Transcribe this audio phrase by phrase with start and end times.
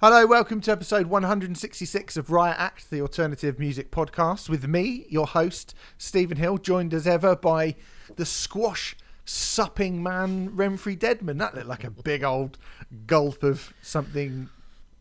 [0.00, 5.26] Hello, welcome to episode 166 of Riot Act, the alternative music podcast, with me, your
[5.26, 7.76] host, Stephen Hill, joined as ever by
[8.16, 11.38] the squash supping man, Remfry Dedman.
[11.38, 12.58] That looked like a big old
[13.06, 14.50] gulp of something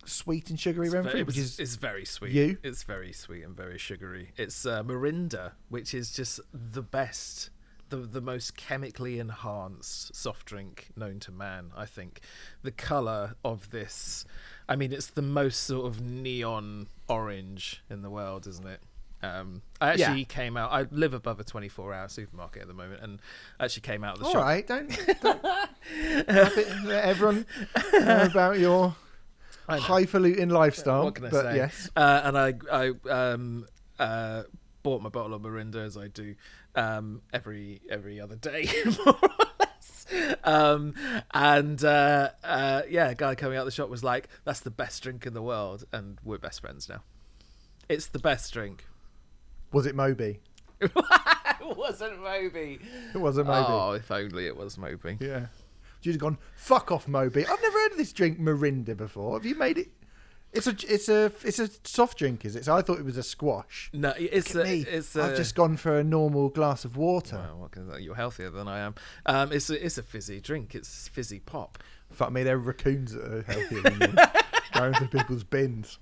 [0.06, 2.32] sweet and sugary, It's Remfry, very, which is it's very sweet.
[2.32, 2.58] you?
[2.64, 4.32] It's very sweet and very sugary.
[4.38, 7.50] It's uh, Mirinda, which is just the best,
[7.90, 11.72] the the most chemically enhanced soft drink known to man.
[11.76, 12.22] I think
[12.64, 14.26] the color of this,
[14.68, 18.80] I mean, it's the most sort of neon orange in the world, isn't it?
[19.24, 20.26] Um, I actually Yeah.
[20.26, 20.72] came out.
[20.72, 23.20] I live above a 24-hour supermarket at the moment, and
[23.60, 24.44] actually came out of the all shop.
[24.44, 24.68] right.
[24.68, 24.90] Don't,
[25.22, 25.44] don't
[26.90, 27.46] everyone
[27.94, 28.96] know about your
[29.68, 31.06] highfalutin lifestyle.
[31.06, 31.56] What can I but say?
[31.58, 33.66] yes, Uh, and I I um
[34.00, 34.44] uh
[34.84, 36.36] bought my bottle of Mirinda as I do
[36.76, 38.70] um every every other day
[39.06, 39.30] more or
[39.60, 39.70] less.
[40.44, 40.94] Um
[41.34, 45.02] and uh, uh yeah, a guy coming out the shop was like, "That's the best
[45.02, 47.02] drink in the world," and we're best friends now.
[47.90, 48.86] It's the best drink.
[49.72, 50.42] was it Moby?
[50.82, 52.80] it wasn't Moby.
[53.14, 53.68] It wasn't Moby.
[53.68, 55.18] Oh, if only it was Moby.
[55.20, 55.48] Yeah.
[56.02, 57.46] You'd have gone, fuck off, Moby.
[57.48, 59.34] I've never heard of this drink Mirinda before.
[59.34, 59.90] Have you made it?
[60.56, 62.66] It's a it's a it's a soft drink, is it?
[62.66, 63.90] So I thought it was a squash.
[63.94, 64.86] No, it's a, me.
[64.88, 67.38] it's I've just gone for a normal glass of water.
[67.38, 68.02] Well, what can I say?
[68.04, 68.96] You're healthier than I am.
[69.26, 70.74] Um, it's a, it's a fizzy drink.
[70.76, 71.78] It's fizzy pop.
[72.12, 74.08] Fuck me, there are raccoons that are healthier than me.
[74.74, 76.00] Going to people's bins.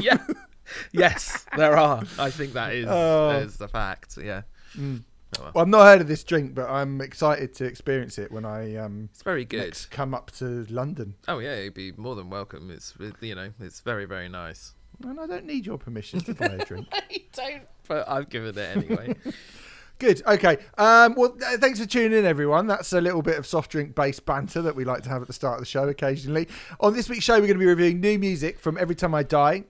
[0.00, 0.18] yeah.
[0.92, 2.02] yes, there are.
[2.18, 3.30] I think that is Oh.
[3.30, 4.16] is the fact.
[4.20, 4.42] Yeah.
[4.76, 5.02] Mm.
[5.38, 5.52] Oh, well.
[5.54, 8.76] Well, I've not heard of this drink, but I'm excited to experience it when I
[8.76, 9.76] um It's very good.
[9.90, 11.14] come up to London.
[11.28, 12.70] Oh yeah, you'd be more than welcome.
[12.70, 14.74] It's you know, it's very very nice.
[15.02, 16.86] And I don't need your permission to buy a drink.
[16.92, 19.16] I don't, but I've given it anyway.
[19.98, 20.22] Good.
[20.26, 20.58] Okay.
[20.76, 22.66] Um, well, th- thanks for tuning in, everyone.
[22.66, 25.28] That's a little bit of soft drink based banter that we like to have at
[25.28, 26.48] the start of the show occasionally.
[26.80, 29.22] On this week's show, we're going to be reviewing new music from Every Time I
[29.22, 29.64] Die.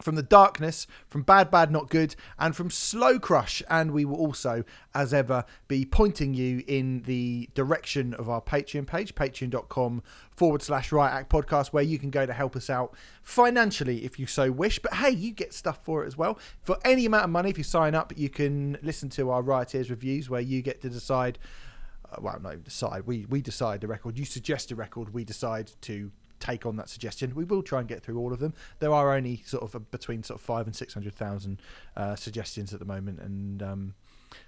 [0.00, 4.16] From the darkness, from bad, bad, not good, and from slow crush, and we will
[4.16, 10.62] also, as ever, be pointing you in the direction of our Patreon page, patreon.com forward
[10.62, 14.26] slash riot act podcast, where you can go to help us out financially if you
[14.26, 14.78] so wish.
[14.78, 16.38] But hey, you get stuff for it as well.
[16.62, 19.90] For any amount of money, if you sign up, you can listen to our Rioters
[19.90, 21.38] reviews, where you get to decide.
[22.10, 23.06] Uh, well, not even decide.
[23.06, 24.18] We we decide the record.
[24.18, 25.12] You suggest a record.
[25.12, 26.10] We decide to
[26.40, 27.34] take on that suggestion.
[27.34, 28.54] We will try and get through all of them.
[28.78, 31.60] There are only sort of a, between sort of five and six hundred thousand
[31.96, 33.94] uh, suggestions at the moment, and um,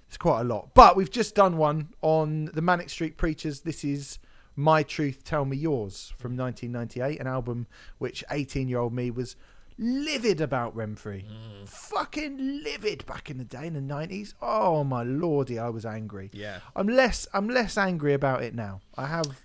[0.09, 0.71] it's quite a lot.
[0.75, 3.61] But we've just done one on the Manic Street Preachers.
[3.61, 4.19] This is
[4.57, 7.67] My Truth, Tell Me Yours from 1998, an album
[7.99, 9.37] which 18 year old me was
[9.79, 11.25] livid about Remfry.
[11.67, 14.35] Fucking livid back in the day in the 90s.
[14.41, 16.31] Oh my lordy, I was angry.
[16.33, 16.61] yeah.
[16.77, 18.81] I'm less I'm less angry about it now.
[18.97, 19.41] I have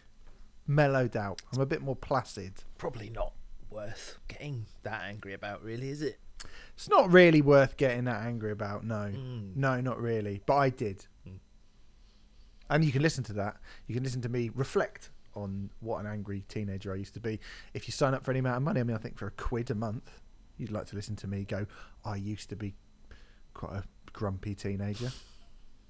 [0.67, 1.41] mellowed out.
[1.53, 2.53] I'm a bit more placid.
[2.78, 3.33] Probably not
[3.69, 6.19] worth getting that angry about, really, is it?
[6.75, 8.83] It's not really worth getting that angry about.
[8.83, 9.55] No, Mm.
[9.55, 10.41] no, not really.
[10.45, 11.39] But I did, Mm.
[12.69, 13.57] and you can listen to that.
[13.88, 17.39] You can listen to me reflect on what an angry teenager I used to be.
[17.73, 19.31] If you sign up for any amount of money, I mean, I think for a
[19.31, 20.22] quid a month,
[20.57, 21.66] you'd like to listen to me go.
[22.03, 22.73] I used to be
[23.53, 25.11] quite a grumpy teenager.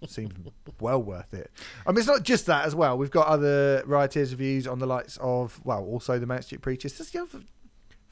[0.06, 0.34] Seems
[0.80, 1.50] well worth it.
[1.86, 2.98] I mean, it's not just that as well.
[2.98, 6.94] We've got other Rioters reviews on the likes of, well, also the Street Preachers.
[6.98, 7.40] This is the other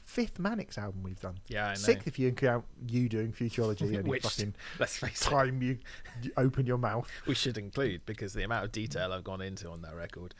[0.04, 1.38] fifth Manics album we've done.
[1.46, 1.74] Yeah, I know.
[1.74, 5.78] Sixth if you count you doing Futurology any Which- fucking Let's face it, time you,
[6.22, 7.08] you open your mouth.
[7.26, 10.34] we should include because the amount of detail I've gone into on that record.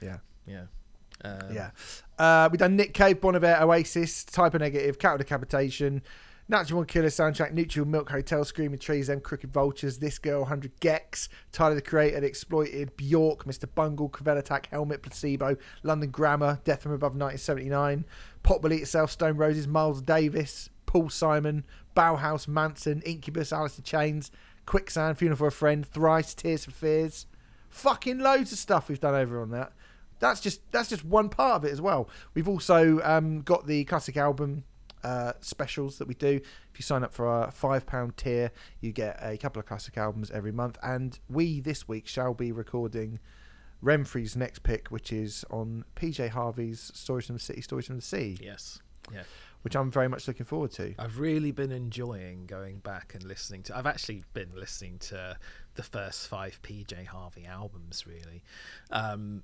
[0.00, 0.18] Yeah.
[0.46, 0.64] Yeah.
[1.22, 1.70] Um, yeah.
[2.18, 6.02] Uh, we've done Nick Cave, Bon Iver, Oasis, Type O Negative, Cattle Decapitation,
[6.50, 10.80] Natural One Killer soundtrack, Neutral Milk Hotel, Screaming Trees, Them Crooked Vultures, This Girl, 100
[10.80, 13.72] gecs, Tyler the Creator, Exploited, Bjork, Mr.
[13.72, 18.04] Bungle, Attack, Helmet, Placebo, London Grammar, Death from Above 1979,
[18.42, 21.64] Pop Will Eat Itself, Stone Roses, Miles Davis, Paul Simon,
[21.96, 24.32] Bauhaus, Manson, Incubus, Alice in Chains,
[24.66, 27.26] Quicksand, Funeral for a Friend, Thrice, Tears for Fears.
[27.68, 29.72] Fucking loads of stuff we've done over on that.
[30.18, 32.08] That's just that's just one part of it as well.
[32.34, 34.64] We've also um, got the classic album
[35.04, 36.40] uh, specials that we do.
[36.72, 39.96] If you sign up for our five pound tier, you get a couple of classic
[39.96, 40.78] albums every month.
[40.82, 43.18] And we this week shall be recording
[43.82, 48.02] Remfry's next pick, which is on PJ Harvey's Stories from the City, Stories from the
[48.02, 48.80] Sea, Yes.
[49.12, 49.22] Yeah.
[49.62, 50.94] which I'm very much looking forward to.
[50.98, 53.76] I've really been enjoying going back and listening to.
[53.76, 55.38] I've actually been listening to
[55.76, 58.42] the first five PJ Harvey albums, really,
[58.90, 59.42] um,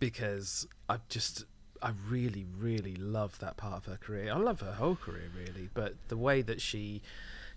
[0.00, 1.44] because I've just.
[1.82, 4.32] I really, really love that part of her career.
[4.32, 7.02] I love her whole career, really, but the way that she,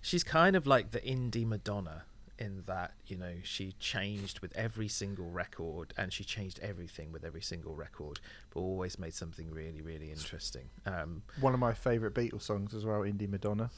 [0.00, 2.02] she's kind of like the indie Madonna
[2.38, 7.24] in that you know she changed with every single record, and she changed everything with
[7.24, 8.18] every single record,
[8.52, 10.68] but always made something really, really interesting.
[10.86, 13.70] Um, One of my favourite Beatles songs as well, Indie Madonna.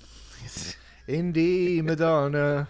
[1.08, 2.68] Indie Madonna,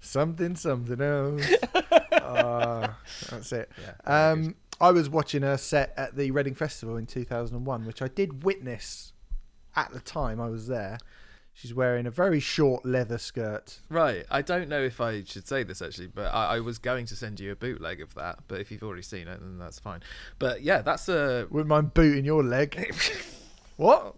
[0.00, 1.42] something, something else.
[2.26, 2.96] Ah,
[3.30, 3.70] that's it.
[4.06, 4.30] yeah.
[4.30, 4.54] Um,
[4.84, 9.14] I was watching her set at the Reading Festival in 2001, which I did witness
[9.74, 10.98] at the time I was there.
[11.54, 13.78] She's wearing a very short leather skirt.
[13.88, 14.26] Right.
[14.30, 17.16] I don't know if I should say this actually, but I, I was going to
[17.16, 18.40] send you a bootleg of that.
[18.46, 20.02] But if you've already seen it, then that's fine.
[20.38, 21.46] But yeah, that's a.
[21.50, 22.94] Wouldn't mind booting your leg.
[23.78, 24.16] what?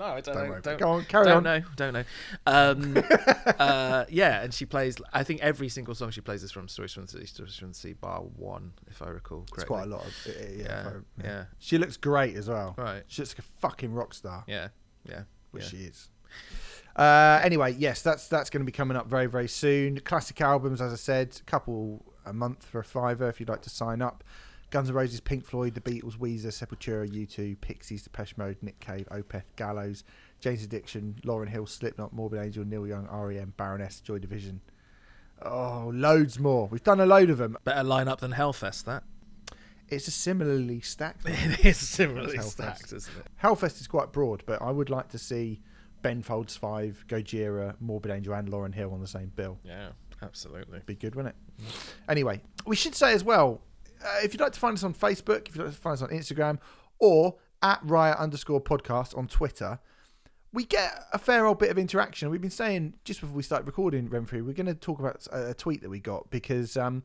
[0.00, 0.50] No, I don't, Don't know.
[0.50, 0.60] worry.
[0.62, 1.42] Don't, Go on, carry don't on.
[1.42, 1.62] know.
[1.76, 2.04] Don't know.
[2.46, 2.96] Um,
[3.58, 4.96] uh, yeah, and she plays.
[5.12, 7.74] I think every single song she plays is from Stories from the Stories from the
[7.74, 9.56] Sea, bar one, if I recall correctly.
[9.58, 10.82] It's quite a lot of yeah, Yeah,
[11.18, 11.24] yeah.
[11.24, 11.44] yeah.
[11.58, 12.74] She looks great as well.
[12.78, 13.02] Right.
[13.08, 14.68] She looks like a fucking rock star, Yeah.
[15.06, 15.24] Yeah.
[15.50, 15.68] which yeah.
[15.68, 16.08] she is.
[16.96, 20.00] Uh, anyway, yes, that's that's going to be coming up very very soon.
[20.00, 23.62] Classic albums, as I said, a couple a month for a fiver if you'd like
[23.62, 24.24] to sign up.
[24.70, 29.08] Guns N' Roses, Pink Floyd, The Beatles, Weezer, Sepultura, U2, Pixies, Depeche Mode, Nick Cave,
[29.10, 30.04] Opeth, Gallows,
[30.40, 34.60] Jane's Addiction, Lauryn Hill, Slipknot, Morbid Angel, Neil Young, REM, Baroness, Joy Division.
[35.42, 36.68] Oh, loads more.
[36.68, 37.56] We've done a load of them.
[37.64, 38.84] Better lineup than Hellfest.
[38.84, 39.02] That
[39.88, 41.22] It's a similarly stacked.
[41.26, 42.50] it is similarly Hellfest.
[42.50, 43.26] stacked, isn't it?
[43.42, 45.62] Hellfest is quite broad, but I would like to see
[46.02, 49.58] Ben Folds 5, Gojira, Morbid Angel, and Lauryn Hill on the same bill.
[49.64, 49.88] Yeah.
[50.22, 50.80] Absolutely.
[50.84, 51.64] Be good, wouldn't it?
[52.08, 53.62] Anyway, we should say as well,
[54.04, 56.02] uh, if you'd like to find us on Facebook, if you'd like to find us
[56.02, 56.58] on Instagram,
[56.98, 59.78] or at riot underscore podcast on Twitter,
[60.52, 62.30] we get a fair old bit of interaction.
[62.30, 65.54] We've been saying just before we start recording Remfry, we're going to talk about a,
[65.54, 67.04] tweet that we got because um,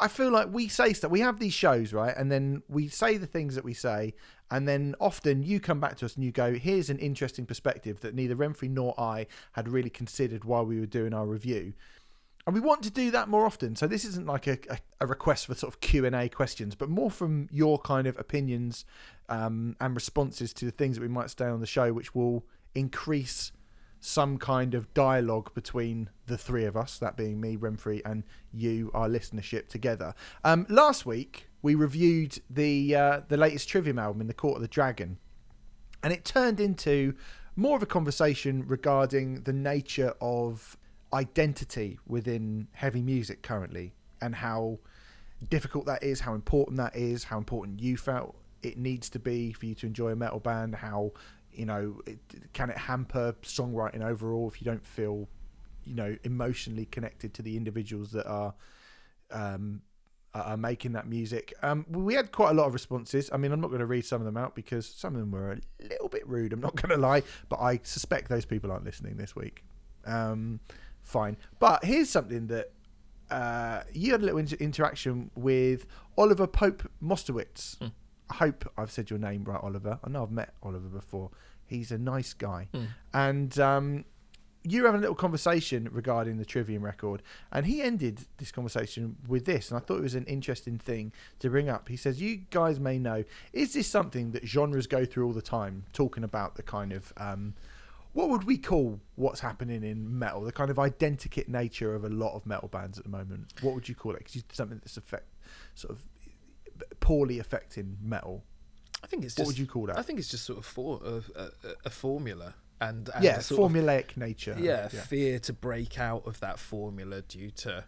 [0.00, 1.10] I feel like we say stuff.
[1.10, 2.14] We have these shows, right?
[2.16, 4.14] And then we say the things that we say,
[4.50, 8.00] and then often you come back to us and you go, "Here's an interesting perspective
[8.00, 11.74] that neither Remfry nor I had really considered while we were doing our review."
[12.46, 13.76] And we want to do that more often.
[13.76, 16.74] So this isn't like a, a, a request for sort of Q and A questions,
[16.74, 18.84] but more from your kind of opinions
[19.28, 22.44] um, and responses to the things that we might say on the show, which will
[22.74, 23.52] increase
[24.00, 28.90] some kind of dialogue between the three of us, that being me, Remfry, and you,
[28.92, 30.12] our listenership together.
[30.42, 34.62] Um, last week we reviewed the uh, the latest Trivium album in the Court of
[34.62, 35.18] the Dragon,
[36.02, 37.14] and it turned into
[37.54, 40.76] more of a conversation regarding the nature of
[41.12, 44.78] identity within heavy music currently and how
[45.48, 49.52] difficult that is, how important that is, how important you felt it needs to be
[49.52, 51.12] for you to enjoy a metal band, how
[51.52, 52.18] you know it,
[52.52, 55.28] can it hamper songwriting overall if you don't feel
[55.84, 58.54] you know emotionally connected to the individuals that are
[59.30, 59.82] um
[60.34, 61.52] are making that music.
[61.62, 63.28] Um, we had quite a lot of responses.
[63.32, 65.30] I mean, I'm not going to read some of them out because some of them
[65.30, 66.54] were a little bit rude.
[66.54, 69.62] I'm not going to lie, but I suspect those people aren't listening this week.
[70.06, 70.60] Um,
[71.02, 71.36] fine.
[71.58, 72.72] But here's something that
[73.30, 77.78] uh, you had a little inter- interaction with Oliver Pope Mostowitz.
[77.78, 77.88] Hmm.
[78.30, 79.98] I hope I've said your name right, Oliver.
[80.02, 81.30] I know I've met Oliver before.
[81.66, 82.68] He's a nice guy.
[82.72, 82.84] Hmm.
[83.12, 84.04] And um,
[84.64, 89.16] you were having a little conversation regarding the Trivium record, and he ended this conversation
[89.26, 91.88] with this, and I thought it was an interesting thing to bring up.
[91.88, 95.42] He says, "You guys may know, is this something that genres go through all the
[95.42, 95.84] time?
[95.92, 97.54] Talking about the kind of um,
[98.12, 102.08] what would we call what's happening in metal, the kind of identikit nature of a
[102.08, 103.52] lot of metal bands at the moment.
[103.62, 104.24] What would you call it?
[104.24, 105.28] 'Cause you something that's affect
[105.74, 106.04] sort of
[107.00, 108.44] poorly affecting metal.
[109.02, 109.46] I think it's What just.
[109.48, 109.98] would you call that?
[109.98, 111.50] I think it's just sort of for, a, a,
[111.86, 114.56] a formula and, and yeah, a sort of- formulaic nature.
[114.58, 117.84] yeah, fear to break out of that formula due to,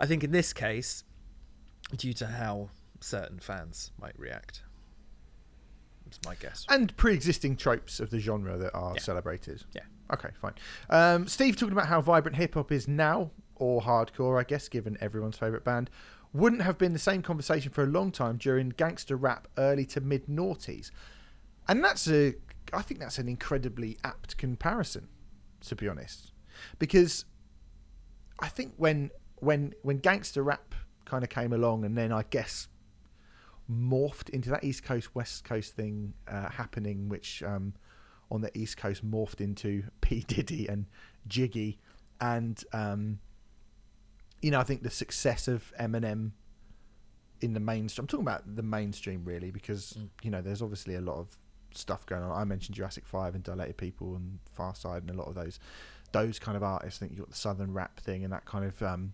[0.00, 1.04] I think in this case,
[1.96, 2.70] due to how
[3.00, 4.62] certain fans might react.
[6.08, 6.64] It's my guess.
[6.68, 9.00] and pre-existing tropes of the genre that are Yeah.
[9.00, 9.64] celebrated.
[9.74, 9.82] Yeah.
[10.12, 10.54] Okay, fine.
[10.90, 14.96] Um, Steve talking about how vibrant hip hop is now, or hardcore, I guess, given
[15.00, 15.90] everyone's favorite band,
[16.32, 20.00] wouldn't have been the same conversation for a long time during gangster rap early to
[20.00, 20.90] mid noughties,
[21.68, 22.34] and that's a,
[22.72, 25.08] I think that's an incredibly apt comparison,
[25.62, 26.32] to be honest,
[26.78, 27.24] because
[28.40, 30.74] I think when when when gangster rap
[31.04, 32.68] kind of came along, and then I guess
[33.70, 37.74] morphed into that East Coast West Coast thing uh, happening, which um,
[38.30, 40.86] on the East Coast morphed into P Diddy and
[41.26, 41.78] Jiggy,
[42.20, 43.18] and um,
[44.40, 46.32] you know I think the success of Eminem
[47.40, 48.04] in the mainstream.
[48.04, 50.08] I'm talking about the mainstream really because Mm.
[50.22, 51.36] you know there's obviously a lot of
[51.72, 52.32] stuff going on.
[52.32, 55.58] I mentioned Jurassic Five and Dilated People and Pharcyde and a lot of those
[56.12, 56.98] those kind of artists.
[56.98, 59.12] I think you got the Southern rap thing and that kind of um,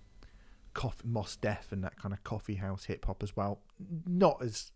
[0.75, 3.61] coff- Mos Def and that kind of coffee house hip hop as well.
[4.07, 4.71] Not as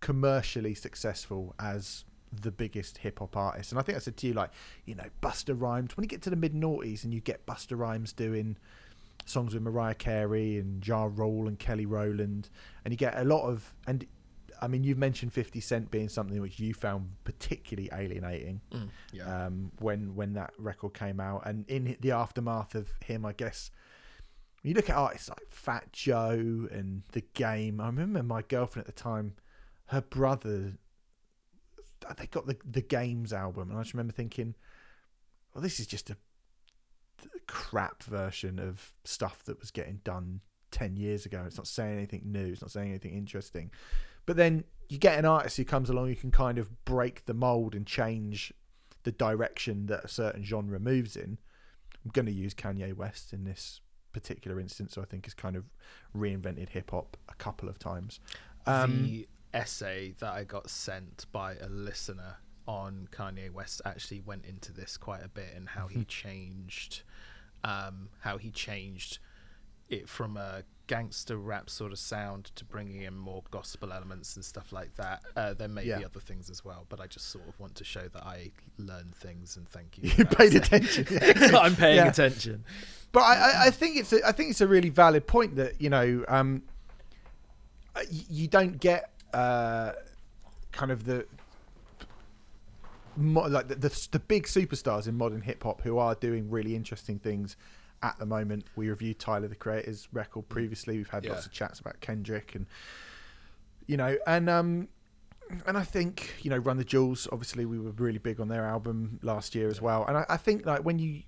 [0.00, 3.72] commercially successful as the biggest hip hop artists.
[3.72, 4.50] And I think I said to you, like,
[4.84, 7.78] you know, Busta Rhymes, when you get to the mid noughties and you get Busta
[7.78, 8.56] Rhymes doing
[9.24, 12.50] songs with Mariah Carey and Ja Rule and Kelly Rowland,
[12.84, 14.06] and you get a lot of and.
[14.62, 19.46] I mean, you've mentioned Fifty Cent being something which you found particularly alienating Mm, yeah.
[19.46, 23.72] um, when when that record came out, and in the aftermath of him, I guess
[24.64, 27.82] when you look at artists like Fat Joe and The Game.
[27.82, 29.34] I remember my girlfriend at the time,
[29.88, 30.78] her brother,
[32.16, 34.54] they got the the Games album, and I just remember thinking,
[35.52, 36.16] well, this is just a
[37.46, 40.40] crap version of stuff that was getting done
[40.70, 41.44] 10 years ago.
[41.46, 43.70] It's not saying anything new, it's not saying anything interesting.
[44.24, 47.34] But then you get an artist who comes along who can kind of break the
[47.34, 48.50] mold and change
[49.02, 51.36] the direction that a certain genre moves in.
[52.02, 53.82] I'm going to use Kanye West in this
[54.14, 55.64] particular instance, so I think has kind of
[56.16, 58.20] reinvented hip hop a couple of times.
[58.66, 64.46] Um, the essay that I got sent by a listener on Kanye West actually went
[64.46, 65.98] into this quite a bit and how Mm-hmm.
[65.98, 67.02] he changed,
[67.62, 69.18] um, how he changed
[69.90, 74.44] it from a gangster rap sort of sound to bringing in more gospel elements and
[74.44, 75.22] stuff like that.
[75.36, 75.98] Uh, there may Yeah.
[75.98, 78.50] be other things as well, but I just sort of want to show that I
[78.78, 80.10] learn things and thank you.
[80.16, 81.06] you paid attention.
[81.56, 82.08] I'm paying Yeah.
[82.08, 82.64] attention.
[83.12, 85.80] But I, I, I think it's a, I think it's a really valid point that
[85.80, 86.62] you know um,
[87.96, 89.92] uh, you don't get uh,
[90.72, 91.26] kind of the
[93.16, 96.74] mo- like the, the the big superstars in modern hip hop who are doing really
[96.74, 97.56] interesting things
[98.04, 98.66] at the moment.
[98.76, 100.98] We reviewed Tyler the Creator's record previously.
[100.98, 102.66] We've had lots of chats about Kendrick and
[103.86, 104.88] you know and um
[105.66, 107.26] and I think you know Run the Jewels.
[107.32, 110.04] Obviously, we were really big on their album last year as well.
[110.06, 111.22] And I, I think like when you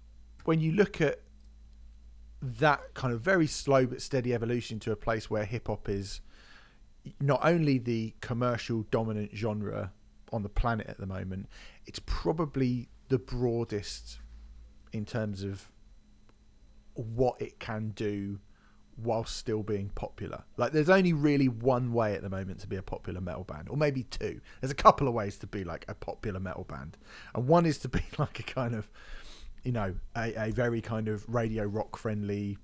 [0.44, 1.20] when you look at
[2.42, 6.20] that kind of very slow but steady evolution to a place where hip hop is
[7.20, 9.92] not only the commercial dominant genre
[10.32, 11.48] on the planet at the moment,
[11.86, 14.18] it's probably the broadest
[14.92, 15.70] in terms of
[16.96, 18.38] what it can do
[18.96, 20.44] whilst still being popular.
[20.56, 23.68] Like there's only really one way at the moment to be a popular metal band,
[23.68, 24.40] or maybe two.
[24.60, 26.96] There's a couple of ways to be like a popular metal band,
[27.34, 28.88] and one is to be like a kind of,
[29.64, 32.58] you know, a, a very kind of radio rock friendly,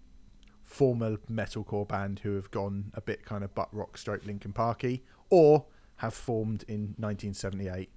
[0.62, 5.04] former metalcore band who have gone a bit kind of butt rock stroke Linkin Parky,
[5.30, 7.90] or have formed in 1978,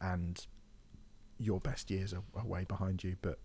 [0.00, 0.46] and
[1.38, 3.38] your best years are, are way behind you, but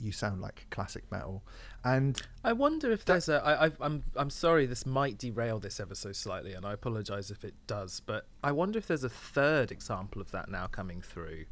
[0.00, 1.42] you sound like classic metal,
[1.84, 3.42] and I wonder if there's a.
[3.44, 7.30] I, I, I'm I'm sorry, this might derail this ever so slightly, and I apologise
[7.30, 8.00] if it does.
[8.00, 11.46] But I wonder if there's a third example of that now coming through,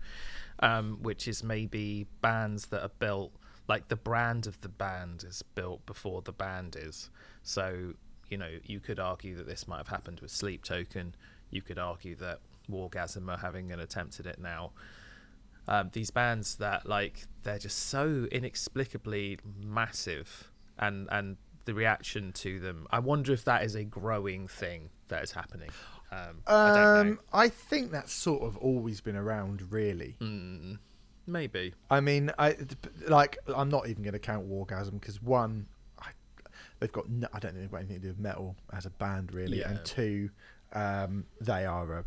[0.60, 3.32] um, which is maybe bands that are built
[3.68, 7.10] like the brand of the band is built before the band is.
[7.42, 7.94] So
[8.28, 11.14] you know, you could argue that this might have happened with Sleep Token.
[11.50, 14.72] You could argue that Wargasm are having an attempt at it now
[15.68, 22.60] um, these bands that like they're just so inexplicably massive and and the reaction to
[22.60, 25.70] them i wonder if that is a growing thing that is happening
[26.12, 26.70] um, i
[27.00, 30.16] um, know I think that's sort of always been around, really.
[30.20, 30.78] mm,
[31.26, 32.56] maybe I mean, I
[33.08, 33.38] like.
[33.54, 35.66] I'm not even going to count Wargasm because one,
[36.00, 36.08] I,
[36.80, 37.08] they've got.
[37.08, 39.58] No, I don't think they've got anything to do with metal as a band, really.
[39.58, 39.70] Yeah.
[39.70, 40.30] And two,
[40.72, 42.04] um, they are a.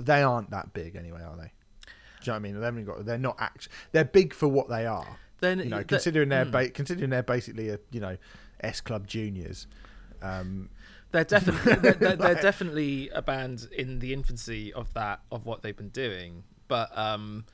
[0.00, 1.52] They aren't that big anyway, are they?
[2.22, 2.60] Do you know what I mean?
[2.60, 3.04] They haven't got.
[3.06, 3.68] They're not act.
[3.92, 5.18] They're big for what they are.
[5.40, 8.16] then You know, considering they're mm, ba- considering they're basically a you know,
[8.60, 9.66] S Club Juniors.
[10.22, 10.68] Um,
[11.12, 15.44] they're definitely they're, they're, they're Like- definitely a band in the infancy of that of
[15.46, 17.44] what they've been doing but um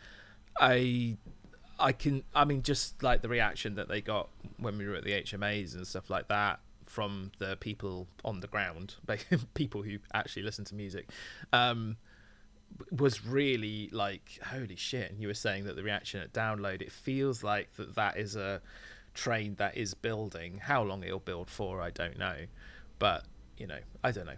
[0.61, 1.17] i
[1.81, 5.05] i can i mean just like the reaction that they got when we were at
[5.05, 8.97] the hmas and stuff like that from the people on the ground
[9.55, 11.09] people who actually listen to music
[11.55, 11.97] um
[12.91, 16.93] was really like holy shit and you were saying that the reaction at download it
[16.93, 18.61] feels like that that is a
[19.15, 22.37] train that is building how long it'll build for i don't know
[22.99, 23.25] but
[23.57, 24.37] you know i don't know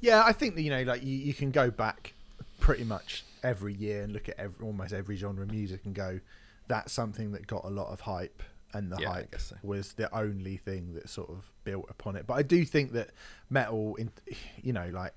[0.00, 2.14] Yeah, I think that you know, like you, you can go back
[2.60, 6.20] pretty much every year and look at every, almost every genre of music and go,
[6.68, 8.42] that's something that got a lot of hype,
[8.74, 9.56] and the Yeah, hype so.
[9.62, 12.26] was the only thing that sort of built upon it.
[12.26, 13.10] But I do think that
[13.48, 14.10] metal, in
[14.62, 15.14] you know, like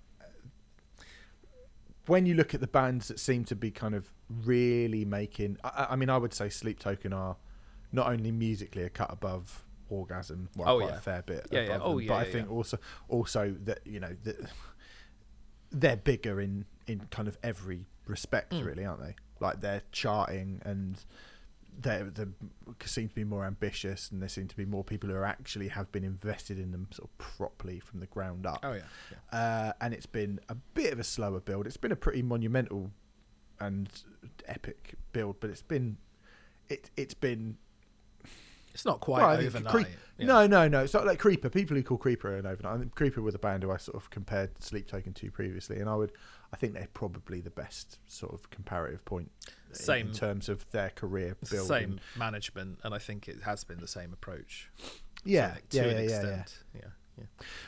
[2.10, 4.12] when you look at the bands that seem to be kind of
[4.46, 7.38] really making, I, I mean, I would say Sleep Token are
[7.92, 10.98] not only musically a cut above Orgasm, well, Oh, quite yeah.
[10.98, 11.66] a fair bit Yeah, yeah.
[11.76, 12.54] above Oh, them, yeah, but I think yeah.
[12.54, 14.38] also also that you know that
[15.72, 18.66] they're bigger in in kind of every respect, Mm.
[18.66, 19.16] really, aren't they?
[19.40, 21.04] Like they're charting and
[21.82, 22.04] they
[22.86, 25.70] seem to be more ambitious, and there seem to be more people who are actually
[25.70, 28.60] have been invested in them sort of properly from the ground up.
[28.64, 28.82] oh yeah,
[29.32, 29.40] yeah.
[29.40, 31.66] Uh, and it's been a bit of a slower build.
[31.68, 32.92] It's been a pretty monumental
[33.60, 33.90] and
[34.48, 35.98] epic build, but it's been
[36.68, 37.58] it it's been
[38.74, 39.74] It's not quite Well, overnight.
[39.74, 40.26] Creep- yeah.
[40.28, 40.84] No, no, no.
[40.84, 41.50] It's not like Creeper.
[41.50, 42.76] People who call Creeper an overnight.
[42.76, 45.80] I think Creeper were the band who I sort of compared Sleep Token to previously,
[45.80, 46.12] and I would,
[46.52, 49.32] I think they're probably the best sort of comparative point
[49.70, 50.08] in- Same.
[50.08, 51.68] in terms of their career It's the build.
[51.68, 54.70] same management, and I think it has been the same approach.
[55.24, 56.06] yeah, to yeah, an yeah, yeah, yeah.
[56.40, 56.64] extent.
[56.74, 56.82] yeah,
[57.20, 57.26] yeah.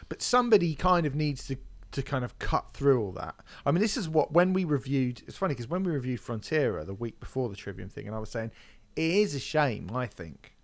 [0.10, 1.58] But somebody kind of needs to
[1.92, 3.36] to kind of cut through all that.
[3.66, 5.24] I mean, this is what when we reviewed.
[5.28, 8.20] It's funny because when we reviewed Frontierer the week before the Trivium thing, and I
[8.20, 8.52] was saying
[8.96, 9.92] it is a shame.
[9.94, 10.56] I think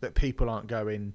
[0.00, 1.14] that people aren't going.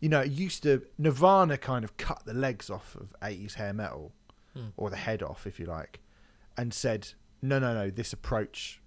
[0.00, 3.74] You know, it used to Nirvana kind of cut the legs off of 80s hair
[3.74, 4.14] metal,
[4.60, 4.68] Hmm.
[4.76, 6.00] or the head off, if you like,
[6.56, 7.90] and said, "No, no, no.
[7.90, 8.80] This approach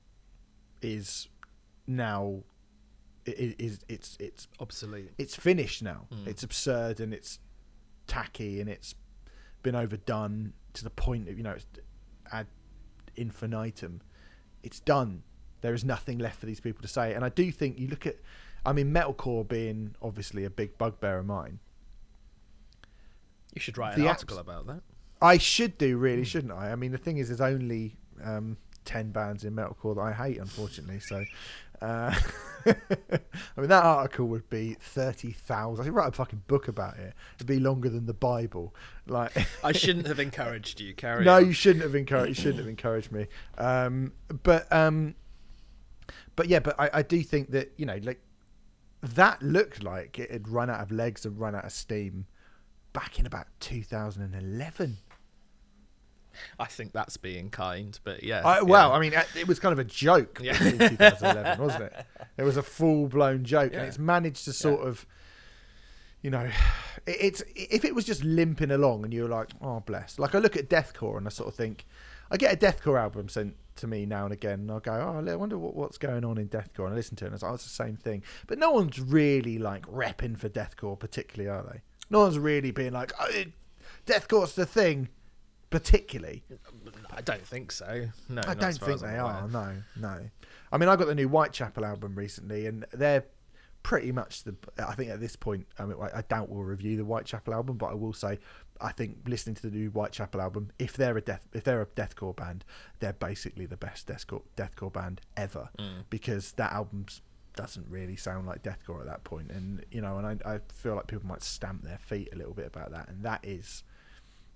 [0.81, 1.29] is
[1.87, 2.43] now
[3.25, 5.11] is it's it's Obsolete.
[5.17, 6.07] it's finished now.
[6.11, 6.27] Mm.
[6.27, 7.39] It's absurd and it's
[8.05, 8.95] tacky and it's
[9.61, 11.65] been overdone to the point of you know it's
[12.31, 12.47] ad
[13.15, 14.01] infinitum.
[14.61, 15.23] It's done.
[15.61, 17.13] There is nothing left for these people to say.
[17.13, 18.17] And I do think you look at,
[18.65, 21.59] I mean, metalcore being obviously a big bugbear of mine.
[23.53, 24.81] You should write The an article about that.
[25.23, 26.71] I should do really, shouldn't I?
[26.71, 30.37] I mean, the thing is, there's only um, ten bands in metalcore that I hate,
[30.37, 30.99] unfortunately.
[30.99, 31.23] So,
[31.81, 32.13] uh,
[32.65, 32.75] I
[33.55, 35.83] mean, that article would be thirty thousand.
[35.83, 37.13] I could write a fucking book about it.
[37.35, 38.75] It'd be longer than the Bible.
[39.07, 39.31] Like,
[39.63, 40.93] I shouldn't have encouraged you.
[40.93, 41.47] Carry no, on.
[41.47, 42.37] you shouldn't have encouraged.
[42.37, 43.27] You shouldn't have encouraged me.
[43.57, 44.11] Um,
[44.43, 45.15] but um,
[46.35, 48.19] but yeah, but I, I do think that you know, like
[49.01, 52.25] that looked like it had run out of legs and run out of steam
[52.93, 54.97] back in about 2011.
[56.59, 58.41] I think that's being kind, but yeah.
[58.43, 58.61] I, yeah.
[58.61, 60.53] well, I mean, it was kind of a joke Yeah.
[60.63, 62.05] in 2011, wasn't it?
[62.37, 63.79] It was a full blown joke, Yeah.
[63.79, 65.05] and it's managed to sort of,
[66.21, 66.49] you know,
[67.05, 70.17] it, it's if it was just limping along, and you're like, oh bless.
[70.19, 71.85] Like I look at deathcore, and I sort of think,
[72.31, 75.29] I get a deathcore album sent to me now and again, and I'll go, oh,
[75.31, 77.43] I wonder what, what's going on in deathcore, and I listen to it, and it's
[77.43, 78.23] like, oh, it's the same thing.
[78.47, 81.81] But no one's really like repping for deathcore, particularly, are they?
[82.09, 83.29] No one's really being like, oh,
[84.05, 85.09] deathcore's the thing,
[85.73, 86.43] particularly.
[87.11, 88.07] I don't think so.
[88.29, 89.47] No, I don't think they are.
[89.47, 90.29] No, no.
[90.71, 93.25] I mean, I got the new Whitechapel album recently, and they're
[93.83, 94.55] pretty much the.
[94.79, 97.87] I think at this point, I mean, I doubt we'll review the Whitechapel album, but
[97.87, 98.39] I will say,
[98.79, 101.85] I think listening to the new Whitechapel album, if they're a death, if they're a
[101.87, 102.63] deathcore band,
[102.99, 106.05] they're basically the best deathcore deathcore band ever, Mm.
[106.09, 107.05] because that album
[107.55, 110.95] doesn't really sound like deathcore at that point, and you know, and I, I feel
[110.95, 113.83] like people might stamp their feet a little bit about that, and that is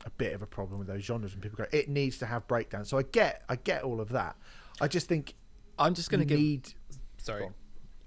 [0.05, 2.47] a bit of a problem with those genres when people go it needs to have
[2.47, 4.35] breakdowns so i get i get all of that
[4.79, 5.33] i just think
[5.79, 6.73] I'm just going you to need
[7.17, 7.43] Sorry.
[7.43, 7.53] On.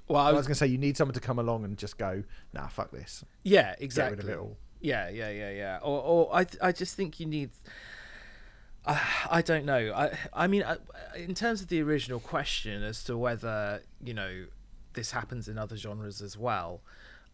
[0.08, 1.76] Well, I i was, was going to say you need someone to come along and
[1.78, 4.18] just go nah fuck this yeah, get rid exactly.
[4.24, 5.78] of it all Yeah, yeah, yeah, yeah.
[5.82, 7.50] Or, or I, I just think you need.
[8.84, 8.98] Uh,
[9.30, 9.92] I don't know.
[9.94, 10.76] I, I mean, I,
[11.16, 14.46] in terms of the original question as to whether you know
[14.94, 16.80] this happens in other genres as well,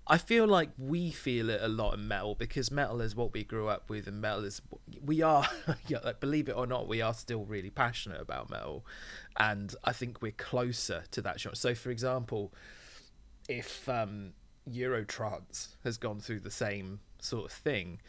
[0.09, 3.42] I feel like we feel it a lot in metal because metal is what we
[3.42, 4.62] grew up with, and metal is
[5.05, 5.47] we are.
[5.88, 8.87] yeah, like, believe it or not, we are still really passionate about metal,
[9.37, 11.57] and I think we're closer to that genre.
[11.57, 12.55] So, for example,
[13.49, 14.35] if um,
[14.71, 18.01] Eurotrance has gone through the same sort of thing,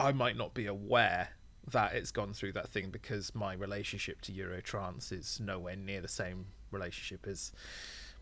[0.00, 1.30] I might not be aware
[1.70, 6.08] that it's gone through that thing because my relationship to Eurotrance is nowhere near the
[6.08, 7.52] same relationship as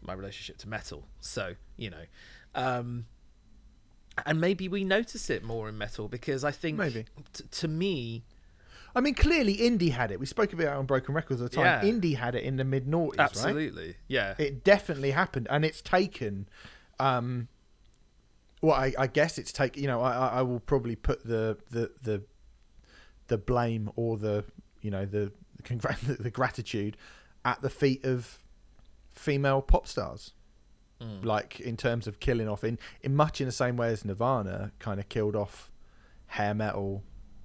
[0.06, 1.06] my relationship to metal.
[1.20, 2.04] So, you know,
[2.54, 3.06] um,
[4.24, 7.04] and maybe we notice it more in metal because I think Maybe.
[7.32, 8.24] t- to me,
[8.94, 11.54] i mean clearly indie had it we spoke about it on broken records at the
[11.56, 11.82] time Yeah.
[11.92, 15.82] indie had it in the mid noughties right absolutely, yeah, it definitely happened and it's
[15.82, 16.48] taken
[16.98, 17.48] um
[18.62, 21.90] well i, I guess it's taken you know I, I will probably put the the
[22.02, 22.22] the
[23.28, 24.44] the blame or the
[24.80, 25.30] you know the
[26.18, 26.96] the gratitude
[27.44, 28.38] at the feet of
[29.16, 30.32] female pop stars
[30.98, 31.26] Mm.
[31.26, 34.72] like in terms of killing off in in much in the same way as nirvana
[34.78, 35.70] kind of killed off
[36.28, 37.02] hair metal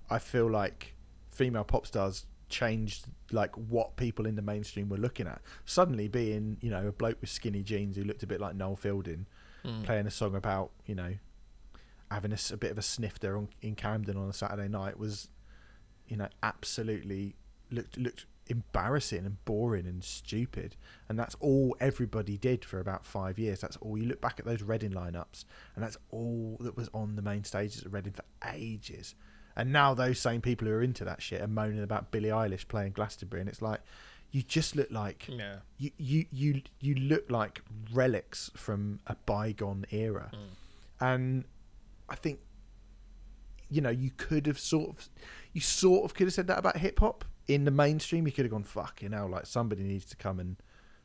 [0.09, 0.95] i feel like
[1.31, 6.55] female pop stars changed like what people in the mainstream were looking at suddenly being
[6.61, 9.25] you know a bloke with skinny jeans who looked a bit like noel fielding
[9.65, 9.83] Mm.
[9.83, 11.13] playing a song about you know
[12.09, 15.27] having a bit of a snifter on, in camden on a saturday night was
[16.07, 17.35] you know absolutely
[17.69, 20.75] looked looked embarrassing and boring and stupid.
[21.09, 23.61] And that's all everybody did for about five years.
[23.61, 27.15] That's all you look back at those reading lineups and that's all that was on
[27.15, 29.15] the main stages at reading for ages.
[29.55, 32.67] And now those same people who are into that shit are moaning about billie eilish
[32.67, 33.81] playing glastonbury and it's like
[34.31, 37.61] you just look like yeah, you you you you look like
[37.91, 40.31] relics from a bygone era.
[40.33, 40.37] Mm.
[41.01, 41.45] and
[42.09, 42.39] i think
[43.69, 45.09] you know you could have sort of
[45.53, 48.45] you sort of could have said that about hip hop in the mainstream you could
[48.45, 50.57] have gone fuck you know like somebody needs to come and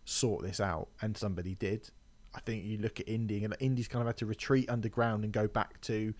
[0.04, 1.90] sort this out and somebody did.
[2.34, 5.32] I think you look at indie and indie's kind of had to retreat underground and
[5.32, 6.14] go back to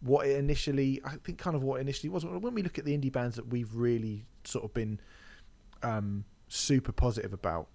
[0.00, 2.24] what it initially I think kind of what it initially was.
[2.24, 5.00] When we look at the indie bands that we've really sort of been
[5.82, 7.68] um, super positive about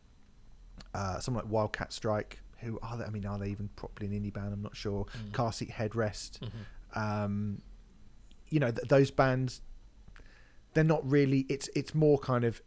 [0.96, 4.20] uh, someone like Wildcat Strike who are they I mean are they even properly an
[4.24, 4.54] indie band?
[4.54, 5.06] I'm not sure.
[5.28, 5.34] Mm.
[5.34, 6.40] Car Seat Headrest.
[6.40, 7.00] Mhm.
[7.00, 7.62] um,
[8.50, 9.62] you know th- those bands
[10.74, 12.62] they're not really it's it's more kind of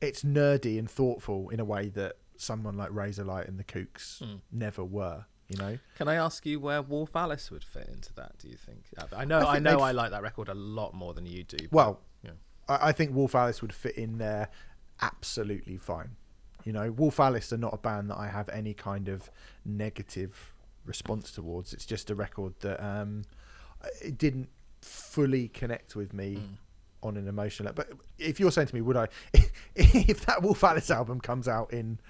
[0.00, 4.40] it's nerdy and thoughtful in a way that someone like Razorlight and the Kooks Mm.
[4.52, 8.38] never were you know Can I ask you where Wolf Alice would fit into that?
[8.38, 8.84] Do you think?
[9.16, 11.56] I know, I I, know, I like that record a lot more than you do.
[11.56, 12.32] but, well yeah.
[12.68, 14.50] I, I think Wolf Alice would fit in there
[15.00, 16.16] absolutely fine
[16.64, 19.30] you know Wolf Alice are not a band that I have any kind of
[19.64, 20.52] negative
[20.84, 23.22] response towards it's just a record that um
[24.02, 24.48] it didn't
[24.82, 26.56] fully connect with me Mm.
[27.02, 27.84] On an emotional level.
[27.88, 29.06] But if you're saying to me, would I,
[29.76, 32.00] if that Wolf Alice album comes out in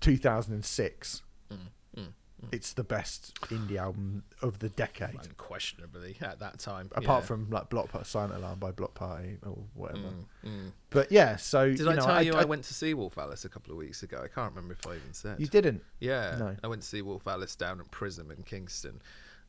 [0.00, 1.58] 2006, Mm,
[1.96, 2.08] mm,
[2.52, 6.90] it's the best indie album of the decade, unquestionably at that time.
[6.94, 7.26] apart yeah.
[7.26, 10.08] from like Bloc Party, Silent Alarm by Bloc Party or whatever.
[10.44, 10.72] Mm, mm.
[10.90, 13.44] But yeah, so Did I know, tell you I, I, went to see Wolf Alice
[13.44, 14.20] a couple of weeks ago?
[14.22, 15.40] I can't remember if I even said.
[15.40, 15.82] you didn't.
[16.00, 16.56] Yeah, No.
[16.62, 19.00] I went to see Wolf Alice down at Pryzm in Kingston.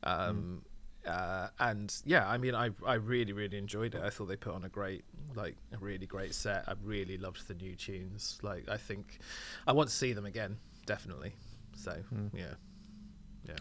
[0.04, 0.28] Mm.
[0.28, 0.62] Um,
[1.06, 4.02] uh, and yeah, I mean, I I really really enjoyed it.
[4.02, 6.64] I thought they put on a great, like a really great set.
[6.68, 8.38] I really loved the new tunes.
[8.42, 9.18] Like I think
[9.66, 11.34] I want to see them again, definitely.
[11.76, 12.30] So Mm.
[12.34, 12.54] yeah,
[13.46, 13.56] yeah,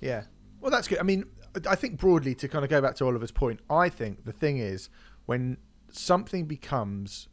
[0.00, 0.22] Yeah.
[0.60, 0.98] Well, that's good.
[0.98, 1.24] I mean,
[1.68, 4.58] I think broadly to kind of go back to Oliver's point, I think the thing
[4.58, 4.88] is
[5.26, 5.56] when
[5.90, 7.28] something becomes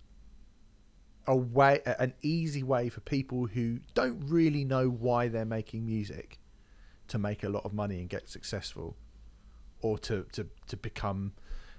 [1.27, 6.39] a way, an easy way for people who don't really know why they're making music
[7.07, 8.97] to make a lot of money and get successful,
[9.81, 11.33] or to to to become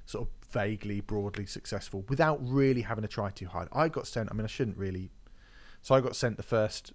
[0.07, 3.69] sort of vaguely broadly successful without really having to try too hard.
[3.73, 4.29] I got sent.
[4.31, 5.11] I mean, I shouldn't really.
[5.83, 6.93] So I got sent the first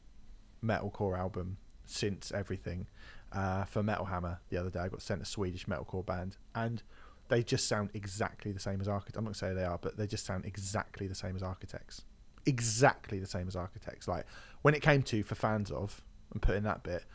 [0.64, 2.88] metalcore album since everything
[3.32, 4.80] uh, for Metal Hammer the other day.
[4.80, 6.84] I got sent a Swedish metalcore band, and
[7.30, 9.18] they just sound exactly the same as Architects.
[9.18, 12.04] I'm not saying they are, but they just sound exactly the same as Architects.
[12.46, 14.08] Exactly the same as Architects.
[14.08, 14.26] Like
[14.62, 17.06] when it came to for fans of and putting that bit,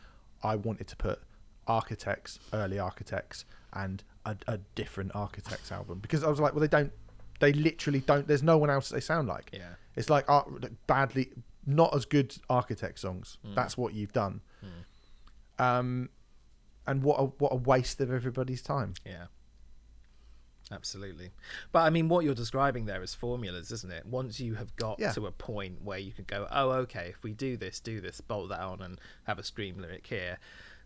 [0.43, 1.19] I wanted to put
[1.67, 6.67] Architects, early Architects, and a, a different Architects album because I was like, well, they
[6.67, 6.91] don't.
[7.39, 8.27] They literally don't.
[8.27, 9.49] There's no one else they sound like.
[9.53, 9.73] yeah.
[9.95, 10.47] It's like ar-
[10.87, 11.31] badly,
[11.65, 13.37] not as good architect songs.
[13.45, 13.55] Mm.
[13.55, 14.41] That's what you've done.
[14.63, 15.63] Mm.
[15.63, 16.09] Um,
[16.87, 18.93] and what a what a waste of everybody's time.
[19.05, 19.25] Yeah.
[20.71, 21.31] Absolutely.
[21.73, 24.05] But I mean, what you're describing there is formulas, isn't it?
[24.05, 25.11] Once you have got Yeah.
[25.11, 28.21] to a point where you can go, oh, okay, if we do this, do this,
[28.21, 30.37] bolt that on, and have a scream lyric here,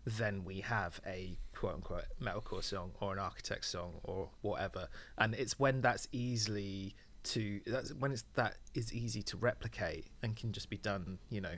[0.04, 4.88] then we have a quote unquote metalcore song or an architect song or whatever.
[5.18, 10.36] And it's when that's easily to that's when it's that is easy to replicate and
[10.36, 11.54] can just be done, you know,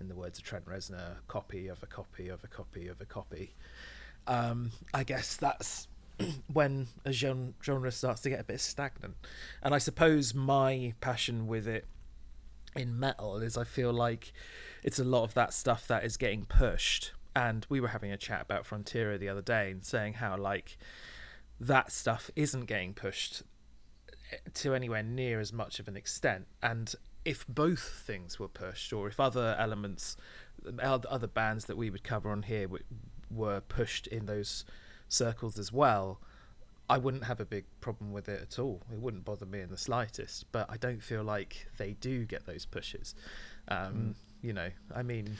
[0.00, 3.04] in the words of Trent Reznor, copy of a copy of a copy of a
[3.04, 3.54] copy.
[4.26, 5.88] Um, I guess that's
[6.52, 9.16] when a genre, genre starts to get a bit stagnant.
[9.62, 11.86] And I suppose my passion with it
[12.76, 14.32] in metal is I feel like
[14.82, 17.12] it's a lot of that stuff that is getting pushed.
[17.34, 20.76] And we were having a chat about Frontierer the other day and saying how like
[21.60, 23.42] that stuff isn't getting pushed
[24.54, 26.46] to anywhere near as much of an extent.
[26.62, 30.16] And if both things were pushed, or if other elements,
[30.82, 32.68] other bands that we would cover on here
[33.30, 34.64] were pushed in those
[35.08, 36.20] circles as well,
[36.88, 38.82] I wouldn't have a big problem with it at all.
[38.92, 40.50] It wouldn't bother me in the slightest.
[40.50, 43.14] But I don't feel like they do get those pushes.
[43.68, 45.36] Um, You know, I mean,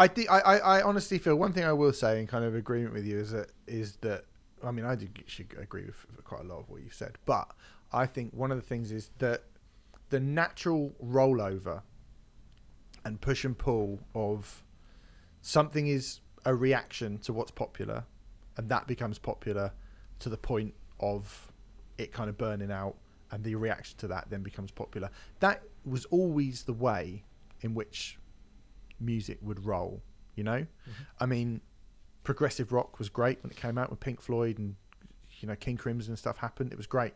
[0.00, 2.54] I, thi- I, I, I honestly feel one thing I will say in kind of
[2.54, 4.24] agreement with you is that is that
[4.64, 7.50] I mean I do should agree with quite a lot of what you've said, but
[7.92, 9.42] I think one of the things is that
[10.08, 11.82] the natural rollover
[13.04, 14.62] and push and pull of
[15.42, 18.04] something is a reaction to what's popular,
[18.56, 19.72] and that becomes popular
[20.20, 21.52] to the point of
[21.98, 22.96] it kind of burning out,
[23.32, 25.10] and the reaction to that then becomes popular.
[25.40, 27.24] That was always the way
[27.60, 28.18] in which
[29.00, 30.02] music would roll.
[30.36, 31.02] You know, mm-hmm.
[31.18, 31.60] I mean,
[32.22, 34.76] progressive rock was great when it came out with Pink Floyd and
[35.40, 36.72] you know King Crimson and stuff happened.
[36.72, 37.14] It was great,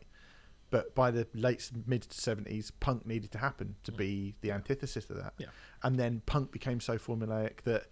[0.71, 3.97] but by the late mid seventies, punk needed to happen to mm.
[3.97, 5.35] be the antithesis of that.
[5.39, 5.47] Yeah.
[5.83, 7.87] And then punk became so formulaic that,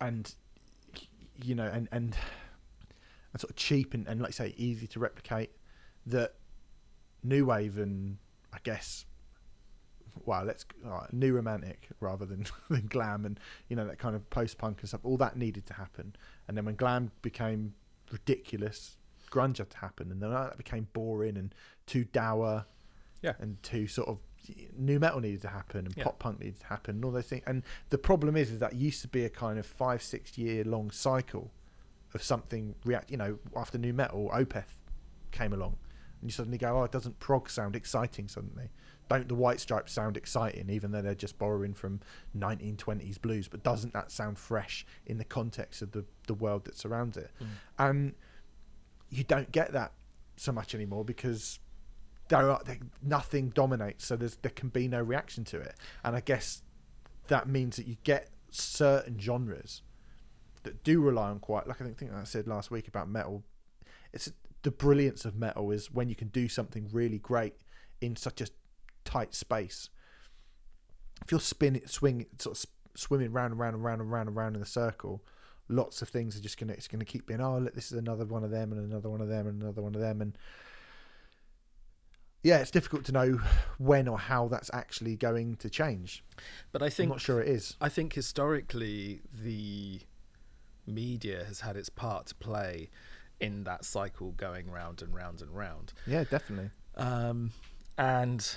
[0.00, 0.34] and
[1.42, 2.16] you know, and and
[3.36, 5.50] and sort of cheap and, and like I say easy to replicate
[6.06, 6.34] that
[7.22, 8.16] new wave and
[8.52, 9.04] I guess
[10.24, 14.28] well let's right, new romantic rather than than glam and you know that kind of
[14.30, 16.14] post punk and stuff all that needed to happen
[16.48, 17.74] and then when glam became
[18.12, 18.96] ridiculous
[19.30, 21.54] grunge had to happen and then that became boring and
[21.86, 22.64] too dour
[23.22, 23.34] Yeah.
[23.40, 24.18] and too sort of
[24.76, 26.04] new metal needed to happen and Yeah.
[26.04, 27.42] pop punk needed to happen and all those things.
[27.46, 30.62] And the problem is, is that used to be a kind of five, six year
[30.62, 31.50] long cycle
[32.14, 33.10] of something react.
[33.10, 34.82] You know, after new metal, Opeth
[35.32, 35.78] came along,
[36.20, 38.70] and you suddenly go, oh, it doesn't prog sound exciting suddenly?
[39.08, 42.00] Don't the White Stripes sound exciting, even though they're just borrowing from
[42.36, 43.48] 1920s blues?
[43.48, 47.30] But doesn't that sound fresh in the context of the the world that surrounds it?
[47.40, 47.46] Mm.
[47.78, 48.14] And
[49.10, 49.92] you don't get that
[50.36, 51.58] so much anymore because
[52.28, 56.16] there are there, nothing dominates, so there's there can be no reaction to it, and
[56.16, 56.62] I guess
[57.28, 59.82] that means that you get certain genres
[60.62, 63.44] that do rely on quite like I think, think I said last week about metal.
[64.12, 67.54] It's the brilliance of metal is when you can do something really great
[68.00, 68.46] in such a
[69.06, 69.88] tight space.
[71.24, 74.36] If you're spinning, swing, sort of swimming round and round and round and round and
[74.36, 75.22] round in a circle,
[75.68, 78.24] lots of things are just gonna it's gonna keep being oh look this is another
[78.24, 80.38] one of them and another one of them and another one of them and
[82.44, 83.40] yeah it's difficult to know
[83.78, 86.22] when or how that's actually going to change
[86.70, 90.02] But I think i'm not sure it is I think historically the
[90.86, 92.90] media has had its part to play
[93.40, 95.92] in that cycle going round and round and round.
[96.06, 97.50] yeah definitely Um,
[97.98, 98.56] and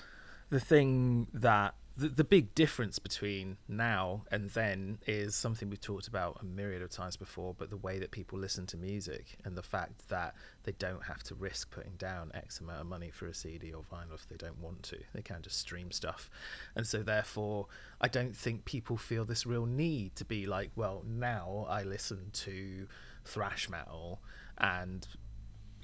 [0.50, 6.08] the thing that the, the big difference between now and then is something we've talked
[6.08, 9.58] about a myriad of times before, but the way that people listen to music and
[9.58, 10.34] the fact that
[10.64, 13.84] they don't have to risk putting down X amount of money for a CD or
[13.84, 14.98] vinyl if they don't want to.
[15.14, 16.30] They can just stream stuff.
[16.74, 17.68] And so, therefore,
[18.00, 22.30] I don't think people feel this real need to be like, well, now I listen
[22.32, 22.88] to
[23.26, 24.22] thrash metal
[24.58, 25.06] and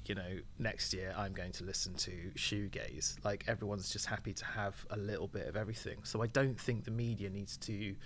[0.08, 3.24] you know, next year I'm going to listen to shoegaze.
[3.24, 5.98] Like everyone's just happy to have a little bit of everything.
[6.04, 7.96] So I don't think the media needs to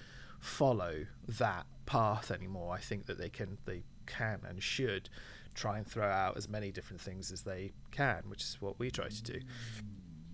[0.40, 2.74] follow that path anymore.
[2.74, 5.08] I think that they can they can and should
[5.54, 8.90] try and throw out as many different things as they can, which is what we
[8.90, 9.40] try to do.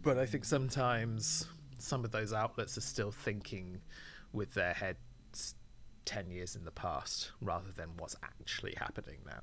[0.02, 1.46] But I think sometimes
[1.79, 3.81] some of those outlets are still thinking
[4.33, 5.55] with their heads
[6.05, 9.40] 10 years in the past rather than what's actually happening now.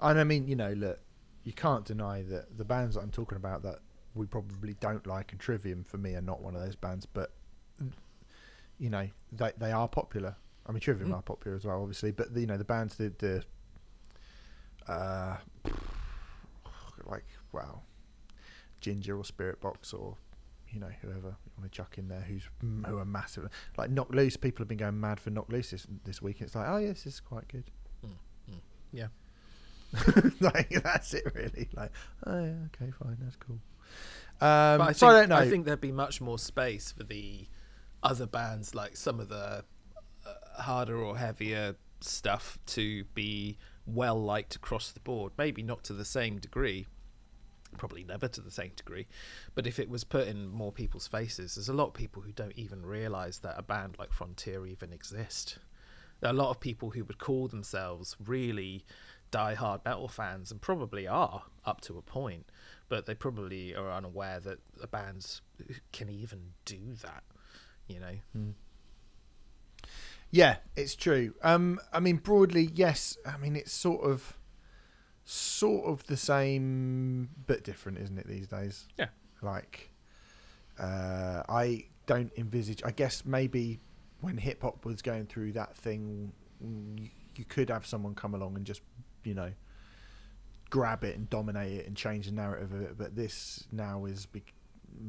[0.00, 1.00] And i mean you know look
[1.44, 3.78] you can't deny that the bands that i'm talking about that
[4.14, 7.32] we probably don't like and trivium for me are not one of those bands but
[8.78, 11.16] you know they they are popular i mean trivium Mm.
[11.16, 13.44] are popular as well obviously but the, you know the bands the the
[14.92, 15.36] uh
[17.06, 17.82] like wow
[18.80, 20.16] ginger or Spiritbox or
[20.70, 22.48] you know whoever you want to chuck in there who's
[22.86, 25.86] who are massive like Knocked Loose people have been going mad for Knocked Loose this,
[26.04, 27.64] this week it's like oh yes this is quite good
[28.92, 29.06] Yeah.
[30.40, 31.68] like that's it really.
[31.74, 31.92] Like
[32.26, 32.52] oh yeah
[32.82, 33.58] okay fine that's cool.
[34.40, 35.36] Um but I so think, i don't know.
[35.36, 37.46] I think there'd be much more space for the
[38.02, 39.64] other bands, like some of the
[40.26, 45.32] uh, harder or heavier stuff, to be well liked across the board.
[45.38, 46.86] Maybe not to the same degree,
[47.78, 49.06] probably never to the same degree,
[49.54, 52.32] but if it was put in more people's faces, there's a lot of people who
[52.32, 55.58] don't even realise that a band like Frontier even exist.
[56.20, 58.84] There are a lot of people who would call themselves really
[59.34, 62.46] die-hard metal fans and probably are up to a point,
[62.88, 65.42] but they probably are unaware that the bands
[65.92, 67.24] can even do that.
[67.88, 68.54] You know,
[70.30, 71.34] Yeah, it's true.
[71.42, 73.18] Um, I mean, broadly, yes.
[73.26, 74.38] I mean, it's sort of,
[75.24, 78.28] sort of the same but different, isn't it?
[78.28, 78.86] These days.
[78.96, 79.08] Yeah.
[79.42, 79.90] Like,
[80.78, 82.82] uh, I don't envisage.
[82.84, 83.80] I guess maybe
[84.20, 86.32] when hip hop was going through that thing,
[86.64, 88.82] mm, you, you could have someone come along and just,
[89.26, 89.52] you know,
[90.70, 92.98] grab it and dominate it and change the narrative of it.
[92.98, 94.54] But this now is bec-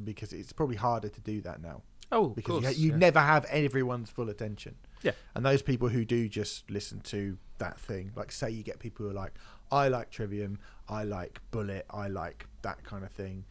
[0.04, 4.10] because it's probably harder to do that now oh, because you, you never have everyone's
[4.10, 4.76] full attention.
[5.02, 5.12] Yeah.
[5.34, 9.04] And those people who do just listen to that thing, like say you get people
[9.04, 9.32] who are like,
[9.70, 13.44] I like Trivium, I like Bullet, I like that kind of thing.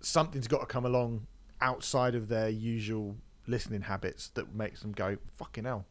[0.00, 1.26] Something's got to come along
[1.60, 5.86] outside of their usual listening habits that makes them go, fucking hell.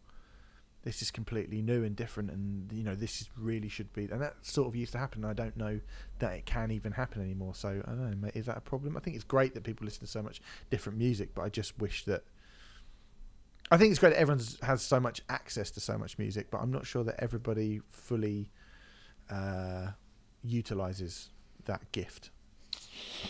[0.84, 4.22] This is completely new and different, and you know this is really should be, and
[4.22, 5.24] that sort of used to happen.
[5.24, 5.82] And I don't know
[6.20, 7.54] that it can even happen anymore.
[7.54, 8.30] So I don't know.
[8.34, 8.96] Is that a problem?
[8.96, 11.78] I think it's great that people listen to so much different music, but I just
[11.80, 12.24] wish that.
[13.72, 16.60] I think it's great that everyone has so much access to so much music, but
[16.60, 18.50] I'm not sure that everybody fully
[19.30, 19.88] uh,
[20.44, 21.30] utilizes
[21.65, 22.32] that gift.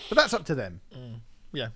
[0.08, 0.82] But that's up to them.
[0.96, 1.22] Mm.
[1.52, 1.70] Yeah.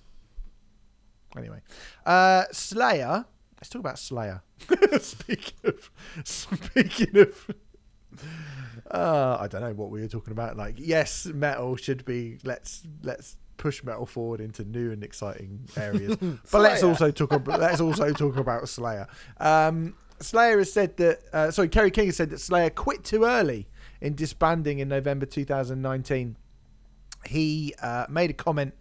[1.35, 1.61] Anyway,
[2.05, 3.25] uh, Slayer.
[3.57, 4.41] Let's talk about Slayer.
[5.01, 5.91] speaking of,
[6.23, 7.51] speaking of,
[8.91, 10.57] uh, I don't know what we were talking about.
[10.57, 12.37] Like, yes, metal should be.
[12.43, 16.15] Let's let's push metal forward into new and exciting areas.
[16.51, 19.07] but let's also talk about let's also talk about Slayer.
[19.39, 21.19] Um, Slayer has said that.
[21.31, 23.67] Uh, sorry, Kerry King has said that Slayer quit too early
[24.01, 26.35] in disbanding in November 2019.
[27.25, 28.73] he uh, made a comment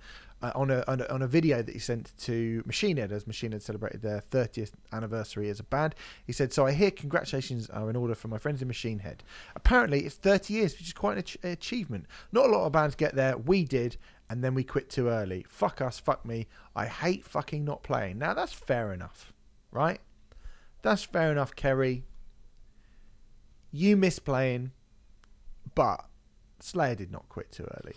[0.42, 3.26] uh, on, a, on a on a video that he sent to Machine Head as
[3.26, 5.94] Machine Head celebrated their 30th anniversary as a band.
[6.26, 9.22] He said, "So I hear congratulations are in order for my friends in Machine Head.
[9.55, 12.07] Apparently, it's 30 years, which is quite an ach- achievement.
[12.33, 13.37] Not a lot of bands get there.
[13.37, 13.96] We did."
[14.31, 15.44] And then we quit too early.
[15.46, 16.46] Fuck us, fuck me.
[16.74, 18.16] I hate fucking not playing.
[18.18, 19.31] Now that's fair enough,
[19.70, 20.00] right?
[20.81, 22.05] That's fair enough, Kerry.
[23.70, 24.72] You miss playing,
[25.74, 26.07] but
[26.61, 27.94] Slayer did not quit too early.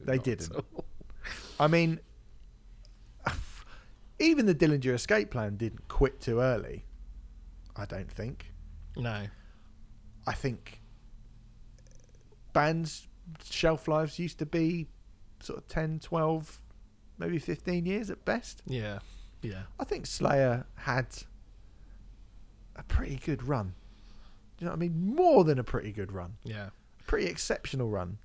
[0.00, 0.64] They Not didn't.
[1.60, 2.00] I mean,
[4.18, 6.86] even the Dillinger Escape Plan didn't quit too early.
[7.76, 8.52] I don't think.
[8.96, 9.26] No.
[10.26, 10.80] I think
[12.52, 13.08] bands'
[13.44, 14.88] shelf lives used to be
[15.40, 16.60] sort of 10, 12,
[17.18, 18.62] maybe 15 years at best.
[18.66, 18.98] Yeah.
[19.42, 19.62] Yeah.
[19.78, 21.06] I think Slayer had
[22.76, 23.74] a pretty good run.
[24.56, 25.14] Do you know what I mean?
[25.14, 26.36] More than a pretty good run.
[26.44, 26.70] Yeah.
[27.06, 28.18] Pretty exceptional run.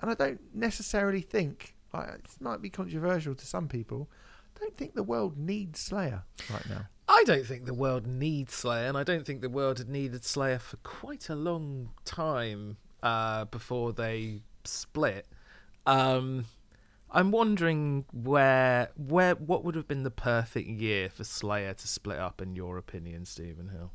[0.00, 4.08] And I don't necessarily think, it might be controversial to some people,
[4.56, 6.86] I don't think the world needs Slayer right now.
[7.08, 10.24] I don't think the world needs Slayer, and I don't think the world had needed
[10.24, 15.26] Slayer for quite a long time uh, before they split.
[15.86, 16.44] Um,
[17.10, 22.18] I'm wondering where, where, what would have been the perfect year for Slayer to split
[22.18, 23.92] up, in your opinion, Stephen Hill?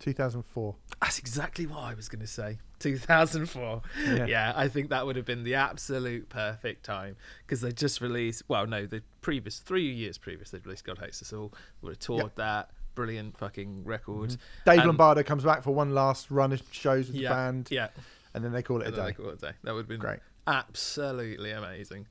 [0.00, 0.74] 2004.
[1.00, 2.58] That's exactly what I was going to say.
[2.80, 3.82] 2004.
[4.04, 4.26] Yeah.
[4.26, 4.52] Yeah.
[4.56, 8.42] I think that would have been the absolute perfect time because they just released.
[8.48, 11.52] Well, no, the previous three years previous they released God Hates Us All.
[11.82, 14.30] Would have toured that brilliant fucking record.
[14.30, 14.70] Mm-hmm.
[14.70, 17.68] Dave And- Lombardo comes back for one last run of shows with Yeah, the band,
[17.70, 17.88] yeah,
[18.34, 19.04] and then they call it a and day.
[19.06, 19.52] they call it a day.
[19.62, 20.18] That would have been Great.
[20.46, 22.06] absolutely amazing.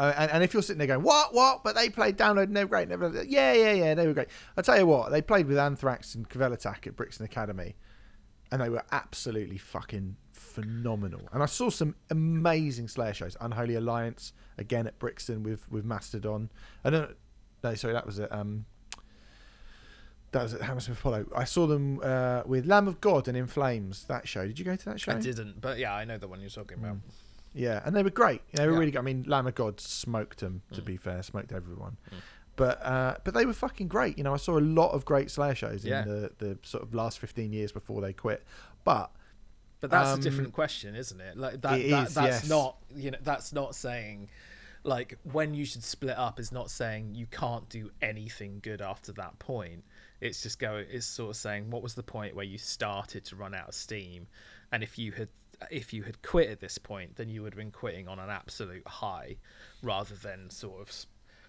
[0.00, 1.62] Uh, and, and if you're sitting there going, what, what?
[1.62, 2.88] But they played Download and they were great.
[2.88, 4.28] Never, yeah, yeah, yeah, they were great.
[4.56, 7.76] I'll tell you what, they played with Anthrax and Cavell Attack at Brixton Academy,
[8.50, 11.28] and they were absolutely fucking phenomenal.
[11.32, 13.36] And I saw some amazing Slayer shows.
[13.42, 16.50] Unholy Alliance, again at Brixton with, with Mastodon.
[16.82, 17.14] I don't
[17.62, 18.64] no, sorry, that was at, um,
[20.32, 21.26] that was at Hammersmith Apollo.
[21.36, 24.46] I saw them uh, with Lamb of God and In Flames, that show.
[24.46, 25.12] Did you go to that show?
[25.12, 26.96] I didn't, but yeah, I know the one you're talking about.
[27.52, 28.42] Yeah, and they were great.
[28.52, 28.78] They were Yeah.
[28.78, 28.98] really good.
[29.00, 30.62] I mean, Lamb of God smoked them.
[30.72, 30.84] To Mm.
[30.84, 31.96] be fair, smoked everyone.
[32.10, 32.16] Mm.
[32.56, 34.18] But uh, but they were fucking great.
[34.18, 36.02] You know, I saw a lot of great Slayer shows Yeah.
[36.02, 38.44] in the, the sort of last fifteen years before they quit.
[38.84, 39.10] But
[39.80, 41.38] But that's Um, a different question, isn't it?
[41.38, 42.48] Like that, it that is, that's yes.
[42.48, 44.28] not you know that's not saying
[44.82, 49.10] like when you should split up is not saying you can't do anything good after
[49.12, 49.84] that point.
[50.20, 53.36] It's just go it's sort of saying what was the point where you started to
[53.36, 54.26] run out of steam
[54.70, 55.28] and if you had
[55.70, 58.30] if you had quit at this point then you would have been quitting on an
[58.30, 59.36] absolute high
[59.82, 61.06] rather than sort of s-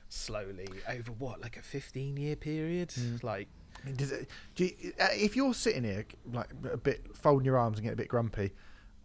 [0.10, 3.24] slowly over what like a 15 year period Mm.
[3.24, 3.48] like
[3.96, 7.78] does it, do you, uh, if you're sitting here like a bit folding your arms
[7.80, 8.52] and getting a bit grumpy,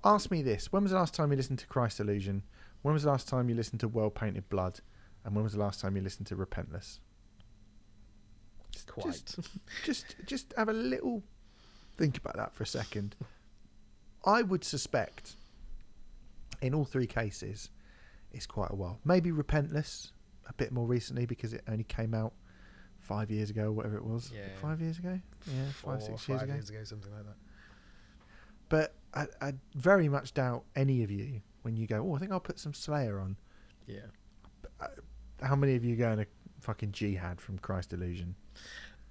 [0.05, 2.43] ask me this: When was the last time you listened to Christ Illusion?
[2.83, 4.81] When was the last time you listened to World Painted Blood?
[5.25, 6.99] And when was the last time you listened to Repentless?
[8.87, 9.39] Quite Just,
[9.85, 11.23] just just have a little
[11.97, 13.17] think about that for a second.
[14.27, 15.37] I would suspect
[16.61, 17.71] in all three cases
[18.33, 18.99] it's quite a while.
[19.05, 20.11] Maybe Repentless
[20.49, 22.33] a bit more recently because it only came out
[23.01, 24.33] five years ago whatever it was.
[24.35, 24.43] Yeah.
[24.61, 25.21] Five years ago?
[25.47, 26.55] Yeah, four five, six years five ago.
[26.55, 27.37] years ago something like that
[28.69, 32.33] But I, I very much doubt any of you when you go, Oh, I think
[32.33, 33.37] I'll put some Slayer on.
[33.87, 34.01] yeah
[34.81, 34.87] uh,
[35.43, 36.27] How many of you going to
[36.61, 38.35] fucking jihad from Christ Illusion?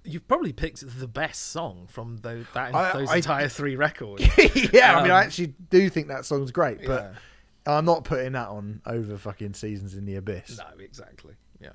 [0.06, 4.22] You've probably picked the best song from those, that, I- those I- entire three records.
[4.72, 7.14] yeah, I mean, I Um, actually do think that song's great, but
[7.66, 7.74] yeah.
[7.78, 10.58] I'm not putting that on over fucking Seasons in the Abyss.
[10.58, 11.34] No, exactly.
[11.60, 11.70] Yeah.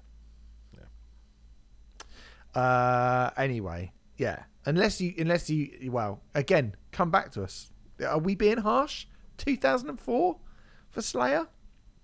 [2.53, 4.43] Uh, anyway, yeah.
[4.65, 7.71] Unless you, unless you, well, again, come back to us.
[8.05, 9.05] Are we being harsh?
[9.37, 10.37] 2004
[10.89, 11.47] for Slayer?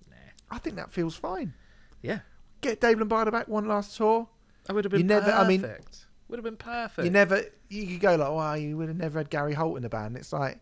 [0.10, 0.16] Nah.
[0.50, 1.54] I think that feels fine.
[2.02, 2.20] Yeah.
[2.62, 4.28] Get Dave Lombardo back one last tour.
[4.70, 5.40] I would have been You never- perfect.
[5.40, 5.62] I mean-
[6.28, 7.06] would have been perfect.
[7.06, 9.84] You never, you could go like, well, you would have never had Gary Holt in
[9.84, 10.18] the band.
[10.18, 10.60] It's like,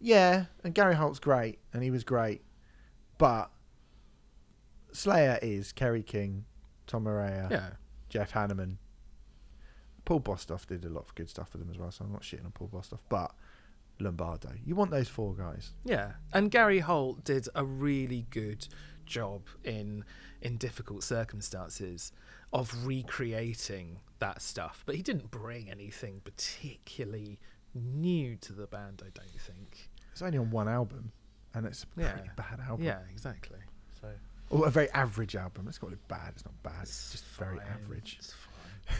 [0.00, 2.42] yeah, and Gary Holt's great, and he was great,
[3.18, 3.50] but
[4.92, 6.44] Slayer is Kerry King,
[6.86, 7.70] Tom Araya, yeah.
[8.08, 8.76] Jeff Hanneman.
[10.04, 12.22] Paul Bostaph did a lot of good stuff for them as well, so I'm not
[12.22, 13.34] shitting on Paul Bostaph, but
[14.00, 14.50] Lombardo.
[14.64, 15.72] You want those four guys.
[15.84, 16.12] Yeah.
[16.32, 18.66] And Gary Holt did a really good
[19.04, 20.04] job in
[20.40, 22.12] in difficult circumstances
[22.52, 24.82] of recreating that stuff.
[24.86, 27.38] But he didn't bring anything particularly
[27.74, 29.90] new to the band, I don't think.
[30.12, 31.12] It's only on one album,
[31.54, 32.12] and it's a Yeah.
[32.12, 32.84] pretty bad album.
[32.86, 33.58] Yeah, exactly.
[34.00, 34.12] So
[34.50, 35.66] Or a very average album.
[35.66, 36.32] Let's call it bad.
[36.34, 36.82] It's not bad.
[36.82, 38.16] It's, it's just very average.
[38.18, 38.96] It's fine.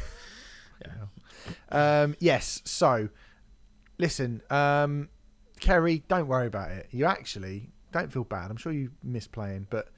[0.84, 0.92] yeah.
[1.70, 2.02] Yeah.
[2.02, 2.60] Um, yes.
[2.66, 3.08] So,
[3.98, 5.08] listen, um,
[5.58, 6.88] Kerry, don't worry about it.
[6.90, 8.50] You actually don't feel bad.
[8.50, 9.88] I'm sure you miss playing, but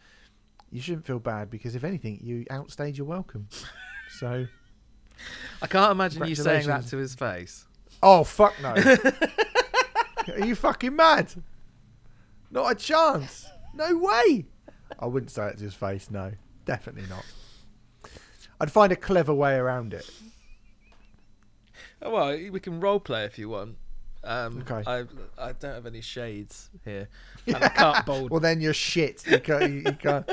[0.71, 3.49] you shouldn't feel bad because if anything, you outstayed your welcome.
[4.19, 4.47] so,
[5.63, 7.67] I can't imagine you saying that to his face.
[8.03, 8.75] oh fuck no!
[10.35, 11.33] Are you fucking mad?
[12.51, 13.47] Not a chance.
[13.75, 14.47] No way.
[14.99, 16.11] I wouldn't say it to his face.
[16.11, 16.33] No,
[16.65, 17.25] definitely not.
[18.61, 20.11] I'd find a clever way around it.
[22.03, 23.77] Oh, well, we can role play if you want.
[24.23, 24.83] Um, Okay.
[24.87, 25.05] I
[25.39, 27.09] I don't have any shades here,
[27.47, 28.31] and I can't bold.
[28.31, 29.27] Well, then you're shit.
[29.27, 29.63] You can't.
[29.63, 30.31] You, you can't.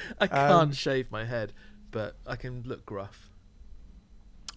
[0.20, 1.52] I can't um, shave my head,
[1.90, 3.30] but I can look gruff.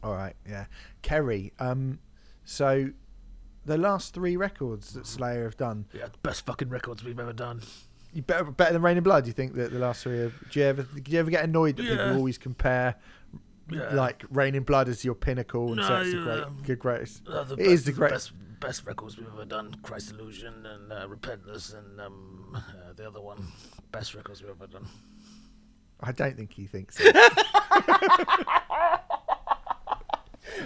[0.03, 0.65] All right, yeah.
[1.01, 1.99] Kerry, um,
[2.45, 2.89] so
[3.65, 7.61] the last three records that Slayer have done, Yeah, best fucking records we've ever done.
[8.13, 9.27] you better better than Reign in Blood.
[9.27, 10.19] You think that the last three?
[10.19, 11.91] Are, do you ever do you ever get annoyed that Yeah.
[11.97, 12.95] people always compare
[13.69, 13.93] Yeah.
[13.93, 16.61] like Reign in Blood as your pinnacle and say No, it's the yeah, great, um,
[16.63, 17.27] good greatest?
[17.27, 18.31] Uh, the It is the great- best
[18.61, 19.73] best records we've ever done.
[19.83, 23.45] Christ Illusion and uh, Repentless and um, uh, the other one.
[23.91, 24.85] Best records we've ever done.
[26.01, 26.97] I don't think he thinks.
[27.11, 27.15] It.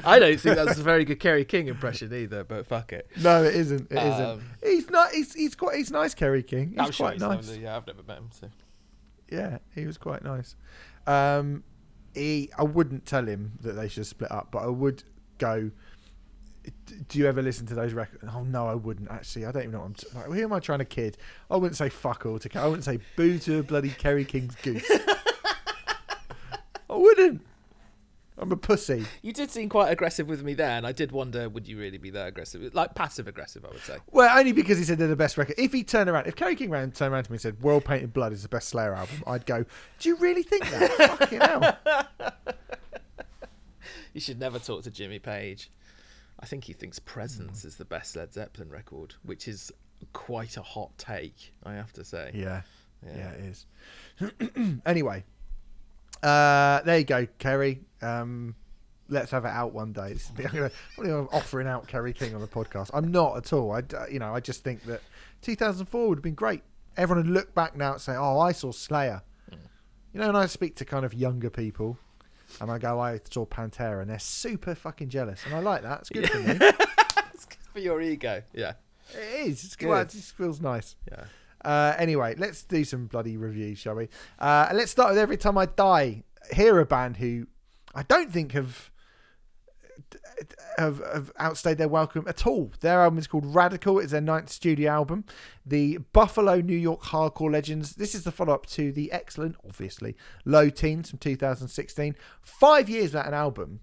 [0.05, 3.07] I don't think that's a very good Kerry King impression either, but fuck it.
[3.21, 3.91] no, it isn't.
[3.91, 4.25] It isn't.
[4.25, 5.11] Um, He's not.
[5.11, 5.75] He's he's quite.
[5.77, 6.69] He's nice, Kerry King.
[6.71, 7.47] He's I'm sure quite he's nice.
[7.47, 7.63] lovely.
[7.63, 8.29] Yeah, I've never met him.
[8.31, 8.49] So.
[9.29, 10.55] Yeah, he was quite nice.
[11.07, 11.63] Um,
[12.13, 15.03] he, I wouldn't tell him that they should split up, but I would
[15.37, 15.71] go.
[17.09, 18.23] Do you ever listen to those records?
[18.33, 19.45] Oh no, I wouldn't actually.
[19.45, 19.79] I don't even know.
[19.79, 21.17] What I'm t- like, who am I trying to kid?
[21.51, 22.47] I wouldn't say fuck all to.
[22.49, 24.89] Ke- I wouldn't say boo to a bloody Kerry King's goose.
[26.93, 27.41] I wouldn't.
[28.37, 29.05] I'm a pussy.
[29.21, 31.97] You did seem quite aggressive with me there, and I did wonder, would you really
[31.99, 32.73] be that aggressive?
[32.73, 33.97] Like passive aggressive, I would say.
[34.11, 35.55] Well, only because he said they're the best record.
[35.57, 37.85] If he turned around, if Kerry King ran, turned around to me and said "World
[37.85, 39.65] Painted Blood" is the best Slayer album, I'd go,
[39.99, 40.91] "Do you really think that?
[41.19, 41.77] Fucking hell!"
[44.13, 45.69] You should never talk to Jimmy Page.
[46.39, 49.71] I think he thinks Presence is the best Led Zeppelin record, which is
[50.11, 52.31] quite a hot take, I have to say.
[52.33, 52.61] Yeah,
[53.05, 53.31] yeah, Yeah.
[53.31, 53.55] it
[54.49, 54.79] is.
[54.85, 55.23] anyway,
[56.23, 57.81] uh, there you go, Kerry.
[58.01, 58.55] Um,
[59.09, 60.15] let's have it out one day.
[60.37, 62.89] I'm, gonna, I'm offering out Kerry King on the podcast.
[62.93, 63.71] I'm not at all.
[63.71, 65.01] I, you know, I just think that
[65.41, 66.63] 2004 would have been great.
[66.97, 70.45] Everyone would look back now and say, "Oh, I saw Slayer." You know, and I
[70.45, 71.97] speak to kind of younger people,
[72.61, 76.01] and I go, "I saw Pantera," and they're super fucking jealous, and I like that.
[76.01, 76.59] It's good for me.
[77.33, 78.43] It's good for your ego.
[78.53, 78.73] Yeah.
[79.11, 79.63] It is.
[79.65, 79.87] It's good.
[79.87, 80.01] Good.
[80.01, 80.95] It just feels nice.
[81.11, 81.25] Yeah.
[81.63, 84.09] Uh, anyway, let's do some bloody reviews, shall we?
[84.39, 86.23] Uh, let's start with Every Time I Die.
[86.53, 87.47] Here, a band who
[87.95, 88.91] I don't think have,
[90.77, 92.73] have have outstayed their welcome at all.
[92.81, 93.99] Their album is called Radical.
[93.99, 95.23] It's their ninth studio album.
[95.65, 97.95] The Buffalo, New York hardcore legends.
[97.95, 102.15] This is the follow up to the excellent, obviously, Low Teens from 2016.
[102.41, 103.79] Five years without an album.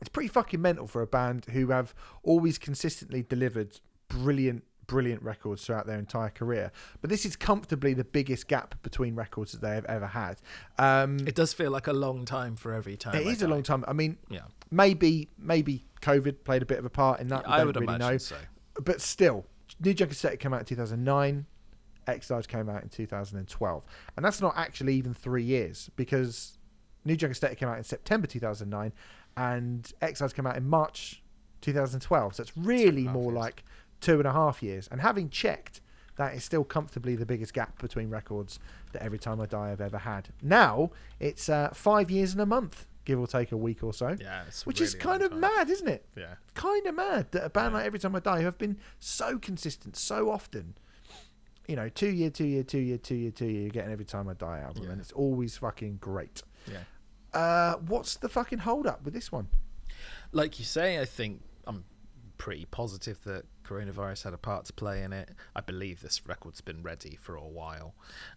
[0.00, 5.64] It's pretty fucking mental for a band who have always consistently delivered brilliant, brilliant records
[5.64, 6.72] throughout their entire career.
[7.00, 10.40] But this is comfortably the biggest gap between records that they have ever had.
[10.78, 13.14] Um, It does feel like a long time for every time.
[13.14, 13.84] it I is a long time.
[13.86, 14.40] I mean, Yeah.
[14.72, 17.46] maybe maybe COVID played a bit of a part in that.
[17.46, 18.18] we I would really imagine know.
[18.18, 18.36] so.
[18.82, 19.44] But still,
[19.78, 21.46] New Junk Aesthetic came out in 2009.
[22.06, 23.84] Ex Lives came out in 2012,
[24.16, 26.56] and that's not actually even three years because
[27.04, 28.94] New Junk Aesthetic came out in September 2009,
[29.36, 31.22] and Ex Lives came out in March
[31.60, 32.36] 2012.
[32.36, 33.62] So it's really more like
[34.00, 34.88] two and a half years.
[34.90, 35.80] And having checked,
[36.16, 38.58] that is still comfortably the biggest gap between records
[38.92, 40.28] that Every Time I Die I've ever had.
[40.42, 40.90] Now
[41.20, 44.44] it's uh, five years and a month, give or take a week or so, Yeah.
[44.64, 45.40] Which really is kind of time.
[45.40, 46.04] mad, isn't it?
[46.16, 46.34] Yeah.
[46.54, 49.38] kind of mad that a band like Every Time I Die, who have been so
[49.38, 50.74] consistent so often,
[51.68, 54.04] you know, two year, two year, two year, two year, two year, you're getting Every
[54.04, 54.90] Time I Die album, Yeah.
[54.92, 56.42] and it's always fucking great.
[56.66, 56.78] Yeah.
[57.38, 59.48] Uh, what's the fucking hold up with this one?
[60.32, 61.84] like you say, I think I'm
[62.38, 65.30] pretty positive that coronavirus had a part to play in it.
[65.54, 67.94] I believe this record's been ready for a while.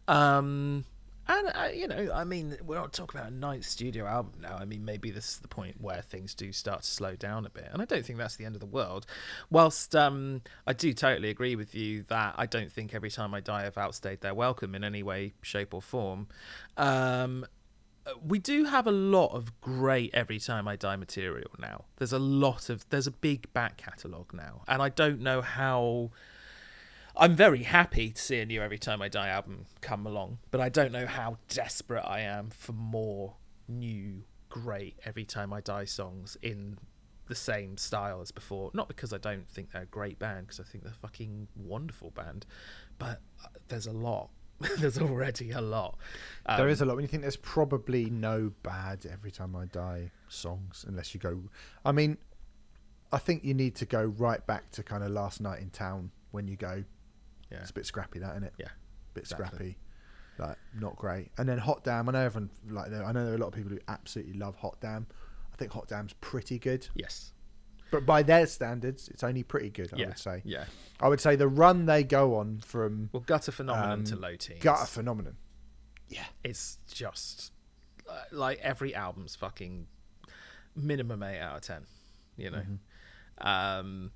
[0.08, 0.86] Um,
[1.28, 4.58] and, uh, you know, I mean, we're not talking about a ninth studio album now.
[4.58, 7.50] I mean, maybe this is the point where things do start to slow down a
[7.50, 7.70] bit.
[7.72, 9.06] And I don't think that's the end of the world.
[9.50, 13.40] Whilst um, I do totally agree with you that I don't think every time I
[13.40, 16.28] die I've outstayed their welcome in any way, shape, or form.
[16.76, 17.46] Um,
[18.26, 21.86] we do have a lot of great every time I die material now.
[21.98, 26.12] There's a lot of there's a big back catalogue now, and I don't know how.
[27.16, 30.62] I'm very happy to see a new Every Time I Die album come along, but
[30.62, 33.36] I don't know how desperate I am for more
[33.68, 36.78] new great Every Time I Die songs in
[37.28, 38.72] the same style as before.
[38.74, 41.50] Not because I don't think they're a great band, because I think they're a fucking
[41.56, 42.46] wonderful band,
[42.98, 44.30] but uh, there's a lot.
[44.80, 45.98] there's already a lot.
[46.48, 46.96] there Um, is a lot.
[46.96, 51.44] When you think there's probably no bad Every Time I Die songs, unless you go.
[51.86, 52.18] I mean,
[53.12, 56.12] I think you need to go right back to kind of Last Night in Town
[56.32, 56.84] when you go.
[57.52, 57.60] Yeah.
[57.60, 58.54] It's a bit scrappy, that isn't it?
[58.58, 59.48] Yeah, a bit exactly.
[59.48, 59.78] scrappy,
[60.40, 61.32] like not great.
[61.38, 63.54] And then Hot Damn, I know everyone like I know there are a lot of
[63.54, 65.08] people who absolutely love Hot Damn.
[65.54, 67.34] I think Hot Damn's pretty good, Yes.
[67.92, 69.94] But by their standards, it's only pretty good.
[69.94, 70.08] I yeah.
[70.08, 70.42] would say.
[70.46, 70.66] Yeah.
[71.00, 74.36] I would say the run they go on from Well, gutter phenomenon Um, to low
[74.36, 74.62] teens.
[74.62, 75.36] Gutter Phenomenon.
[76.08, 77.52] Yeah, it's just
[78.10, 79.88] uh, like every album's fucking
[80.76, 81.86] minimum eight out of ten.
[82.38, 82.58] You know.
[82.60, 83.48] Mm-hmm.
[83.48, 84.12] Um.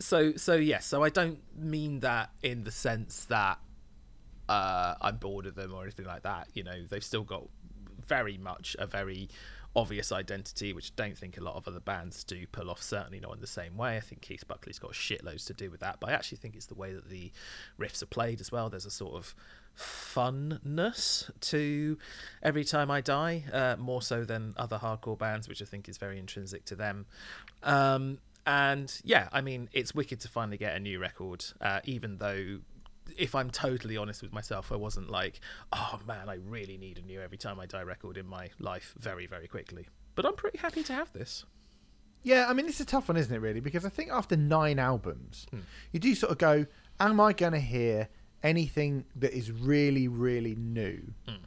[0.00, 0.86] So so yes.
[0.86, 3.58] So I don't mean that in the sense that
[4.48, 6.48] uh, I'm bored of them or anything like that.
[6.54, 7.48] You know, they've still got
[8.06, 9.28] very much a very
[9.76, 12.82] obvious identity, which I don't think a lot of other bands do pull off.
[12.82, 13.96] Certainly not in the same way.
[13.96, 16.66] I think Keith Buckley's got shitloads to do with that, but I actually think it's
[16.66, 17.32] the way that the
[17.78, 18.70] riffs are played as well.
[18.70, 19.34] There's a sort of
[19.76, 21.98] funness to
[22.42, 25.98] Every Time I Die, uh, more so than other hardcore bands, which I think is
[25.98, 27.06] very intrinsic to them.
[27.62, 32.18] Um, and yeah, I mean, it's wicked to finally get a new record, uh, even
[32.18, 32.58] though
[33.16, 35.40] if I'm totally honest with myself, I wasn't like,
[35.72, 38.94] oh man, I really need a new Every Time I Die record in my life
[38.98, 39.86] very, very quickly.
[40.14, 41.44] But I'm pretty happy to have this.
[42.22, 42.46] yeah.
[42.48, 43.38] I mean, it's a tough one, isn't it?
[43.40, 45.60] Really, because I think after nine albums, Hmm.
[45.92, 46.66] you do sort of go,
[47.00, 48.08] "Am I going to hear
[48.42, 51.44] anything that is really, really new Hmm.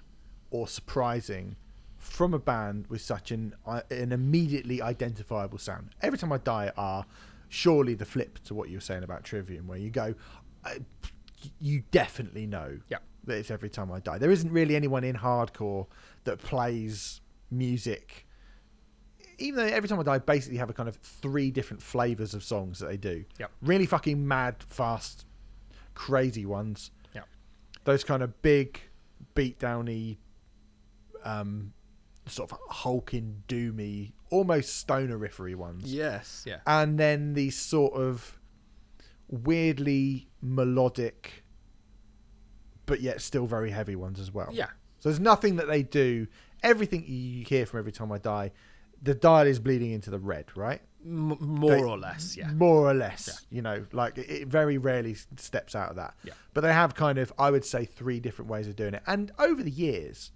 [0.52, 1.56] or surprising?"
[1.98, 5.94] From a band with such an uh, an immediately identifiable sound.
[6.02, 7.06] Every time I die are
[7.50, 10.14] surely the flip to what you were saying about Trivium, where you go,
[10.64, 10.80] I,
[11.60, 12.98] you definitely know Yeah.
[13.26, 14.18] that it's every time I die.
[14.18, 15.88] There isn't really anyone in hardcore
[16.24, 17.22] that plays
[17.52, 18.26] music.
[19.40, 22.34] Even though every time I die, I basically have a kind of three different flavors
[22.34, 23.26] of songs that they do.
[23.40, 23.52] Yep.
[23.62, 25.26] Really fucking mad, fast,
[25.94, 26.92] crazy ones.
[27.14, 27.22] Yeah.
[27.84, 28.82] Those kind of big,
[29.36, 30.18] beatdowny,
[31.24, 31.74] um,
[32.26, 36.44] sort of hulking, doomy, almost stoner riffery ones Yes.
[36.46, 36.60] Yeah.
[36.68, 38.38] and then these sort of
[39.30, 41.44] weirdly melodic
[42.86, 44.50] but yet still very heavy ones as well.
[44.52, 44.68] Yeah.
[45.00, 46.28] So there's nothing that they do.
[46.64, 48.52] Everything you hear from every time I die,
[49.04, 50.82] the dial is bleeding into the red, right?
[51.06, 52.38] M- more They- or less.
[52.38, 52.52] Yeah.
[52.54, 53.28] More or less.
[53.50, 53.56] Yeah.
[53.56, 56.16] You know, like it- very rarely steps out of that.
[56.24, 56.34] Yeah.
[56.54, 59.04] But they have kind of, I would say, three different ways of doing it.
[59.06, 60.32] And over the years,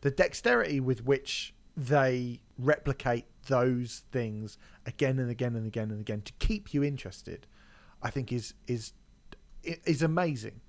[0.00, 6.22] the dexterity with which they replicate those things again and again and again and again
[6.22, 7.46] to keep you interested,
[8.02, 8.92] I think is is
[9.62, 10.60] is amazing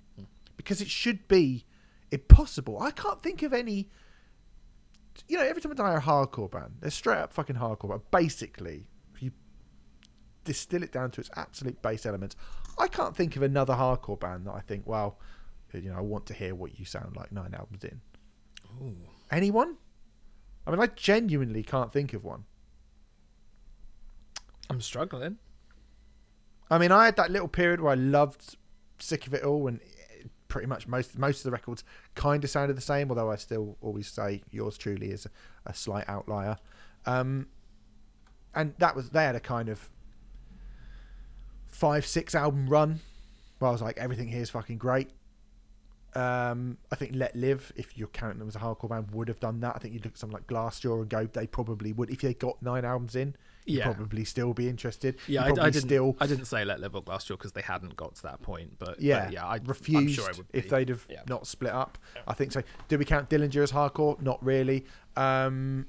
[0.57, 1.65] because it should be
[2.11, 2.79] impossible.
[2.79, 3.89] I can't think of any.
[5.27, 6.77] You know, every time I die, a hardcore band.
[6.79, 7.89] They're straight up fucking hardcore.
[7.89, 9.31] But basically, if you
[10.43, 12.35] distill it down to its absolute base elements,
[12.77, 15.19] I can't think of another hardcore band that I think, well,
[15.71, 18.01] you know, I want to hear what you sound like nine albums in.
[18.81, 18.95] Ooh.
[19.31, 19.77] Anyone?
[20.65, 22.45] I mean, I genuinely can't think of one.
[24.69, 25.37] I'm struggling.
[26.71, 28.55] I mean, I had that little period where I loved
[28.99, 29.79] Sick of It All, and
[30.47, 31.83] pretty much most most of the records
[32.15, 33.09] kind of sounded the same.
[33.09, 35.29] Although I still always say yours truly is a,
[35.71, 36.57] a slight outlier.
[37.05, 37.47] Um,
[38.55, 39.89] and that was they had a kind of
[41.65, 42.99] five six album run
[43.59, 45.09] where I was like, everything here is fucking great.
[46.15, 49.59] Um, I think Letlive, if you're counting them as a hardcore band, would have done
[49.61, 49.75] that.
[49.75, 52.11] I think you'd look at something like Glassjaw and go, they probably would.
[52.11, 53.35] If they got nine albums in,
[53.65, 53.85] Yeah.
[53.85, 55.17] probably still be interested.
[55.27, 55.87] Yeah, I, I didn't.
[55.87, 58.77] still I didn't say Letlive Glassjaw because they hadn't got to that point.
[58.79, 61.21] But yeah, but yeah, I refused I'm sure I if they'd have Yeah.
[61.29, 61.97] not split up.
[62.27, 62.61] I think so.
[62.87, 64.21] Do we count Dillinger as hardcore?
[64.21, 64.85] Not really.
[65.15, 65.85] Um,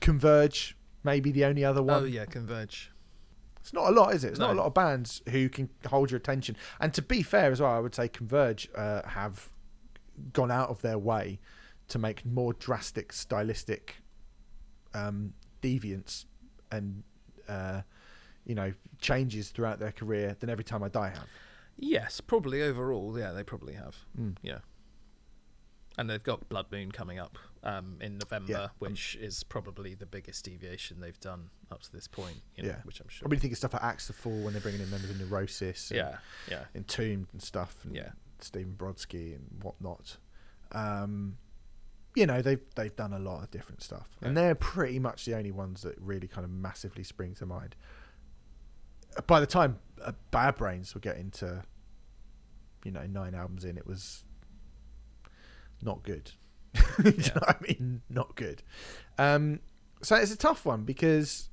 [0.00, 2.02] Converge, maybe the only other one.
[2.02, 2.92] Oh yeah, Converge.
[3.60, 4.28] It's not a lot, is it?
[4.30, 6.56] It's not a lot of bands who can hold your attention.
[6.80, 9.50] And to be fair as well, I would say Converge uh, have
[10.32, 11.38] gone out of their way
[11.88, 13.96] to make more drastic stylistic
[14.94, 16.24] um, deviance
[16.70, 17.02] and
[17.48, 17.82] uh,
[18.44, 21.28] you know changes throughout their career than every time I die have.
[21.76, 23.16] Yes, probably overall.
[23.18, 23.96] Yeah, they probably have.
[24.18, 24.36] Mm.
[24.42, 24.58] Yeah.
[25.96, 28.68] And they've got Blood Moon coming up um, in November, Yeah.
[28.78, 32.36] which is probably the biggest deviation they've done up to this point.
[32.56, 32.76] You know, Yeah.
[32.84, 33.28] which I'm I sure.
[33.28, 35.18] mean, you think of stuff like Axe to Fall when they're bringing in members of
[35.20, 38.10] Neurosis, and yeah, yeah, Entombed and stuff, and Yeah.
[38.40, 40.18] Stephen Brodsky and whatnot.
[40.70, 41.38] Um,
[42.18, 45.34] you know, they've they've done a lot of different stuff, and they're pretty much the
[45.36, 47.76] only ones that really kind of massively spring to mind.
[49.26, 51.62] By the time uh, Bad Brains were getting to,
[52.84, 54.24] you know, nine albums in, it was
[55.82, 56.32] not good.
[57.04, 57.26] You Yeah.
[57.34, 58.02] know what I mean?
[58.10, 58.62] Not good.
[59.18, 59.60] Um,
[60.02, 61.48] so it's a tough one because,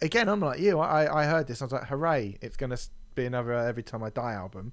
[0.00, 0.78] again, I'm like you.
[0.78, 1.60] I, I heard this.
[1.62, 2.38] I was like, hooray!
[2.40, 2.78] It's going to
[3.14, 4.72] be another Every Time I Die album.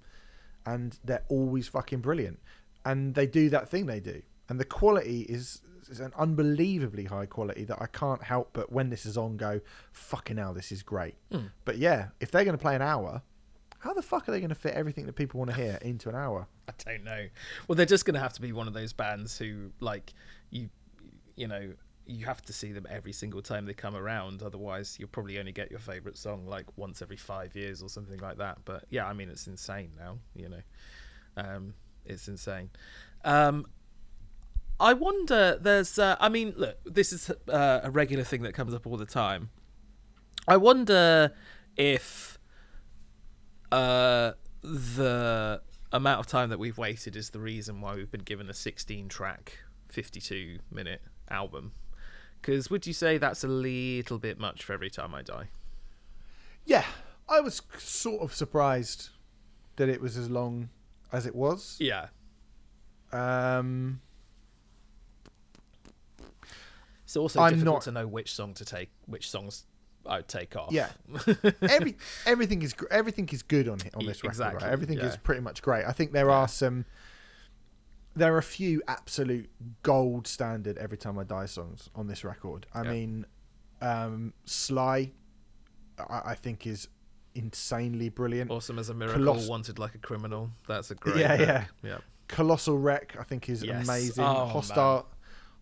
[0.66, 2.40] And they're always fucking brilliant.
[2.86, 4.22] And they do that thing they do.
[4.50, 8.90] And the quality is, is an unbelievably high quality that I can't help but when
[8.90, 11.16] this is on go, fucking hell, this is great.
[11.32, 11.52] Mm.
[11.66, 13.22] But yeah, if they're going to play an hour,
[13.80, 16.08] How the fuck are they going to fit everything that people want to hear into
[16.08, 16.48] an hour?
[16.70, 17.28] I don't know.
[17.68, 20.14] Well, they're just going to have to be one of those bands who, like,
[20.52, 20.70] you,
[21.36, 21.74] you know,
[22.06, 24.42] you have to see them every single time they come around.
[24.42, 28.20] Otherwise, you'll probably only get your favorite song like once every five years or something
[28.20, 28.60] like that.
[28.64, 30.18] But yeah, I mean, it's insane now.
[30.36, 30.62] You know,
[31.38, 31.74] um,
[32.06, 32.70] it's insane.
[33.26, 33.66] Um,
[34.84, 35.58] I wonder.
[35.60, 35.98] There's.
[35.98, 39.06] Uh, I mean, look, this is uh, a regular thing that comes up all the
[39.06, 39.50] time.
[40.46, 41.34] I wonder
[41.78, 42.38] if
[43.72, 45.62] uh, the
[45.94, 49.08] amount of time that we've waited is the reason why we've been given a 16
[49.08, 49.60] track,
[49.90, 51.72] 52 minute album.
[52.42, 55.48] Because would you say that's a little bit much for every time I die?
[56.66, 56.84] Yeah,
[57.30, 59.12] I was sort of surprised
[59.78, 60.70] that it was as long
[61.14, 61.78] as it was.
[61.80, 62.08] Yeah.
[63.14, 64.02] Um,
[67.14, 69.66] It's also I'm difficult not- to know which song to take, which songs
[70.06, 70.72] I would take off.
[70.72, 70.90] Yeah.
[71.62, 71.96] every
[72.26, 74.30] everything is everything is good on on this record.
[74.32, 74.74] exactly, Right?
[74.74, 75.06] Everything yeah.
[75.06, 75.86] is pretty much great.
[75.86, 76.34] I think there Yeah.
[76.40, 76.86] are some.
[78.16, 79.50] There are a few absolute
[79.84, 82.66] gold standard "Every Time I Die" songs on this record.
[82.74, 82.92] I Yeah.
[82.92, 83.26] mean,
[83.82, 85.12] um, "Sly,"
[86.00, 86.88] I, I think is
[87.36, 88.52] insanely brilliant.
[88.52, 90.50] Awesome as a miracle, Coloss- wanted like a criminal.
[90.68, 91.18] That's a great.
[91.18, 91.48] Yeah, hook.
[91.48, 91.66] yeah.
[91.84, 91.98] yeah.
[92.28, 93.84] "Colossal Wreck" I think is Yes.
[93.88, 94.24] amazing.
[94.24, 95.08] Oh, "Hostile,"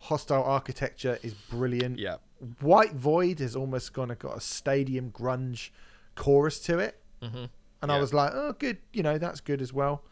[0.01, 1.99] "Hostile Architecture" is brilliant.
[1.99, 2.17] Yeah.
[2.59, 5.69] White Void has almost of got a stadium grunge
[6.15, 6.99] chorus to it.
[7.21, 7.45] hmm
[7.81, 10.03] And I was like, oh, good, you know, that's good as well.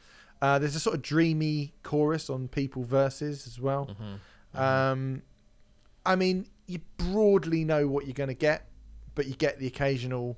[0.41, 3.85] Uh, there's a sort of dreamy chorus on People Verses as well.
[3.97, 5.21] hmm Um,
[6.05, 8.67] I mean, you broadly know what you're going to get,
[9.15, 10.37] but you get the occasional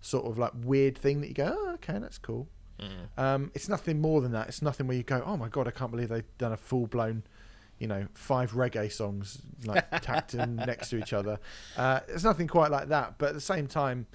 [0.00, 2.48] sort of like weird thing that you go, oh, okay, that's cool.
[2.80, 2.86] hmm
[3.20, 4.48] Um, it's nothing more than that.
[4.48, 6.86] It's nothing where you go, oh my god, I can't believe they've done a full
[6.86, 7.24] blown,
[7.78, 11.38] you know, five reggae songs like tacked in next to each other.
[11.76, 14.06] Uh, it's nothing quite like that, but at the same time,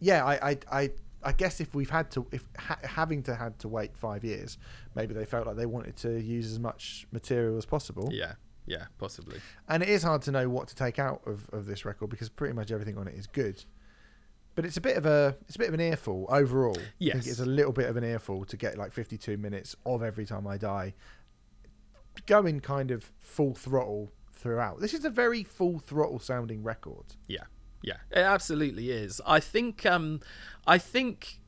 [0.00, 0.90] yeah, I, I, I,
[1.22, 4.58] I guess if we've had to, if ha- having to had to wait five years,
[4.94, 8.08] maybe they felt like they wanted to use as much material as possible.
[8.12, 8.34] Yeah.
[8.66, 8.84] Yeah.
[8.98, 9.40] Possibly.
[9.68, 12.28] And it is hard to know what to take out of, of this record because
[12.28, 13.64] pretty much everything on it is good.
[14.54, 16.76] But it's a bit of a it's a bit of an earful overall.
[16.78, 17.14] I Yes.
[17.14, 20.26] think it's a little bit of an earful to get like 52 minutes of every
[20.26, 20.94] time I die,
[22.26, 24.80] going kind of full throttle throughout.
[24.80, 27.16] This is a very full throttle sounding record.
[27.26, 27.44] Yeah,
[27.82, 29.20] yeah, it absolutely is.
[29.26, 30.20] I think, um,
[30.66, 31.40] I think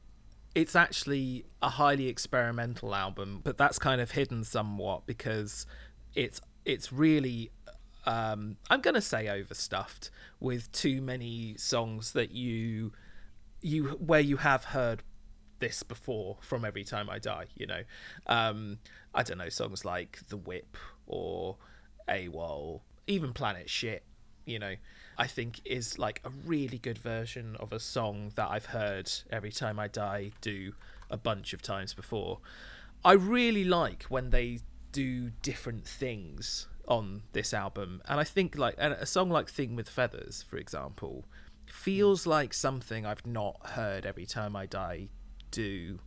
[0.55, 5.67] it's actually a highly experimental album, but that's kind of hidden somewhat because
[6.15, 7.51] it's it's really,
[8.07, 10.11] um, I'm gonna say overstuffed
[10.41, 12.93] with too many songs that you
[13.61, 15.03] you where you have heard
[15.61, 17.83] this before from every time I die, you know.
[18.27, 18.79] Um,
[19.15, 21.57] I don't know, songs like The Whip or
[22.09, 24.03] AWOL, even Planet Shit,
[24.45, 24.75] you know,
[25.17, 29.53] I think is like a really good version of a song that I've heard every
[29.53, 30.73] time I die do
[31.11, 32.39] a bunch of times before.
[33.05, 34.61] I really like when they
[34.93, 39.89] do different things on this album, and I think like a song like Thing with
[39.89, 41.25] Feathers, for example,
[41.67, 45.09] feels like something I've not heard every time I die
[45.51, 45.99] do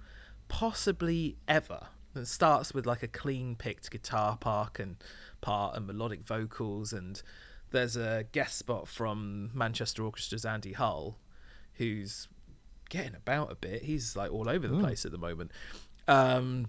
[0.48, 1.88] possibly ever.
[2.16, 4.98] It starts with like a clean picked guitar part and
[5.42, 7.22] part and melodic vocals and
[7.72, 11.18] there's a guest spot from Manchester Orchestra's Andy Hull
[11.74, 12.28] who's
[12.90, 13.82] getting about a bit.
[13.82, 15.52] He's like all over the place at the moment.
[16.08, 16.68] Um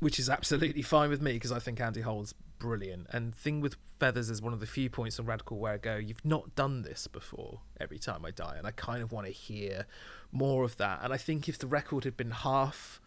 [0.00, 3.08] which is absolutely fine with me because I think Andy Hull's brilliant.
[3.10, 5.96] And thing with feathers is one of the few points on Radical where I go,
[5.96, 7.60] you've not done this before.
[7.80, 9.86] Every time I die, and I kind of want to hear
[10.30, 11.00] more of that.
[11.02, 13.00] And I think if the record had been half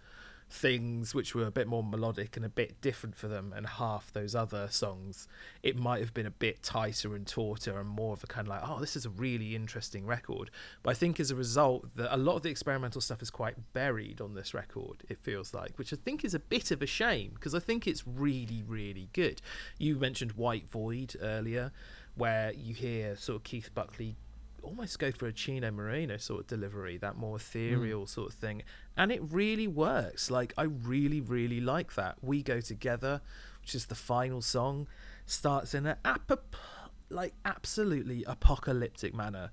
[0.49, 4.13] things which were a bit more melodic and a bit different for them and half
[4.13, 5.27] those other songs
[5.63, 8.49] it might have been a bit tighter and tauter and more of a kind of
[8.49, 10.51] like oh this is a really interesting record.
[10.83, 13.73] But i think as a result that a lot of the experimental stuff is quite
[13.73, 16.85] buried on this record it feels like which i think is a bit of a
[16.85, 19.41] shame because i think it's really really good.
[19.77, 21.71] You mentioned white void earlier
[22.15, 24.15] where you hear sort of keith buckley
[24.65, 27.41] almost go for a Chino Moreno sort of delivery, that more hmm.
[27.41, 28.63] ethereal sort of thing.
[28.97, 30.31] And it really works.
[30.31, 32.17] Like I really, really like that.
[32.21, 33.21] We Go Together,
[33.61, 34.87] which is the final song,
[35.25, 36.55] starts in an apop-
[37.09, 39.51] like absolutely apocalyptic manner,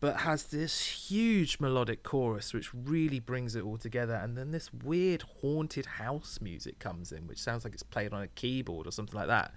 [0.00, 4.14] but has this huge melodic chorus which really brings it all together.
[4.14, 8.22] And then this weird haunted house music comes in, which sounds like it's played on
[8.22, 9.54] a keyboard or something like that.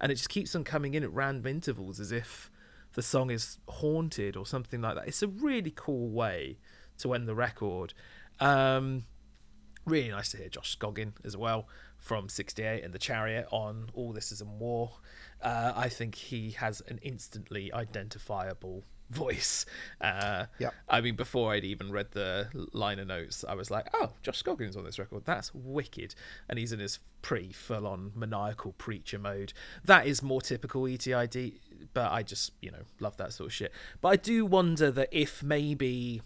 [0.00, 2.50] And it just keeps on coming in at random intervals as if
[2.94, 5.08] the song is haunted or something like that.
[5.08, 6.58] It's a really cool way
[6.98, 7.94] to end the record.
[8.42, 9.04] Um,
[9.86, 11.68] really nice to hear Josh Scoggin as well
[11.98, 14.92] from 68 and The Chariot on All This Is a War.
[15.40, 19.66] Uh, I think he has an instantly identifiable voice.
[20.00, 20.70] Uh, Yeah.
[20.88, 24.76] I mean, before I'd even read the liner notes, I was like, "Oh, Josh Scoggins
[24.76, 25.24] on this record.
[25.24, 26.14] That's wicked."
[26.48, 29.52] And he's in his pretty full-on maniacal preacher mode.
[29.84, 31.60] That is more typical ETID,
[31.92, 33.72] but I just, you know, love that sort of shit.
[34.00, 36.22] But I do wonder that if maybe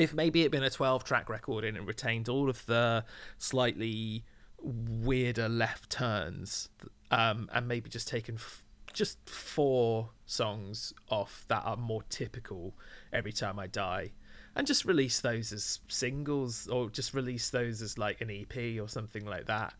[0.00, 3.04] if maybe it'd been a 12 track record and it retained all of the
[3.38, 4.24] slightly
[4.62, 6.70] weirder left turns
[7.10, 12.74] um, and maybe just taken f- just four songs off that are more typical
[13.12, 14.12] every time I die
[14.56, 18.88] and just release those as singles or just release those as like an EP or
[18.88, 19.74] something like that.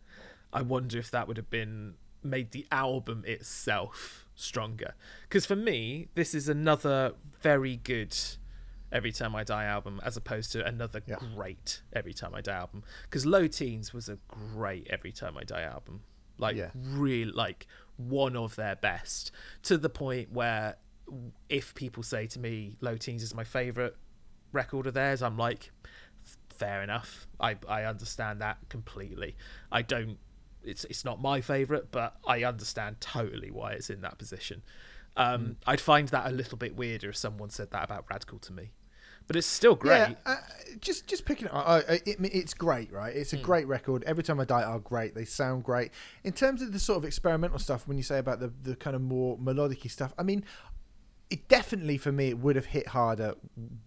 [0.53, 4.95] I wonder if that would have been made the album itself stronger.
[5.23, 8.17] Because for me, this is another very good
[8.93, 11.17] Every Time I Die album as opposed to another Yeah.
[11.35, 12.83] great Every Time I Die album.
[13.05, 16.03] Because Low Teens was a great Every Time I Die album.
[16.39, 16.71] Like, Yeah.
[16.75, 17.67] really, like
[17.97, 19.31] one of their best
[19.65, 20.77] to the point where
[21.49, 23.97] if people say to me Low Teens is my favorite
[24.53, 25.71] record of theirs, I'm like,
[26.49, 27.27] fair enough.
[27.39, 29.37] I I understand that completely.
[29.73, 30.19] I don't.
[30.63, 34.63] It's it's not my favorite, but I understand totally why it's in that position.
[35.17, 35.57] Um, Mm.
[35.67, 38.73] I'd find that a little bit weirder if someone said that about Radical to me,
[39.31, 39.97] but it's still great.
[39.97, 40.37] Yeah, uh,
[40.81, 41.53] just just picking it.
[41.55, 42.17] I, I, it.
[42.21, 43.15] It's great, right?
[43.15, 43.43] It's a Hmm.
[43.43, 44.03] great record.
[44.03, 45.15] Every time I die, are great.
[45.15, 45.93] They sound great.
[46.25, 48.97] In terms of the sort of experimental stuff, when you say about the the kind
[48.97, 50.45] of more melodic stuff, I mean,
[51.31, 53.35] it definitely for me it would have hit harder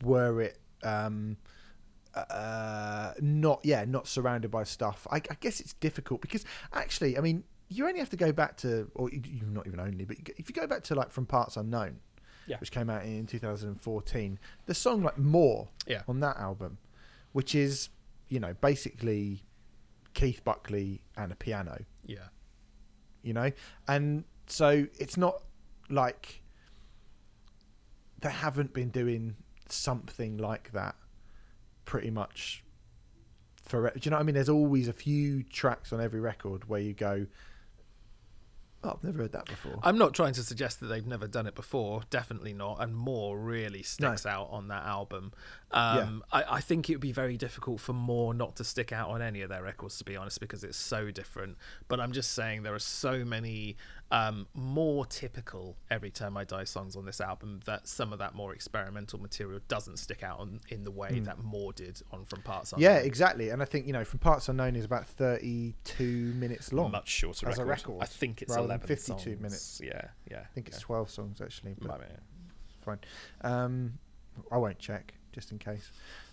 [0.01, 1.35] were it um
[2.15, 5.05] uh not yeah not surrounded by stuff.
[5.11, 8.55] I, I guess it's difficult because actually, I mean, you only have to go back
[8.57, 11.57] to, or you not even only, but if you go back to like from Parts
[11.57, 11.99] Unknown,
[12.47, 12.57] Yeah.
[12.59, 16.01] which came out in 2014, the song like More Yeah.
[16.07, 16.77] on that album,
[17.31, 17.89] which is
[18.29, 19.43] you know basically
[20.13, 22.27] Keith Buckley and a piano, yeah,
[23.21, 23.51] you know,
[23.87, 25.41] and so it's not
[25.89, 26.41] like
[28.19, 29.35] they haven't been doing
[29.69, 30.95] something like that
[31.85, 32.63] pretty much
[33.63, 34.35] for do you know what I mean?
[34.35, 37.25] There's always a few tracks on every record where you go,
[38.83, 39.79] oh, I've never heard that before.
[39.83, 42.01] I'm not trying to suggest that they've never done it before.
[42.09, 42.81] Definitely not.
[42.81, 45.31] And more really sticks out on that album.
[45.71, 49.09] Um, I, I think it would be very difficult for more not to stick out
[49.09, 51.57] on any of their records, to be honest, because it's so different.
[51.87, 53.77] But I'm just saying there are so many
[54.13, 58.35] um, more typical Every Time I Die songs on this album that some of that
[58.35, 62.43] more experimental material doesn't stick out on, in the way that more did on From
[62.43, 62.83] Parts Unknown.
[62.83, 63.49] yeah, exactly.
[63.49, 66.03] And I think you know, from Parts Unknown is about 32
[66.35, 66.91] minutes long.
[66.91, 67.93] Much shorter as a record.
[67.93, 69.41] record, I think it's rather than 11 52 songs.
[69.41, 69.81] minutes.
[69.83, 70.41] Yeah, yeah.
[70.41, 71.99] I think it's 12 songs actually, but
[72.85, 72.99] fine.
[73.41, 73.97] Um,
[74.51, 75.89] I won't check just in case.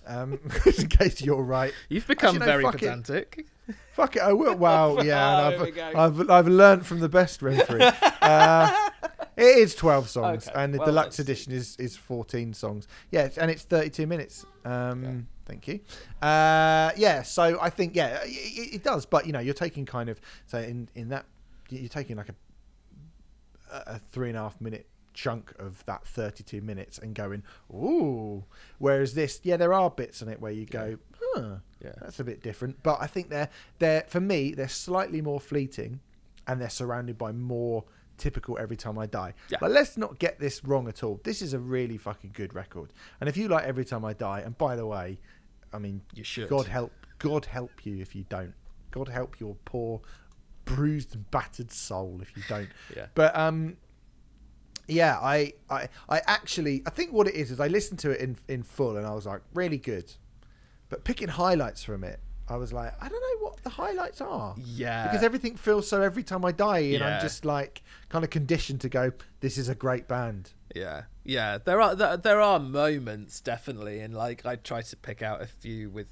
[0.07, 0.39] Um,
[0.79, 1.73] in case you're right.
[1.89, 2.81] You've become no, very fuck it.
[2.81, 3.47] pedantic.
[3.93, 4.57] Fuck it, I will.
[4.57, 5.73] Well, yeah, Oh, and.
[5.97, 7.83] I've, I've I've learned from the best referee.
[8.23, 8.89] uh,
[9.37, 12.89] it is twelve songs, Okay, and the well, deluxe edition is is fourteen songs.
[13.11, 14.45] Yeah, and it's thirty-two minutes.
[14.65, 15.81] Um, Thank you.
[16.23, 19.85] Uh, yeah, so I think yeah, it, it it does, but you know, you're taking
[19.85, 21.27] kind of so in in that
[21.69, 22.35] you're taking like a
[23.73, 24.87] a three and a half minute
[25.23, 27.43] chunk of that 32 minutes and going
[27.73, 28.45] ooh
[28.79, 31.93] whereas this yeah there are bits in it where you go huh Yeah.
[32.01, 33.51] that's a bit different but i think they're
[33.81, 36.01] they're for me they're slightly more fleeting
[36.47, 37.85] and they're surrounded by more
[38.17, 39.59] typical every time i die Yeah.
[39.61, 42.93] but let's not get this wrong at all this is a really fucking good record
[43.21, 45.19] and if you like every time i die and by the way
[45.73, 46.49] i mean You should.
[46.49, 48.55] god help god help you if you don't
[48.91, 50.01] god help your poor
[50.65, 53.07] bruised and battered soul if you don't Yeah.
[53.15, 53.77] but um
[54.91, 58.21] yeah i i i actually i think what it is is i listened to it
[58.21, 60.13] in in full and i was like really good
[60.89, 64.55] but picking highlights from it i was like i don't know what the highlights are
[64.59, 65.05] Yeah.
[65.07, 67.17] because everything feels so every time i die and Yeah.
[67.17, 71.59] i'm just like kind of conditioned to go this is a great band Yeah, yeah.
[71.59, 75.47] There are there, there are moments definitely, and like I try to pick out a
[75.63, 76.07] few with,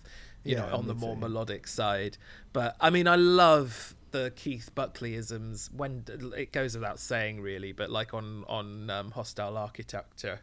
[0.44, 1.20] you Yeah, know, on the more too.
[1.20, 2.18] melodic side.
[2.52, 5.72] But I mean, I love the Keith Buckleyisms.
[5.72, 6.04] When
[6.36, 10.40] it goes without saying, really, but like on on um, Hostile Architecture.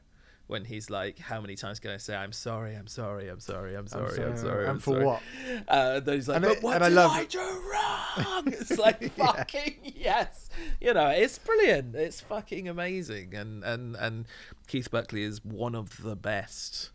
[0.47, 2.75] When he's like, "How many times can I say I'm sorry?
[2.75, 3.27] I'm sorry.
[3.29, 3.73] I'm sorry.
[3.75, 4.05] I'm sorry.
[4.09, 5.21] I'm sorry, sorry." and I'm for sorry." what?
[5.67, 8.43] Uh, then he's like, And "But I- what and I did love- I do wrong?"
[8.53, 10.49] It's like fucking yes,
[10.79, 11.95] you know, it's brilliant.
[11.95, 14.25] It's fucking amazing, and and and
[14.67, 16.91] Keith Buckley is one of the best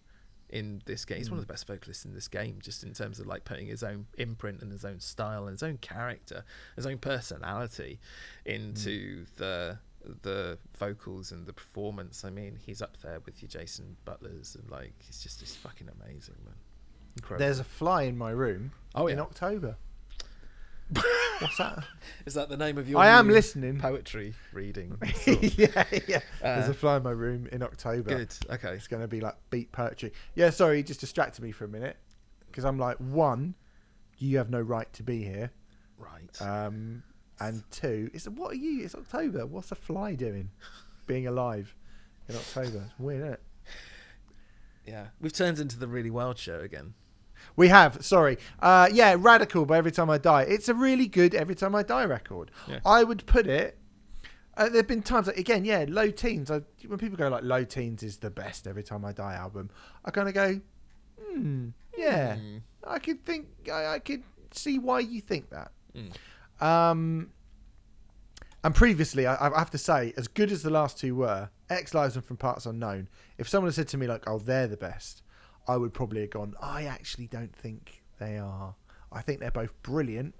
[0.52, 1.18] in this game.
[1.18, 1.48] He's one of mm.
[1.48, 4.62] the best vocalists in this game, just in terms of like putting his own imprint
[4.62, 6.44] and his own style and his own character,
[6.76, 7.98] his own personality
[8.44, 9.26] into mm.
[9.36, 9.78] the
[10.22, 12.24] the vocals and the performance.
[12.24, 15.88] I mean, he's up there with your Jason Butlers, and like he's just he's fucking
[16.00, 16.54] amazing, man.
[17.16, 17.44] Incredible.
[17.44, 19.24] there's a fly in my room Oh, in yeah.
[19.24, 19.76] october
[21.38, 21.84] What's that?
[22.26, 23.00] Is that the name of your?
[23.00, 23.78] I am listening.
[23.78, 24.98] Poetry reading.
[25.26, 26.20] yeah, yeah.
[26.42, 28.10] There's Uh, a fly in my room in October.
[28.18, 28.34] Good.
[28.50, 28.74] Okay.
[28.74, 30.12] It's going to be like beat poetry.
[30.34, 31.96] Yeah, sorry, you just distracted me for a minute
[32.46, 33.54] because I'm like, one,
[34.18, 35.50] you have no right to be here.
[35.98, 36.42] Right.
[36.42, 37.02] Um,
[37.38, 38.84] and two, it's what are you?
[38.84, 39.46] It's October.
[39.46, 40.50] What's a fly doing?
[41.06, 41.74] Being alive
[42.28, 42.84] in October.
[42.90, 43.42] It's weird, isn't it?
[44.86, 45.06] yeah.
[45.20, 46.94] We've turned into the really wild show again.
[47.56, 48.38] We have, sorry.
[48.60, 50.42] Uh, yeah, Radical by Every Time I Die.
[50.42, 52.50] It's a really good Every Time I Die record.
[52.68, 52.80] Yeah.
[52.84, 53.78] I would put it.
[54.56, 56.50] Uh, there have been times, like, again, yeah, Low Teens.
[56.50, 59.70] I, when people go like Low Teens is the best Every Time I Die album,
[60.04, 60.60] I kind of go,
[61.22, 62.58] hmm, yeah, Hmm.
[62.86, 64.22] I could think, I, I could
[64.52, 65.70] see why you think that.
[65.94, 66.64] Mm.
[66.64, 67.30] Um,
[68.64, 71.94] and previously, I, I have to say, as good as the last two were, Ex
[71.94, 74.76] Lives and From Parts Unknown, if someone had said to me, like, oh, they're the
[74.76, 75.22] best,
[75.66, 78.74] I would probably have gone, I actually don't think they are.
[79.12, 80.34] I think they're both brilliant,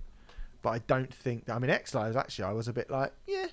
[0.62, 3.46] but I don't think, I mean, Ex Lives, actually, I was a bit like, yeah.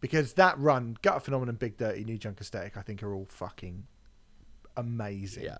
[0.00, 3.86] Because that run, Gut Phenomenon, Big Dirty, New Junk Aesthetic, I think are all fucking
[4.76, 5.44] amazing.
[5.44, 5.58] Yeah.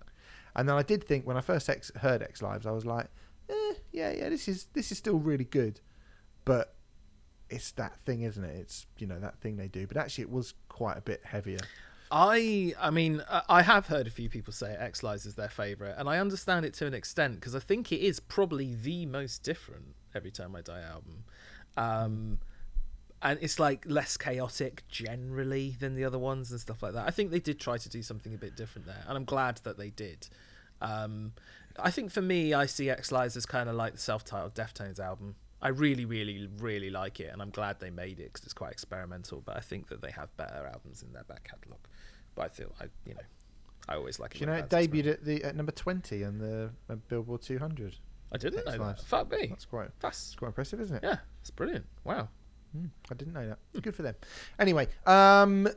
[0.55, 3.07] And then I did think when I first ex- heard Ex Lives, I was like,
[3.49, 5.79] eh, yeah, yeah, this is this is still really good,
[6.45, 6.75] but
[7.49, 8.55] it's that thing, isn't it?
[8.55, 11.59] It's you know that thing they do, but actually it was quite a bit heavier.
[12.11, 15.95] I I mean I- have heard a few people say Ex Lives is their favorite,
[15.97, 19.43] and I understand it to an extent because I think it is probably the most
[19.43, 21.25] different Every Time I Die album,
[21.75, 22.39] um,
[23.21, 27.07] and it's like less chaotic generally than the other ones and stuff like that.
[27.07, 29.57] I think they did try to do something a bit different there, and I'm glad
[29.63, 30.27] that they did.
[30.81, 31.33] Um,
[31.79, 34.99] I think for me, I see Ex Lives as kind of like the self-titled Deftones
[34.99, 35.35] album.
[35.61, 38.71] I really, really, really like it, and I'm glad they made it because it's quite
[38.71, 39.41] experimental.
[39.41, 41.87] But I think that they have better albums in their back catalogue.
[42.37, 43.21] But I feel, I you know,
[43.89, 44.37] I always like it.
[44.37, 47.95] Do you know it debuted at the at number twenty on the uh, Billboard 200.
[48.31, 49.01] I didn't know that.
[49.01, 49.47] Fuck me.
[49.47, 51.03] That's quite That's quite impressive, isn't it?
[51.03, 51.85] yeah, it's brilliant.
[52.03, 52.29] Wow.
[52.77, 53.81] Mm, I didn't know that.
[53.81, 54.15] Good for them.
[54.59, 55.67] Anyway, um,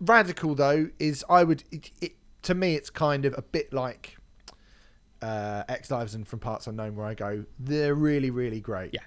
[0.00, 4.16] radical though is I would it, it, to me it's kind of a bit like
[5.22, 8.92] uh, Ex Lives and From Parts Unknown, where I go they're really really great.
[8.94, 9.00] Yeah.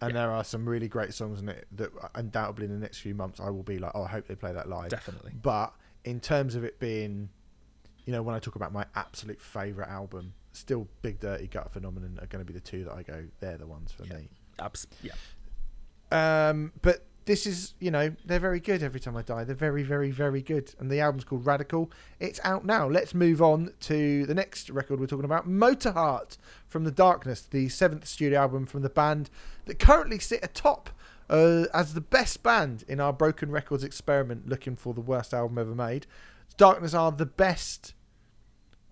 [0.00, 0.20] And Yeah.
[0.22, 3.38] there are some really great songs in it that undoubtedly in the next few months
[3.40, 4.88] I will be like, oh, I hope they play that live.
[4.88, 5.32] Definitely.
[5.42, 5.74] But
[6.04, 7.28] in terms of it being,
[8.04, 12.18] you know, when I talk about my absolute favourite album, still Big Dirty Gut Phenomenon
[12.20, 14.14] are going to be the two that I go, they're the ones for Yeah.
[14.18, 14.28] me.
[14.58, 15.12] Abs- yeah.
[16.12, 19.44] Um, but this is, you know, they're very good every time I die.
[19.44, 20.74] They're very, very, very good.
[20.80, 21.90] And the album's called Radical.
[22.18, 22.88] It's out now.
[22.88, 26.36] Let's move on to the next record we're talking about Motorheart
[26.66, 29.30] from the Darkness, the seventh studio album from the band
[29.66, 30.90] that currently sit atop
[31.30, 35.58] uh, as the best band in our Broken Records experiment looking for the worst album
[35.58, 36.06] ever made.
[36.56, 37.94] Darkness are the best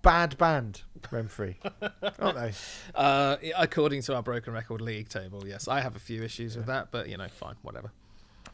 [0.02, 1.56] bad band, Remfry,
[2.18, 2.52] aren't they?
[2.94, 6.66] Uh, according to our Broken Record League table, yes, I have a few issues with
[6.66, 7.92] that, but you know, fine, whatever.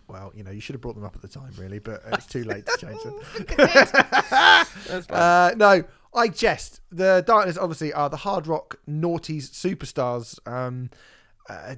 [0.09, 2.27] Well, you know, you should have brought them up at the time, really, but it's
[2.27, 3.21] too late to change them.
[5.11, 5.83] Uh, no,
[6.15, 6.81] I jest.
[6.91, 10.39] The Darkness obviously are the hard rock noughties superstars.
[10.47, 10.91] Um,
[11.49, 11.75] uh,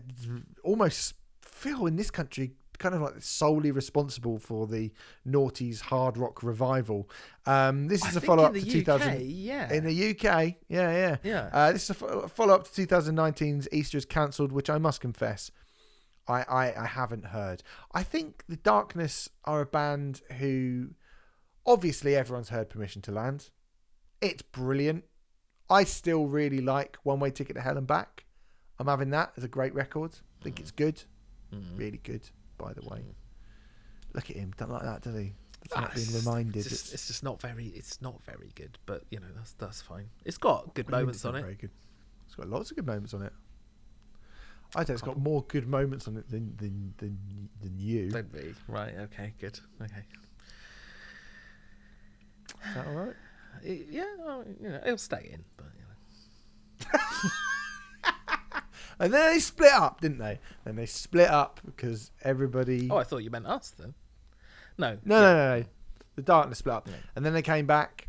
[0.62, 1.14] almost
[1.66, 4.92] feel in this country kind of like solely responsible for the
[5.26, 7.08] noughties hard rock revival.
[7.46, 9.72] Um, this is a follow up to the 2000 yeah.
[9.72, 10.56] in the UK.
[10.68, 11.16] Yeah, yeah.
[11.22, 11.50] Yeah.
[11.52, 15.00] Uh, this is a fo- follow up to 2019's Easter is cancelled, which I must
[15.00, 15.50] confess.
[16.28, 17.62] I, I, I haven't heard.
[17.92, 20.90] I think the Darkness are a band who
[21.64, 23.50] obviously everyone's heard Permission to Land.
[24.20, 25.04] It's brilliant.
[25.70, 28.24] I still really like One Way Ticket to Hell and Back.
[28.78, 30.16] I'm having that as a great record.
[30.40, 31.04] I think it's good.
[31.54, 31.78] Mm.
[31.78, 32.28] Really good,
[32.58, 33.04] by the way.
[34.14, 34.52] Look at him.
[34.56, 35.32] Don't like that, does he?
[35.64, 36.56] It's Ah, not being reminded.
[36.56, 37.66] It's just, It's- it's just not very.
[37.68, 40.10] It's not very good, but you know that's that's fine.
[40.24, 41.40] It's got good What do you mean moments on it.
[41.42, 41.70] Very good.
[42.26, 43.32] It's got lots of good moments on it.
[44.74, 44.94] I don't.
[44.94, 48.10] It's got more good moments on it than than than, than you.
[48.10, 48.94] Don't be right.
[48.96, 49.58] Okay, good.
[49.80, 50.04] Okay.
[52.68, 53.14] Is that all right?
[53.62, 55.82] It- yeah, well, you know, it'll stay in, but you
[56.92, 57.30] know.
[58.98, 60.40] And then they split up, didn't they?
[60.64, 62.88] Then they split up because everybody.
[62.90, 63.94] Oh, I thought you meant us then.
[64.78, 64.98] No.
[65.04, 65.20] no, yeah.
[65.20, 65.64] no, no, no.
[66.16, 66.94] The Darkness split up, Yeah.
[67.14, 68.08] and then they came back,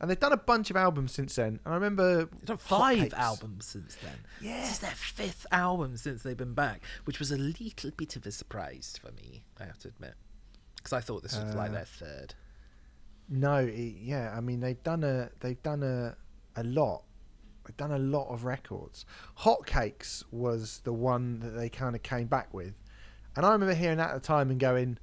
[0.00, 1.60] and they've done a bunch of albums since then.
[1.64, 3.14] And I remember They've done five Hotcakes.
[3.14, 4.16] albums since then.
[4.40, 4.60] Yeah.
[4.60, 8.26] This is their fifth album since they've been back, which was a little bit of
[8.26, 10.14] a surprise for me, I have to admit.
[10.76, 12.34] Because I thought this was like Uh, their third.
[13.30, 16.16] No, it, yeah, I mean they've done a they've done a
[16.56, 17.02] a lot.
[17.68, 19.04] They've done a lot of records.
[19.40, 22.72] Hotcakes was the one that they kind of came back with,
[23.36, 24.98] and I remember hearing that at the time and going,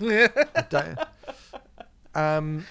[0.00, 0.98] I don't,
[2.14, 2.64] um,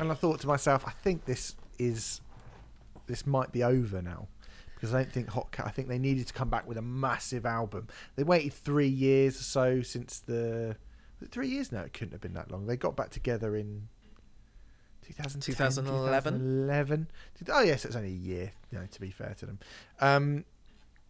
[0.00, 2.20] and I thought to myself, I think this is
[3.06, 4.26] this might be over now,
[4.74, 5.66] because because I don't think Hot Cat.
[5.66, 7.86] I think they needed to come back with a massive album.
[8.16, 10.74] They waited three years or so since the
[11.30, 11.70] three years.
[11.70, 11.82] now.
[11.82, 12.66] it couldn't have been that long.
[12.66, 13.88] They got back together in
[15.06, 16.34] 2010, 2011?
[16.34, 17.08] 2011.
[17.52, 18.52] Oh yes, it's only a year.
[18.70, 19.58] You know, to be fair to them.
[20.00, 20.44] Um,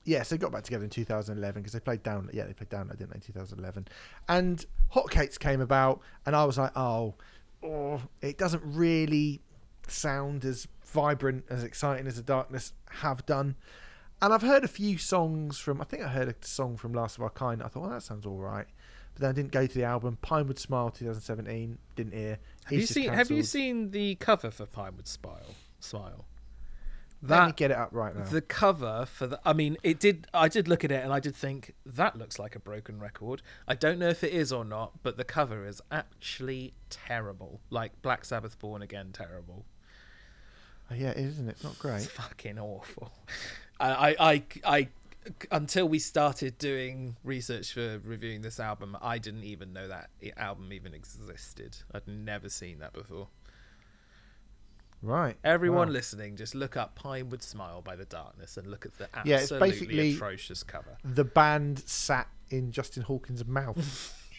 [0.05, 2.29] yes, they got back together in 2011 because they played down.
[2.33, 2.89] Yeah, they played down.
[2.89, 3.21] didn't they?
[3.21, 3.89] 2011,
[4.29, 4.65] and
[4.95, 7.15] Hotcakes came about, and I was like, oh,
[7.63, 9.41] oh, it doesn't really
[9.89, 13.57] sound as vibrant, as exciting as the Darkness have done.
[14.23, 15.81] And I've heard a few songs from.
[15.81, 17.63] I think I heard a song from Last of Our Kind.
[17.63, 18.67] I thought, well, that sounds all right.
[19.15, 20.19] But then I didn't go to the album.
[20.23, 21.79] Pinewood Smile 2017.
[21.97, 22.39] Didn't hear.
[22.65, 25.55] Have you seen Have you seen the cover for Pinewood Smile?
[25.81, 26.25] Smile.
[27.27, 28.25] Let me get it up right now.
[28.25, 29.41] the cover for the.
[29.47, 30.27] I mean, it did.
[30.35, 33.41] I did look at it and I did think that looks like a broken record.
[33.67, 37.61] I don't know if it is or not, but the cover is actually terrible.
[37.71, 39.65] Like Black Sabbath Born Again, terrible.
[40.91, 41.53] Oh, yeah, it is, isn't it?
[41.53, 42.03] It's not It's great.
[42.03, 43.11] fucking awful.
[43.81, 44.89] I, I, I, I,
[45.51, 50.73] until we started doing research for reviewing this album, I didn't even know that album
[50.73, 51.79] even existed.
[51.93, 53.29] I'd never seen that before.
[55.03, 55.37] Right.
[55.45, 55.93] Everyone Wow.
[55.95, 59.53] listening, just look up "Pinewood Smile" by The Darkness and look at the Yeah, it's
[59.53, 60.97] absolutely basically- atrocious cover.
[61.05, 64.21] The band sat in Justin Hawkins' mouth.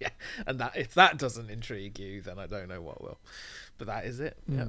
[0.00, 0.08] Yeah,
[0.48, 3.20] and that if that doesn't intrigue you, then I don't know what will.
[3.78, 4.36] But that is it.
[4.46, 4.58] Hmm.
[4.58, 4.68] Yeah.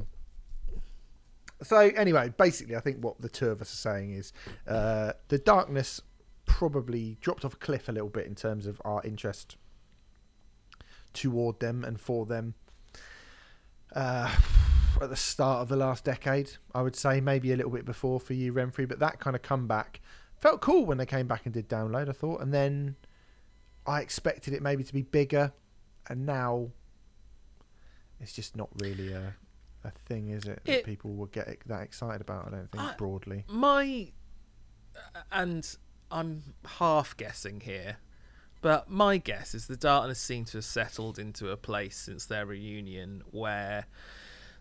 [1.64, 4.34] So anyway, basically, I think what the two of us are saying is
[4.68, 6.02] uh, the darkness
[6.46, 9.56] probably dropped off a cliff a little bit in terms of our interest
[11.14, 12.56] toward them and for them.
[13.96, 14.34] Uh,
[15.02, 18.20] at the start of the last decade, I would say maybe a little bit before
[18.20, 20.02] for you, Remfry, but that kind of comeback
[20.36, 22.10] felt cool when they came back and did download.
[22.10, 22.96] I thought, and then
[23.86, 25.54] I expected it maybe to be bigger,
[26.10, 26.72] and now
[28.20, 29.36] it's just not really a
[29.84, 30.64] a thing, is it?
[30.66, 32.48] That It- people will get that excited about.
[32.48, 33.46] I don't think I- broadly.
[33.48, 34.12] My
[35.32, 35.76] and
[36.12, 37.98] I'm half guessing here,
[38.62, 42.46] but my guess is the Darkness seem to have settled into a place since their
[42.46, 43.88] reunion where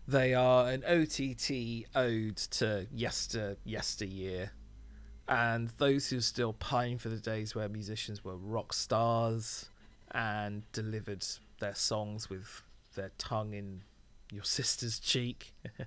[0.07, 4.51] they are an OTT ode to yester yesteryear,
[5.27, 9.69] and those who still pine for the days where musicians were rock stars
[10.11, 11.25] and delivered
[11.59, 12.63] their songs with
[12.95, 13.83] their tongue in
[14.31, 15.53] your sister's cheek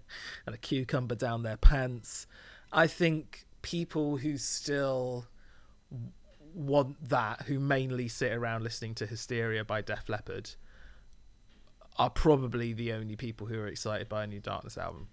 [0.46, 2.26] and a cucumber down their pants.
[2.72, 5.26] I think people who still
[6.54, 10.50] want that, who mainly sit around listening to Hysteria by Def Leppard,
[11.98, 15.08] are probably the only people who are excited by a new Darkness album.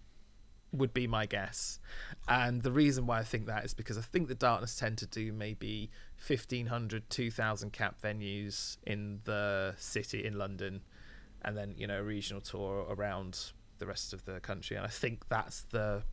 [0.71, 1.79] Would be my guess.
[2.27, 5.05] And the reason why I think that is because I think the Darkness tend to
[5.05, 5.91] do maybe
[6.25, 10.81] 1,500, 2,000 cap venues in the city in London
[11.43, 14.77] and then, you know, a regional tour around the rest of the country.
[14.77, 16.03] And I think that's the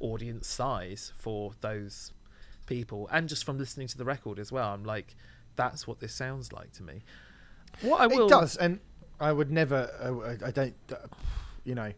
[0.00, 2.12] audience size for those
[2.66, 3.08] people.
[3.10, 5.16] And just from listening to the record as well, I'm like,
[5.56, 7.02] that's what this sounds like to me.
[7.82, 8.80] What I will, It does, and
[9.20, 10.38] I would never.
[10.42, 10.74] I I don't.
[11.64, 11.92] You know,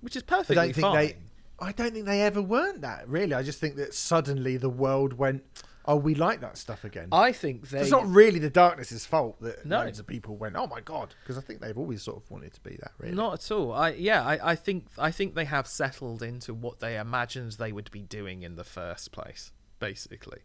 [0.00, 0.94] which is perfectly I don't think fine.
[0.96, 1.16] they.
[1.60, 3.08] I don't think they ever weren't that.
[3.08, 5.42] Really, I just think that suddenly the world went.
[5.90, 7.08] Oh, we like that stuff again.
[7.12, 7.80] I think they.
[7.80, 9.78] it's not really the darkness's fault that No.
[9.84, 10.54] loads of people went.
[10.54, 12.92] Oh my god, because I think they've always sort of wanted to be that.
[12.98, 13.72] Really, Not at all.
[13.72, 17.72] I yeah, I, I think I think they have settled into what they imagined they
[17.72, 20.40] would be doing in the first place, basically.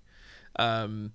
[0.58, 1.14] Um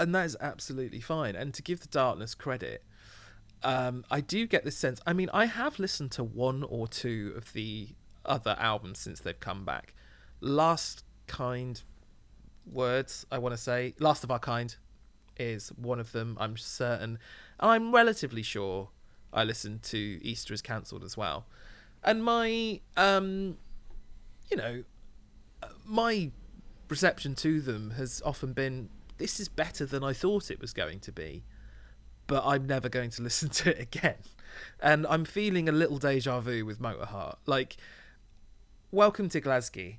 [0.00, 1.36] and that is absolutely fine.
[1.36, 2.84] And to give the darkness credit,
[3.64, 5.00] um, I do get this sense.
[5.06, 7.88] I mean, I have listened to one or two of the
[8.24, 9.94] other albums since they've come back.
[10.40, 11.82] Last Kind
[12.72, 13.94] words, I want to say.
[13.98, 14.76] Last of Our Kind
[15.38, 17.18] is one of them, I'm certain.
[17.60, 18.90] I'm relatively sure
[19.32, 21.46] I listened to Easter is Cancelled as well.
[22.02, 23.58] And my, um,
[24.50, 24.84] you know,
[25.84, 26.30] my
[26.88, 28.88] reception to them has often been
[29.18, 31.44] this is better than I thought it was going to be,
[32.26, 34.16] but I'm never going to listen to it again.
[34.80, 37.36] And I'm feeling a little deja vu with Motorheart.
[37.46, 37.76] Like,
[38.90, 39.96] Welcome to Glasgow,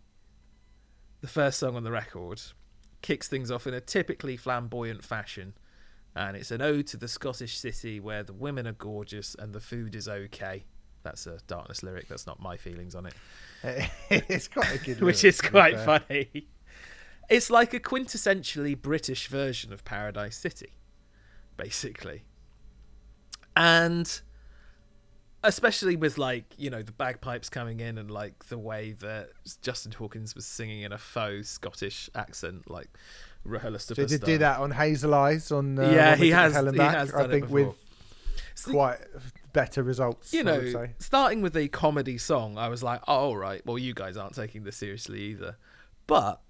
[1.22, 2.42] the first song on the record,
[3.02, 5.54] kicks things off in a typically flamboyant fashion.
[6.16, 9.60] And it's an ode to the Scottish city where the women are gorgeous and the
[9.60, 10.66] food is okay.
[11.04, 12.08] That's a Darkness lyric.
[12.08, 13.14] That's not my feelings on it
[14.10, 15.02] it's quite a good.
[15.02, 16.00] which is quite fair.
[16.00, 16.48] funny.
[17.30, 20.74] It's like a quintessentially British version of Paradise City,
[21.58, 22.24] basically.
[23.56, 24.22] And
[25.44, 29.30] especially with like, you know, the bagpipes coming in and like the way that
[29.62, 32.90] Justin Hawkins was singing in a faux Scottish accent, like
[33.48, 35.80] Rahula So he did do that on Hazel Eyes on.
[35.80, 37.76] Uh, Yeah, he has- he has I think with
[38.66, 38.98] quite
[39.54, 40.34] better results.
[40.34, 40.92] you I would know, say.
[41.00, 44.36] starting with a comedy song, I was like, oh, all right, well, you guys aren't
[44.36, 45.58] taking this seriously either.
[46.08, 46.42] But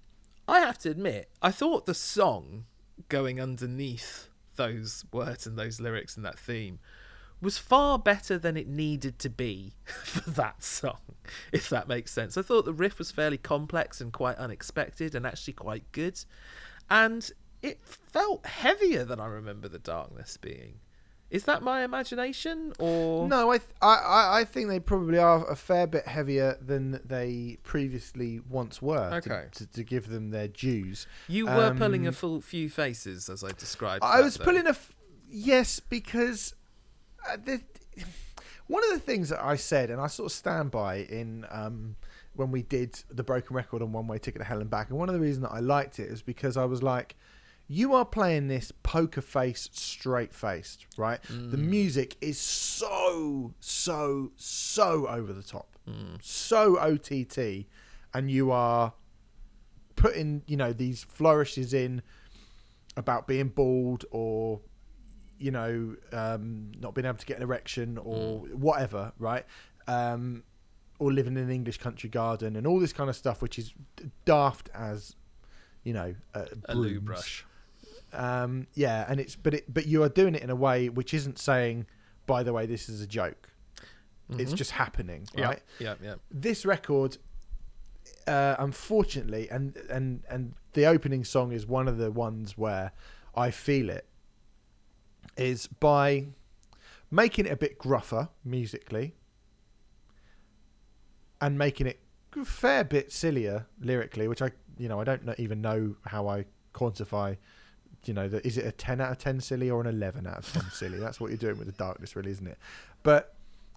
[0.48, 2.64] I have to admit, I thought the song
[3.08, 6.80] going underneath those words and those lyrics and that theme
[7.40, 11.00] was far better than it needed to be for that song,
[11.52, 12.36] if that makes sense.
[12.36, 16.22] I thought the riff was fairly complex and quite unexpected and actually quite good.
[16.88, 17.30] And
[17.62, 20.80] it felt heavier than I remember the darkness being.
[21.30, 25.54] Is that my imagination or No, I, th- I I think they probably are a
[25.54, 29.08] fair bit heavier than they previously once were.
[29.10, 29.44] to- Okay.
[29.52, 31.06] To, to give them their dues.
[31.28, 34.02] You were pulling a Um, full few faces, as I described.
[34.02, 34.44] I was though.
[34.44, 34.92] pulling a f-
[35.28, 36.54] yes because
[37.28, 37.60] uh, the,
[38.66, 41.96] one of the things that I said and I sort of stand by in um,
[42.34, 44.98] when we did the broken record on one way ticket to hell and back and
[44.98, 47.16] one of the reasons that I liked it is because I was like
[47.66, 51.20] you are playing this poker face straight faced right?
[51.28, 51.64] The Mm.
[51.66, 55.66] music is so so so over the top.
[56.22, 57.66] So OTT
[58.14, 58.92] and you are
[59.96, 62.02] putting you know these flourishes in
[62.96, 64.60] about being bald or
[65.40, 69.44] you know um, not being able to get an erection or whatever right
[69.88, 70.42] um,
[70.98, 73.72] or living in an english country garden and all this kind of stuff which is
[74.26, 75.16] daft as
[75.82, 77.44] you know uh, a loo brush.
[78.12, 81.14] um, yeah and it's but it but you are doing it in a way which
[81.14, 81.86] isn't saying
[82.26, 83.48] by the way this is a joke
[84.38, 84.56] it's Mhm.
[84.56, 86.14] just happening yeah, right yeah, yeah.
[86.30, 87.16] this record
[88.26, 92.92] uh, unfortunately and and and the opening song is one of the ones where
[93.34, 94.06] i feel it
[95.40, 96.26] is by
[97.10, 99.14] making it a bit gruffer musically
[101.40, 102.00] and making it
[102.36, 106.44] a fair bit sillier lyrically which i you know i don't even know how i
[106.72, 107.36] quantify
[108.06, 110.52] you know is it a 10 out of 10 silly or an 11 out of
[110.52, 110.98] 10 silly?
[110.98, 112.58] That's what you're doing with the darkness really isn't it?
[113.02, 113.34] But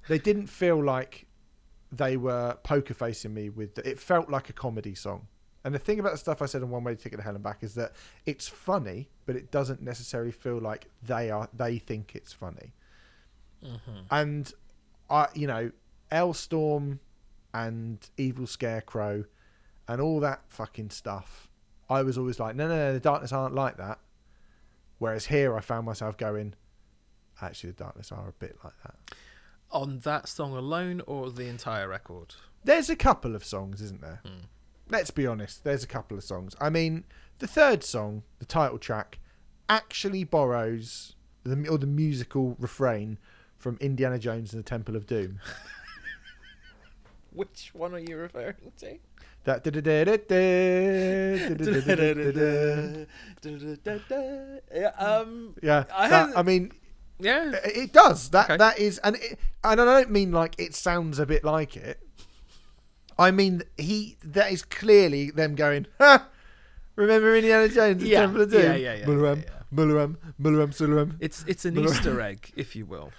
[0.07, 1.27] they didn't feel like
[1.91, 5.27] they were poker facing me with the, it felt like a comedy song
[5.63, 7.35] and the thing about the stuff i said on one way to ticket to hell
[7.35, 7.93] and back is that
[8.25, 12.73] it's funny but it doesn't necessarily feel like they are they think it's funny
[13.63, 13.99] Mm-hmm.
[14.11, 14.51] and
[15.09, 15.71] i you know
[16.11, 16.99] Alestorm
[17.53, 19.23] and evil scarecrow
[19.87, 21.49] and all that fucking stuff
[21.89, 23.99] i was always like no no no the darkness aren't like that
[24.99, 26.55] whereas here i found myself going
[27.41, 28.95] actually the darkness are a bit like that
[29.71, 32.35] On that song alone, or the entire record?
[32.63, 34.21] There's a couple of songs, isn't there?
[34.23, 34.45] Hmm.
[34.89, 35.63] Let's be honest.
[35.63, 36.55] There's a couple of songs.
[36.59, 37.05] I mean,
[37.39, 39.19] the third song, the title track,
[39.69, 43.17] actually borrows the or the musical refrain
[43.57, 45.39] from Indiana Jones and the Temple of Doom.
[47.31, 48.97] Which one are you referring to?
[49.45, 49.63] That
[54.73, 56.71] yeah, um, yeah, I that- I mean,
[57.19, 57.51] yeah.
[57.65, 58.29] it it does.
[58.29, 58.57] That Okay.
[58.57, 61.99] that is, and it, and I don't mean like it sounds a bit like it.
[63.17, 64.17] I mean he.
[64.23, 65.87] That is clearly them going.
[65.99, 66.27] Ha!
[66.95, 68.61] Remember Indiana Jones, Yeah, Temple of Doom.
[68.63, 69.77] yeah, yeah, yeah, Mularam, yeah, yeah.
[69.77, 71.15] Mularam, Mularam, Sularam.
[71.19, 73.11] It's it's an Easter egg, if you will.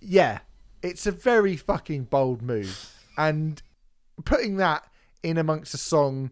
[0.00, 0.40] yeah,
[0.82, 3.62] it's a very fucking bold move, and
[4.24, 4.84] putting that
[5.22, 6.30] in amongst a song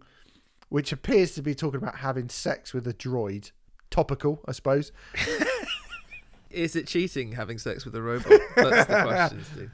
[0.68, 3.50] which appears to be talking about having sex with a droid,
[3.90, 4.92] topical, I suppose.
[6.50, 8.40] Is it cheating having sex with a robot?
[8.56, 9.70] That's the question, Steve.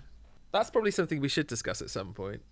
[0.53, 2.43] That's probably something we should discuss at some point.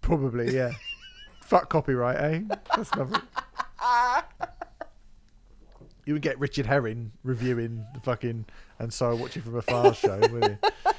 [0.00, 0.72] Probably, yeah.
[1.42, 2.56] Fuck copyright, eh?
[2.76, 3.20] That's lovely.
[6.04, 8.46] You would get Richard Herring reviewing the fucking
[8.78, 10.92] and so watching from afar show, wouldn't you?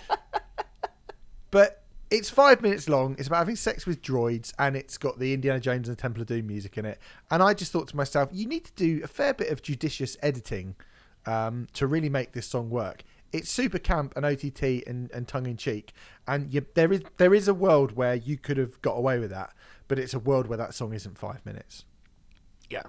[1.51, 3.15] But it's five minutes long.
[3.17, 6.21] It's about having sex with droids, and it's got the Indiana Jones and the Temple
[6.21, 6.99] of Doom music in it.
[7.29, 10.17] And I just thought to myself, you need to do a fair bit of judicious
[10.21, 10.75] editing
[11.25, 13.03] um, to really make this song work.
[13.31, 15.93] It's super camp and OTT and, and tongue in cheek,
[16.27, 19.29] and you, there is there is a world where you could have got away with
[19.29, 19.53] that,
[19.87, 21.85] but it's a world where that song isn't five minutes
[22.69, 22.83] Yeah.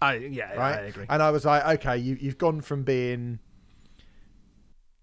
[0.00, 0.78] I yeah, right?
[0.78, 1.06] I agree.
[1.08, 3.38] And I was like, okay, you you've gone from being,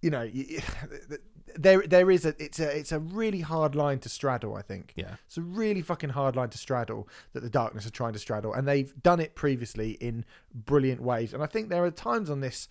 [0.01, 0.59] you know, you,
[1.55, 4.55] there there is a it's a it's a really hard line to straddle.
[4.55, 5.15] I think Yeah.
[5.25, 8.53] it's a really fucking hard line to straddle that the darkness are trying to straddle,
[8.53, 11.33] and they've done it previously in brilliant ways.
[11.33, 12.67] And I think there are times on this.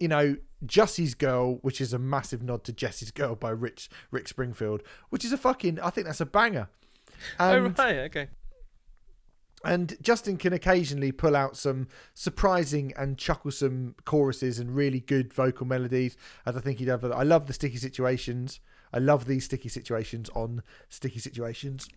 [0.00, 4.28] You know, Jussy's Girl, which is a massive nod to Jessie's Girl by Rich Rick
[4.28, 6.68] Springfield, which is a fucking I think that's a banger.
[7.38, 8.28] oh And right, okay.
[9.64, 15.66] and Justin can occasionally pull out some surprising and chucklesome choruses and really good vocal
[15.66, 17.04] melodies, as I think he does.
[17.04, 18.60] I love the sticky situations.
[18.92, 21.88] I love these sticky situations on sticky situations.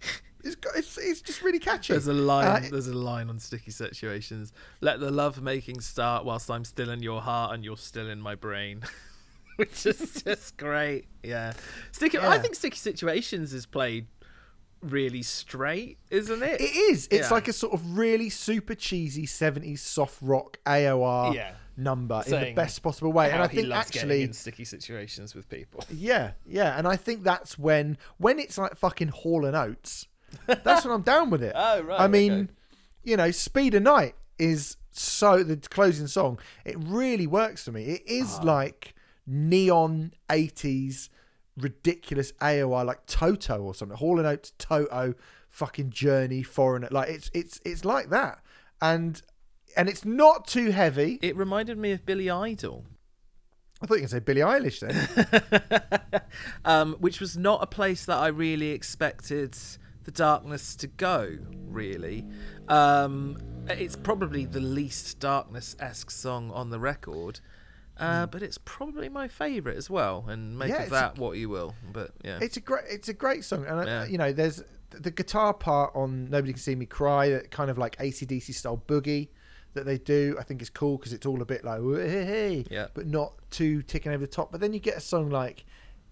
[0.44, 1.94] It's got, it's, it's just really catchy.
[1.94, 2.66] There's a line.
[2.66, 4.54] Uh, there's a line on sticky situations.
[4.82, 8.22] Let the love making start whilst I'm still in your heart and you're still in
[8.22, 8.84] my brain.
[9.58, 11.08] which is just great.
[11.24, 11.54] Yeah,
[11.92, 12.20] sticky.
[12.20, 14.06] I think Sticky Situations is played
[14.82, 16.62] really straight, isn't it?
[16.62, 17.08] It is.
[17.10, 17.34] It's Yeah.
[17.34, 21.54] like a sort of really super cheesy 70s soft rock AOR Yeah.
[21.76, 23.32] number in the best possible way.
[23.32, 25.84] And I think actually in sticky situations with people.
[25.90, 30.06] Yeah, yeah, and I think that's when when it's like fucking Hall and Oates.
[30.46, 31.54] That's when I'm down with it.
[31.56, 32.48] Oh, right, I mean, okay.
[33.04, 36.40] you know, Speed of Night is so the closing song.
[36.66, 37.84] It really works for me.
[37.86, 38.44] It is Ah.
[38.44, 38.94] like
[39.26, 41.10] neon '80s
[41.58, 43.98] ridiculous AOR like Toto or something.
[43.98, 45.16] Hall and Oates, Toto,
[45.50, 46.88] fucking Journey, Foreigner.
[46.92, 48.40] Like it's it's it's like that,
[48.82, 49.22] and
[49.76, 51.20] and it's not too heavy.
[51.22, 52.86] It reminded me of Billy Idol.
[53.82, 56.22] I thought you to say Billie Eilish then.
[56.66, 59.56] um, which was not a place that I really expected
[60.08, 61.38] the darkness to go.
[61.68, 62.26] Really,
[62.70, 67.40] um, it's probably the least darkness-esque song on the record,
[67.98, 70.26] uh, but it's probably my favourite as well.
[70.28, 70.76] And make Hmm.
[70.76, 71.76] Yeah, of that what you will.
[71.92, 74.02] But yeah, It's a great, it's a great song, and Yeah.
[74.02, 77.70] uh, you know, there's the guitar part on "Nobody Can See Me Cry," that kind
[77.70, 79.28] of like ACDC style boogie
[79.74, 80.38] that they do.
[80.40, 82.88] I think is cool because it's all a bit like hey, Yeah.
[82.94, 84.52] but not too ticking over the top.
[84.54, 85.66] But then you get a song like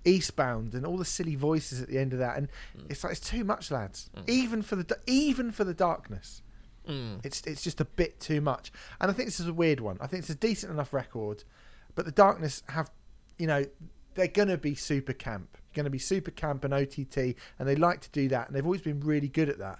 [0.06, 2.86] "Eastbound" and all the silly voices at the end of that, and Mm.
[2.90, 4.10] it's like it's too much, lads.
[4.27, 6.41] Even for the even for the darkness.
[6.88, 7.26] Mm.
[7.26, 8.72] It's it's just a bit too much,
[9.02, 9.98] and I think this is a weird one.
[9.99, 11.44] I think it's a decent enough record,
[11.95, 12.91] but the Darkness have,
[13.40, 13.65] you know,
[14.14, 18.10] they're gonna be super camp, gonna be super camp and OTT, and they like to
[18.11, 19.80] do that, and they've always been really good at that.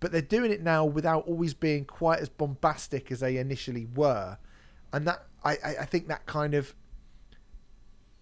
[0.00, 4.38] But they're doing it now without always being quite as bombastic as they initially were,
[4.94, 6.74] and that I I, I think that kind of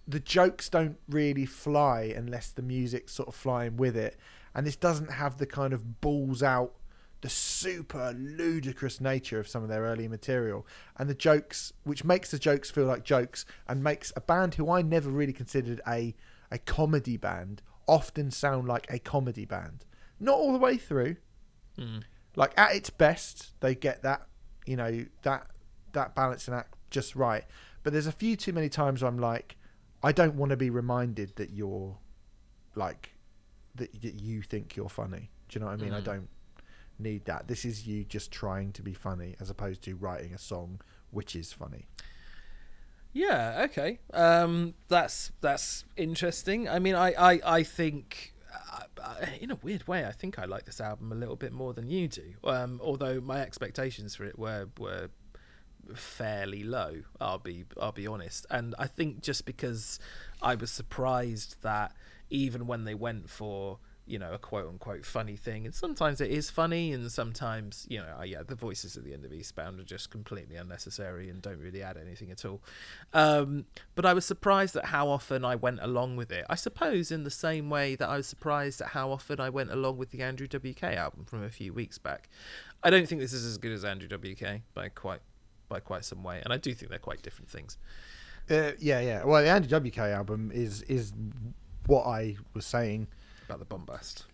[0.06, 4.16] the jokes don't really fly unless the music's sort of flying with it.
[4.54, 6.74] And this doesn't have the kind of balls out,
[7.22, 10.66] the super ludicrous nature of some of their early material.
[10.96, 14.70] And the jokes, which makes the jokes feel like jokes and makes a band who
[14.70, 16.14] I never really considered a,
[16.50, 19.84] a comedy band often sound like a comedy band.
[20.20, 21.16] Not all the way through.
[21.78, 22.02] Mm.
[22.36, 24.26] Like at its best, they get that,
[24.66, 25.46] you know, that
[25.92, 27.44] that balancing act just right.
[27.82, 29.56] But there's a few too many times where I'm like,
[30.04, 31.96] I don't want to be reminded that you're
[32.74, 33.14] like
[33.76, 35.30] that, that you think you're funny.
[35.48, 35.92] Do you know what I mean?
[35.94, 36.04] I Mm.
[36.04, 36.28] don't
[36.98, 37.48] need that.
[37.48, 41.34] This is you just trying to be funny as opposed to writing a song which
[41.36, 41.86] is funny.
[43.12, 43.62] Yeah.
[43.66, 44.00] Okay.
[44.12, 46.68] Um, that's that's interesting.
[46.68, 48.32] I mean, I I I think.
[48.72, 51.52] Uh, uh, in a weird way, I think I like this album a little bit
[51.52, 52.34] more than you do.
[52.44, 55.10] Um, although my expectations for it were were
[55.94, 57.02] fairly low.
[57.20, 59.98] I'll be I'll be honest, and I think just because
[60.42, 61.92] I was surprised that
[62.30, 66.30] even when they went for you know a quote unquote funny thing, and sometimes it
[66.30, 69.80] is funny, and sometimes you know uh, yeah the voices at the end of Eastbound
[69.80, 72.62] are just completely unnecessary and don't really add anything at all.
[73.12, 76.44] Um, but I was surprised at how often I went along with it.
[76.50, 79.70] I suppose in the same way that I was surprised at how often I went
[79.70, 82.28] along with the Andrew WK album from a few weeks back.
[82.82, 85.20] I don't think this is as good as Andrew WK by quite
[85.74, 87.78] by quite some way, and I do think they're quite different things.
[88.48, 89.24] Uh, yeah, yeah.
[89.24, 91.12] Well, the Andy WK album is is
[91.86, 93.08] what I was saying.
[93.46, 94.26] About the bombast.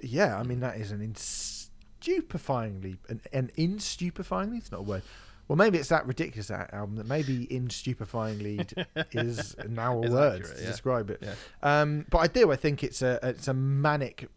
[0.00, 4.58] Yeah, I mean that is an in stupefyingly an, an in stupefyingly.
[4.58, 5.02] It's not a word.
[5.48, 8.72] Well, maybe it's that ridiculous that album that maybe in stupefyingly
[9.12, 10.70] is now a Is word accurate, to yeah.
[10.70, 11.18] describe it.
[11.22, 11.34] Yeah.
[11.62, 12.52] Um, but I do.
[12.52, 14.28] I think it's a it's a manic,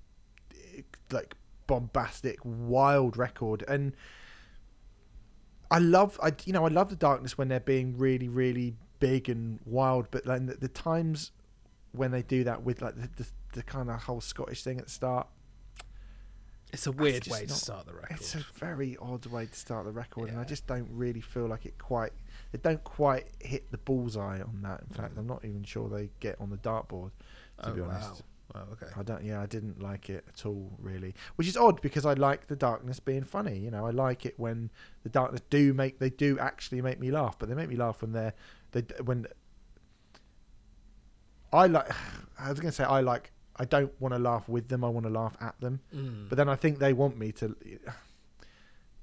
[1.12, 1.36] like
[1.68, 3.94] bombastic, wild record, and
[5.70, 9.30] I love I you know I love the darkness when they're being really really big
[9.30, 11.32] and wild, but then the, the times
[11.92, 14.86] when they do that with like the, the, the kind of whole Scottish thing at
[14.86, 15.28] the start.
[16.74, 18.18] It's a weird way to start the record.
[18.18, 21.48] It's a very odd way to start the record, and I just don't really feel
[21.48, 22.12] like it quite.
[22.52, 24.82] They don't quite hit the bullseye on that.
[24.82, 25.20] In fact, Mm.
[25.20, 27.12] I'm not even sure they get on the dartboard.
[27.64, 28.18] To oh, be honest, Wow.
[28.58, 28.92] Wow, okay.
[28.96, 29.24] I don't.
[29.24, 31.14] Yeah, I didn't like it at all, really.
[31.36, 33.58] Which is odd because I like the darkness being funny.
[33.58, 34.72] You know, I like it when
[35.04, 38.02] the darkness do make they do actually make me laugh, but they make me laugh
[38.02, 38.34] when they're
[38.72, 39.28] they when.
[41.54, 41.90] I like.
[42.40, 43.32] I was gonna say I like.
[43.60, 44.84] I don't want to laugh with them.
[44.84, 45.80] I want to laugh at them.
[45.96, 46.30] Mm.
[46.30, 47.56] But then I think they want me to.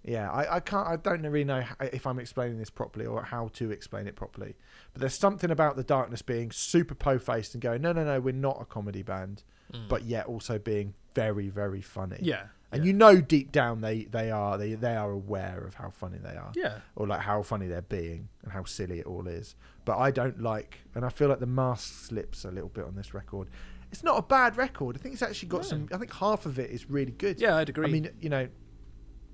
[0.04, 0.86] Yeah, I, I can't.
[0.86, 4.54] I don't really know if I'm explaining this properly or how to explain it properly.
[4.92, 8.34] But there's something about the darkness being super po-faced and going, no, no, no, we're
[8.34, 9.88] not a comedy band, Mm.
[9.88, 12.18] but yet also being very, very funny.
[12.20, 12.48] yeah.
[12.70, 12.88] and yeah.
[12.88, 16.36] you know deep down they they are they they are aware of how funny they
[16.36, 16.80] are, Yeah.
[16.96, 19.54] or like how funny they're being and how silly it all is.
[19.86, 22.94] But I don't like, and I feel like the mask slips a little bit on
[22.94, 23.48] this record.
[23.90, 24.96] It's not a bad record.
[24.96, 25.68] I think it's actually got No.
[25.68, 25.88] some.
[25.92, 27.40] I think half of it is really good.
[27.40, 27.86] Yeah, I'd agree.
[27.88, 28.48] I mean, you know,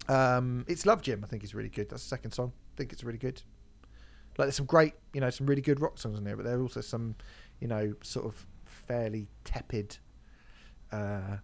[0.08, 1.22] um, it's Love Jim.
[1.24, 1.88] I think is really good.
[1.90, 2.52] That's the second song.
[2.74, 3.42] I think it's really good.
[4.38, 6.58] Like there's some great, you know, some really good rock songs in there, but there
[6.58, 7.16] are also some,
[7.60, 9.98] you know, sort of fairly tepid,
[10.92, 11.38] uh,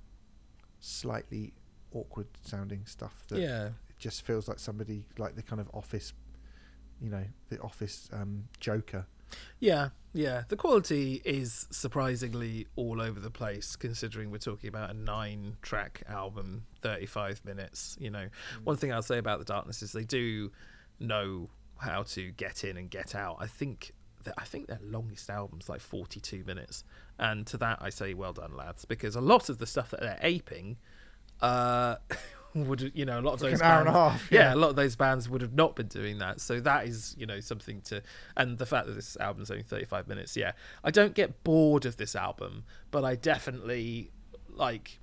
[0.81, 1.53] slightly
[1.93, 3.67] awkward sounding stuff that yeah.
[3.67, 6.13] it just feels like somebody like the kind of office,
[7.01, 9.07] you know, the office um, Joker.
[9.59, 10.43] Yeah, yeah.
[10.49, 16.65] The quality is surprisingly all over the place, considering we're talking about a nine-track album,
[16.83, 17.97] thirty-five minutes.
[18.01, 18.29] You know,
[18.65, 20.53] one thing I'll say about the Darkness is they do
[21.01, 23.37] know how to get in and get out.
[23.41, 23.93] I think
[24.25, 26.85] that I think their longest album's like forty-two minutes,
[27.19, 30.01] and to that I say, well done, lads, because a lot of the stuff that
[30.01, 30.77] they're aping,
[31.41, 31.97] uh.
[32.65, 34.55] Would you know a lot of Like those an hour and a half, yeah, yeah.
[34.55, 36.41] a lot of those bands would have not been doing that.
[36.41, 38.03] So that is, you know, something to.
[38.37, 40.53] And the fact that this album's only 35 minutes, yeah.
[40.83, 44.11] I don't get bored of this album, but I definitely,
[44.49, 45.01] like,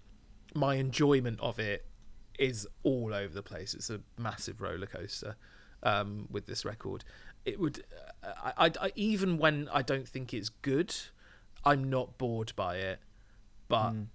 [0.55, 1.85] my enjoyment of it
[2.39, 3.75] is all over the place.
[3.75, 5.35] It's a massive roller coaster
[5.83, 7.03] um, with this record.
[7.45, 7.83] It would.
[8.23, 10.95] I, I, I, even when I don't think it's good,
[11.63, 12.99] I'm not bored by it.
[13.67, 13.91] But.
[13.91, 14.07] Mm.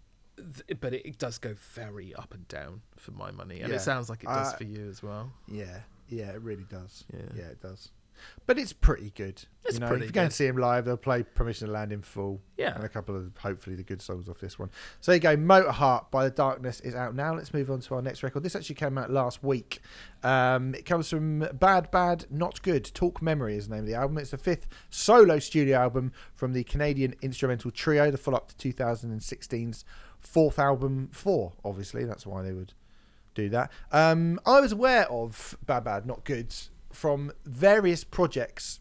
[0.66, 3.76] Th- But it, does go very up and down for my money, and Yeah.
[3.76, 5.32] it sounds like it does Uh, for you as well.
[5.46, 7.04] Yeah, yeah, it really does.
[7.12, 7.20] Yeah.
[7.34, 7.90] Yeah, it does.
[8.46, 9.44] But it's pretty good.
[9.64, 11.72] It's you know, pretty if you go and see him live, they'll play Permission to
[11.72, 12.40] Land in full.
[12.56, 12.74] Yeah.
[12.74, 14.70] And a couple of hopefully the good songs off this one.
[15.00, 15.36] So there you go.
[15.36, 17.32] Motorheart by the Darkness is out now.
[17.36, 18.42] Let's move on to our next record.
[18.42, 19.80] This actually came out last week.
[20.24, 22.90] Um, it comes from Bad Bad Not Good.
[22.92, 24.18] Talk Memory is the name of the album.
[24.18, 28.56] It's the fifth solo studio album from the Canadian instrumental trio, the follow up to
[28.72, 29.84] 2016's
[30.20, 31.52] fourth album, Four.
[31.64, 32.74] Obviously, that's why they would
[33.34, 33.70] do that.
[33.92, 36.54] Um, I was aware of Bad Bad Not Good
[36.92, 38.80] from various projects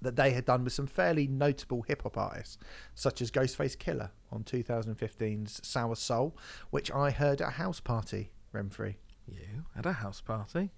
[0.00, 2.58] that they had done with some fairly notable hip hop artists,
[2.94, 6.36] such as Ghostface Killah on 2015's Sour Soul,
[6.70, 8.96] which I heard at a house party, Remfry,
[9.28, 10.70] You at a house party?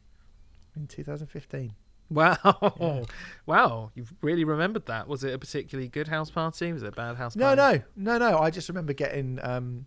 [0.77, 1.75] in 2015.
[2.11, 3.07] Wow,
[3.47, 3.91] wow!
[3.95, 5.09] You've really remembered that.
[5.09, 6.73] Was it a particularly good house party?
[6.73, 7.83] Was it a bad house No, party?
[7.97, 8.39] No, no, no, no.
[8.39, 9.41] I just remember getting.
[9.43, 9.87] Um,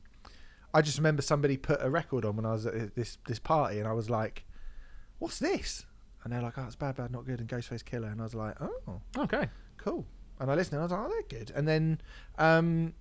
[0.73, 3.77] I just remember somebody put a record on when I was at this this party,
[3.80, 4.45] and I was like,
[5.19, 5.85] "What's this?"
[6.23, 8.35] And they're like, "Oh, it's bad, bad, not good," and Ghostface Killah, and I was
[8.35, 9.48] like, "Oh, Okay.
[9.77, 10.06] cool.
[10.39, 11.52] And I listened and I was like, oh, they're good.
[11.56, 11.99] And then
[12.38, 12.94] um,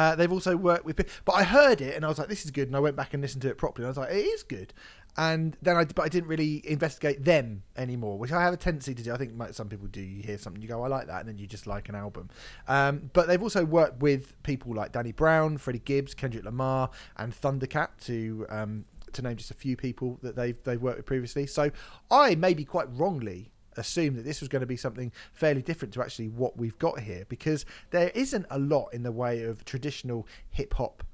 [0.00, 0.96] uh, they've also worked with,
[1.26, 2.68] but I heard it and I was like, this is good.
[2.68, 3.86] And I went back and listened to it properly.
[3.86, 4.72] And I was like, it is good.
[5.18, 8.94] And then I, but I didn't really investigate them anymore, which I have a tendency
[8.94, 9.12] to do.
[9.12, 10.00] I think some people do.
[10.00, 12.30] You hear something, you go, I like that, and then you just like an album.
[12.66, 17.34] Um, but they've also worked with people like Danny Brown, Freddie Gibbs, Kendrick Lamar, and
[17.34, 21.46] Thundercat to um, to name just a few people that they've they've worked with previously.
[21.46, 21.70] So
[22.10, 26.02] I maybe quite wrongly assumed that this was going to be something fairly different to
[26.02, 30.26] actually what we've got here because there isn't a lot in the way of traditional
[30.50, 31.04] hip hop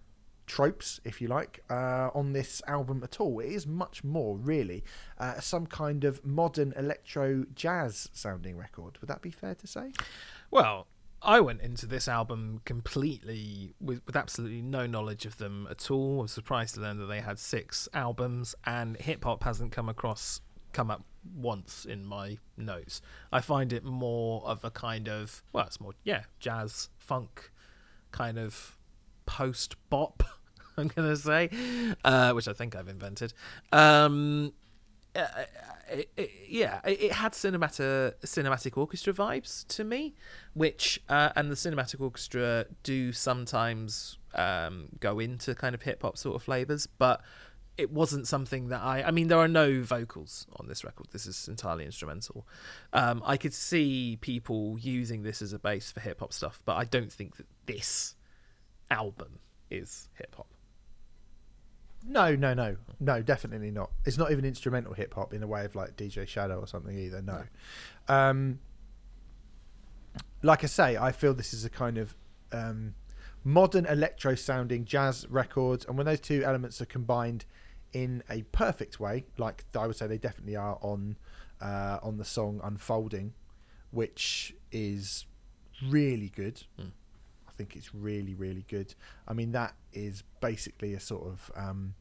[0.47, 3.41] tropes, if you like, uh, on this album at all.
[3.41, 4.85] It is much more, really,
[5.19, 8.99] uh, some kind of modern electro jazz sounding record.
[9.01, 9.93] Would that be fair to say?
[10.51, 10.87] Well,
[11.23, 16.21] I went into this album completely with, with absolutely no knowledge of them at all.
[16.21, 19.89] I was surprised to learn that they had six albums, and hip hop hasn't come
[19.89, 20.41] across
[20.73, 21.05] come up
[21.35, 23.01] once in my notes.
[23.33, 27.51] I find it more of a kind of well, it's more yeah, jazz funk
[28.13, 28.77] kind of
[29.27, 30.23] post bop.
[30.77, 31.51] I'm gonna say,
[32.05, 33.33] uh, which I think I've invented.
[33.73, 34.53] Um,
[35.15, 35.27] uh,
[35.91, 40.15] it, it, yeah, it, it had cinematic cinematic orchestra vibes to me,
[40.55, 46.19] which uh, and the cinematic orchestra do sometimes um, go into kind of hip hop
[46.19, 47.23] sort of flavors, but
[47.79, 49.03] it wasn't something that I.
[49.03, 51.09] I mean, there are no vocals on this record.
[51.13, 52.47] This is entirely instrumental.
[52.93, 56.77] Um, I could see people using this as a base for hip hop stuff, but
[56.77, 58.15] I don't think that this
[58.91, 59.41] album
[59.71, 60.47] is hip hop.
[62.09, 63.91] No, no, no, no, definitely not.
[64.05, 66.97] It's not even instrumental hip hop in the way of like DJ Shadow or something
[66.97, 67.21] either.
[67.21, 67.43] No.
[68.09, 68.61] Um,
[70.43, 72.15] like I say, I feel this is a kind of
[72.53, 72.95] um,
[73.43, 77.45] modern electro sounding jazz record, and when those two elements are combined
[77.93, 81.17] in a perfect way, like I would say they definitely are on
[81.61, 83.33] uh, on the song "Unfolding,"
[83.91, 85.27] which is
[85.83, 86.63] really good.
[86.81, 86.93] Mm.
[87.49, 88.95] I think it's really, really good.
[89.27, 91.95] I mean, that is basically a sort of um,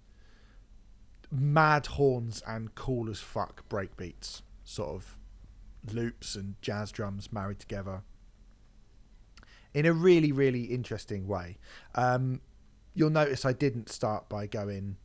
[1.31, 5.17] mad horns and cool as fuck breakbeats, sort of
[5.93, 8.01] loops and jazz drums married together
[9.75, 11.57] in a really, really interesting way.
[11.95, 12.41] Um,
[12.93, 14.95] you'll notice I didn't start by going,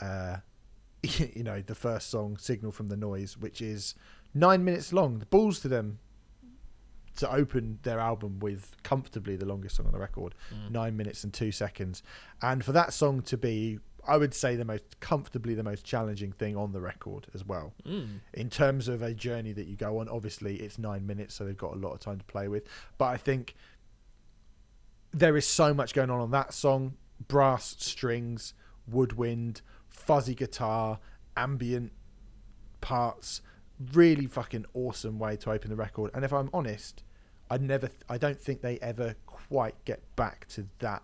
[0.00, 0.36] uh,
[1.02, 3.94] you know, the first song, Signal from the Noise, which is
[4.34, 5.18] nine minutes long.
[5.18, 5.98] The balls to them
[7.16, 10.70] to open their album with comfortably the longest song on the record, Mm.
[10.70, 12.02] nine minutes and two seconds.
[12.42, 16.32] And for that song to be, I would say the most comfortably the most challenging
[16.32, 17.72] thing on the record as well.
[17.86, 18.20] Mm.
[18.34, 21.56] In terms of a journey that you go on, obviously it's nine minutes, so they've
[21.56, 22.64] got a lot of time to play with.
[22.98, 23.54] But I think
[25.12, 26.94] there is so much going on on that song:
[27.28, 28.52] brass, strings,
[28.86, 29.62] woodwind,
[30.06, 30.98] fuzzy guitar,
[31.36, 31.92] ambient
[32.80, 33.42] parts.
[33.92, 36.10] Really fucking awesome way to open the record.
[36.14, 37.02] And if I'm honest,
[37.50, 41.02] I never, I don't think they ever quite get back to that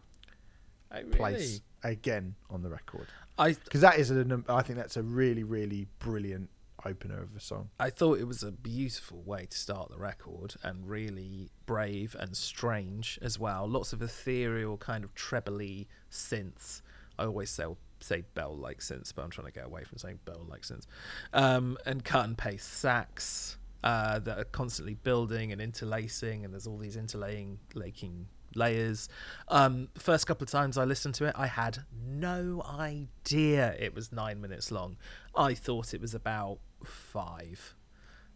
[0.90, 3.06] I really, place again on the record
[3.38, 6.50] I because that is a, I think that's a really, really brilliant
[6.84, 7.70] opener of a song.
[7.78, 12.36] I thought it was a beautiful way to start the record and really brave and
[12.36, 13.66] strange as well.
[13.66, 16.82] Lots of ethereal kind of trebly synths.
[17.18, 17.64] I always say
[18.02, 20.86] say bell like synths, but I'm trying to get away from saying bell like synths.
[21.32, 26.66] Um, and cut and paste sax uh, that are constantly building and interlacing, and there's
[26.66, 29.08] all these interlaying laking layers.
[29.48, 34.12] Um, first couple of times I listened to it, I had no idea it was
[34.12, 34.96] nine minutes long.
[35.34, 37.74] I thought it was about five.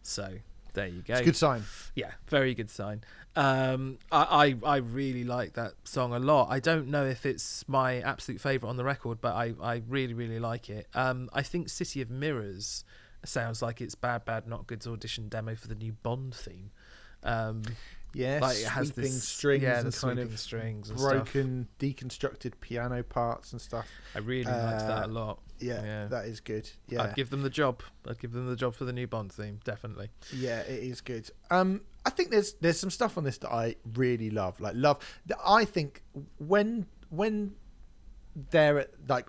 [0.01, 0.37] So
[0.77, 1.13] there you go.
[1.13, 1.63] It's a good sign.
[1.95, 3.03] Yeah, very good sign.
[3.35, 6.47] Um, I, I I really like that song a lot.
[6.49, 10.13] I don't know if it's my absolute favorite on the record, but I, I really
[10.13, 10.87] really like it.
[10.93, 12.83] Um, I think City of Mirrors
[13.25, 16.71] sounds like it's Bad Bad Not Good's audition demo for the new Bond theme.
[17.23, 17.63] Um,
[18.13, 21.11] Yeah, like it has this strings yeah, and kind of strings and stuff.
[21.11, 23.87] broken, deconstructed piano parts and stuff.
[24.15, 25.39] I really liked that Uh, a lot.
[25.59, 26.05] Yeah, Yeah.
[26.07, 26.69] that is good.
[26.87, 27.81] Yeah, I'd give them the job.
[28.07, 30.09] I'd give them the job for the new Bond theme, definitely.
[30.33, 31.29] yeah, it is good.
[31.49, 34.59] Um, I think there's there's some stuff on this that I really love.
[34.59, 34.99] Like love.
[35.45, 36.03] I think
[36.37, 37.55] when when
[38.51, 39.27] they're at like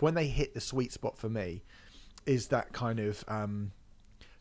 [0.00, 1.62] when they hit the sweet spot for me
[2.26, 3.72] is that kind of um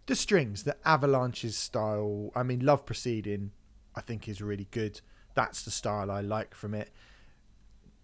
[0.08, 2.32] the strings, the avalanches style.
[2.36, 3.52] I mean, love proceeding.
[3.96, 5.02] I think is really good.
[5.36, 6.92] That's the style I like from it.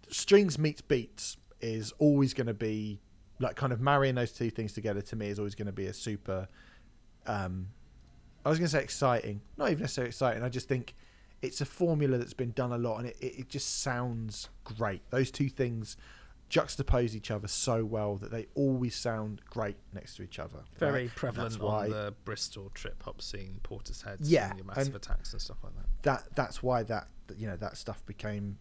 [0.10, 3.00] Strings meets beats is always going to be
[3.40, 5.88] like kind of marrying those two things together to me is always going to be
[5.88, 6.48] a super
[7.26, 7.68] um
[8.46, 10.44] I was going to say exciting, not even necessarily exciting.
[10.44, 10.96] I just think
[11.42, 15.02] it's a formula that's been done a lot, and it, it, it just sounds great.
[15.12, 15.96] Those two things
[16.50, 20.60] juxtapose each other so well that they always sound great next to each other.
[20.78, 21.16] Very right?
[21.16, 25.32] Prevalent why on the Bristol trip hop scene, Portishead, Yeah, and your massive and- attacks
[25.32, 25.86] and stuff like that.
[26.04, 27.08] that that's why that,
[27.38, 28.58] you know that stuff became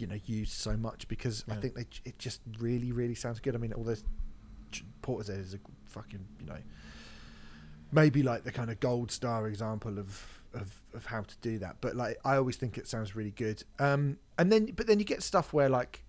[0.00, 3.54] you know used so much because I think they it just really really sounds good.
[3.54, 4.04] I mean, all those
[5.02, 6.58] Portishead is a fucking you know
[7.90, 11.76] maybe like the kind of gold star example of of of how to do that.
[11.80, 13.62] But like I always think it sounds really good.
[13.78, 16.04] Um, and then but then you get stuff where like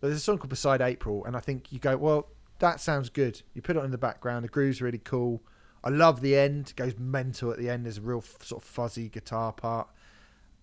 [0.00, 2.28] there's a song called Beside April, and I think you go well
[2.58, 3.42] that sounds good.
[3.54, 4.44] You put it in the background.
[4.44, 5.42] The groove's really cool.
[5.84, 6.70] I love the end.
[6.70, 7.84] It goes mental at the end.
[7.84, 9.88] There's a real f- sort of fuzzy guitar part.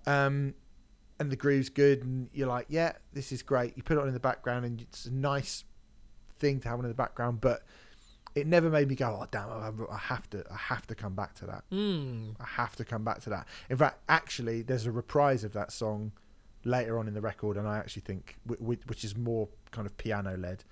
[0.05, 0.55] Um,
[1.23, 3.75] and the groove's good, and you're like, yeah, this is great.
[3.75, 5.63] You put it on in the background, and it's a nice
[6.39, 7.41] thing to have on in the background.
[7.41, 7.63] But
[8.35, 11.13] it never made me go, oh damn, I, I have to, I have to come
[11.13, 11.63] back to that.
[11.71, 12.35] Mm.
[12.39, 13.47] I have to come back to that.
[13.69, 16.11] In fact, actually, there's a reprise of that song
[16.65, 19.85] later on in the record, and I actually think, wh- wh- which is more kind
[19.85, 20.63] of piano led,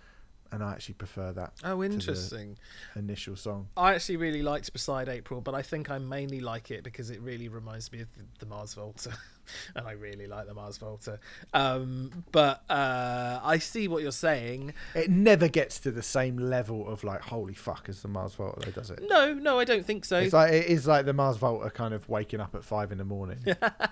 [0.53, 2.57] and I actually prefer that Oh, interesting.
[2.95, 3.67] initial song.
[3.77, 7.21] I actually really liked Beside April, but I think I mainly like it because it
[7.21, 9.11] really reminds me of the, the Mars Volta,
[9.76, 11.19] and I really like the Mars Volta.
[11.53, 14.73] Um, but uh, I see what you're saying.
[14.95, 18.59] It never gets to the same level of like holy fuck as the Mars Volta,
[18.65, 19.03] though, does it?
[19.07, 20.19] No, no, I don't think so.
[20.19, 22.97] It's like it is like the Mars Volta kind of waking up at five in
[22.97, 23.39] the morning,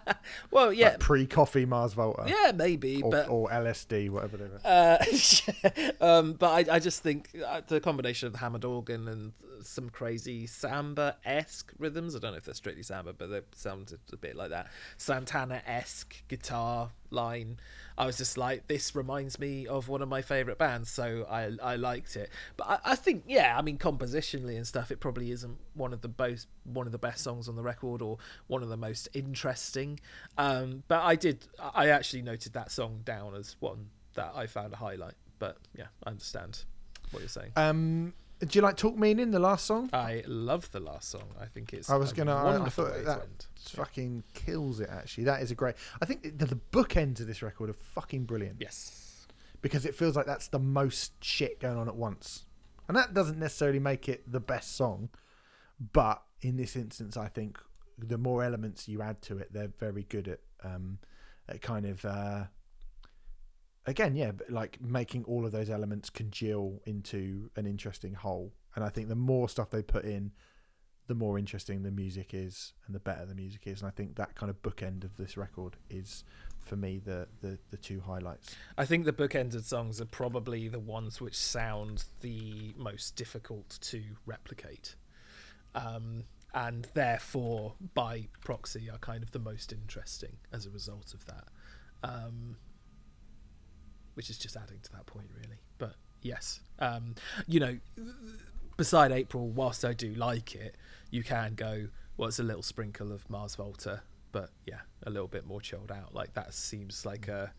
[0.52, 4.62] well, yeah, like pre-coffee Mars Volta, yeah, maybe, or, but or LSD, whatever they were.
[4.64, 9.34] Uh, um, but I, I just think uh, the combination of the hammered organ and
[9.64, 12.16] some crazy samba esque rhythms.
[12.16, 14.68] I don't know if they're strictly samba, but they sound a bit like that.
[14.98, 17.60] Santana esque guitar line.
[17.98, 21.52] I was just like, this reminds me of one of my favorite bands, so I
[21.61, 22.30] I liked it.
[22.56, 26.02] But I, I think, yeah, I mean, compositionally and stuff, it probably isn't one of
[26.02, 28.18] the most one of the best songs on the record or
[28.48, 29.99] one of the most interesting.
[30.38, 34.74] Um, but I did, I actually noted that song down as one that I found
[34.74, 35.16] a highlight.
[35.40, 36.64] But yeah, I understand
[37.11, 37.52] what you're saying.
[37.56, 39.90] Um, do you like Talk Meaning, the last song?
[39.91, 41.24] I love the last song.
[41.40, 42.36] I think it's I was gonna.
[42.36, 43.28] I, I thought that
[43.60, 44.90] fucking kills it.
[44.91, 45.76] Actually, that is a great.
[46.02, 49.28] I think the, the bookends of this record are fucking brilliant Yes.
[49.61, 52.45] because it feels like that's the most shit going on at once,
[52.88, 55.10] and that doesn't necessarily make it the best song,
[55.94, 57.57] but in this instance, I think
[57.98, 60.99] the more elements you add to it, they're very good at um,
[61.48, 62.06] at kind of.
[62.06, 62.44] Uh,
[63.86, 68.54] again, yeah, but like making all of those elements congeal into an interesting whole.
[68.76, 70.32] And I think the more stuff they put in,
[71.08, 73.82] the more interesting the music is and the better the music is.
[73.82, 76.24] And I think that kind of bookend of this record is
[76.60, 78.56] for me the, the the two highlights.
[78.78, 84.04] I think the bookended songs are probably the ones which sound the most difficult to
[84.26, 84.96] replicate.
[85.74, 91.26] Um, and therefore, by proxy, are kind of the most interesting as a result of
[91.26, 91.48] that.
[92.04, 92.56] Um,
[94.15, 95.60] which is just adding to that point, really.
[95.77, 97.15] But yes, um,
[97.48, 97.77] you know,
[98.77, 100.76] beside April, whilst I do like it,
[101.11, 101.88] you can go,
[102.18, 105.91] well, it's a little sprinkle of Mars Volta, but yeah, a little bit more chilled
[105.91, 106.14] out.
[106.14, 107.53] Like that seems like a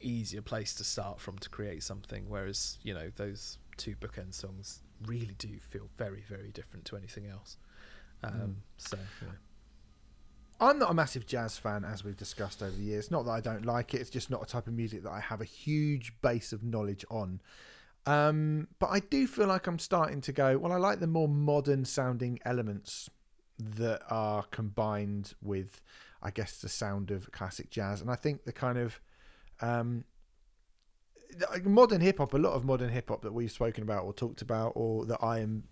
[0.00, 2.24] easier place to start from to create something.
[2.28, 7.26] Whereas you know those two bookend songs really do feel very very different to anything
[7.26, 7.56] else.
[8.22, 8.54] Um, Mm.
[8.78, 9.28] So yeah.
[10.60, 13.10] I'm not a massive jazz fan, as we've discussed over the years.
[13.10, 15.20] Not that I don't like it; it's just not a type of music that I
[15.20, 17.40] have a huge base of knowledge on.
[18.06, 20.56] Um, but I do feel like I'm starting to go.
[20.56, 23.10] Well, I like the more modern sounding elements
[23.58, 25.82] that are combined with,
[26.22, 29.00] I guess, the sound of classic jazz, and I think the kind of
[29.60, 30.04] um,
[31.64, 32.32] modern hip hop.
[32.32, 35.18] A lot of modern hip hop that we've spoken about or talked about, or that
[35.22, 35.64] I am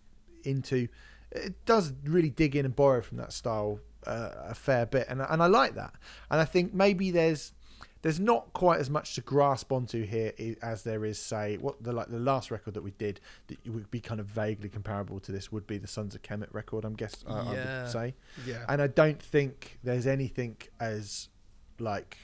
[0.45, 0.89] into,
[1.31, 5.21] it does really dig in and borrow from that style uh, a fair bit, and
[5.21, 5.95] and I like that.
[6.31, 7.53] And I think maybe there's
[8.05, 11.91] there's not quite as much to grasp onto here as there is, say, what the
[11.91, 15.33] like the last record that we did that would be kind of vaguely comparable to
[15.33, 16.85] this would be the Sons of Kemet record.
[16.85, 17.45] I'm guess I, I
[17.83, 18.15] would say,
[18.47, 18.67] yeah.
[18.69, 21.31] and I don't think there's anything as
[21.79, 22.19] like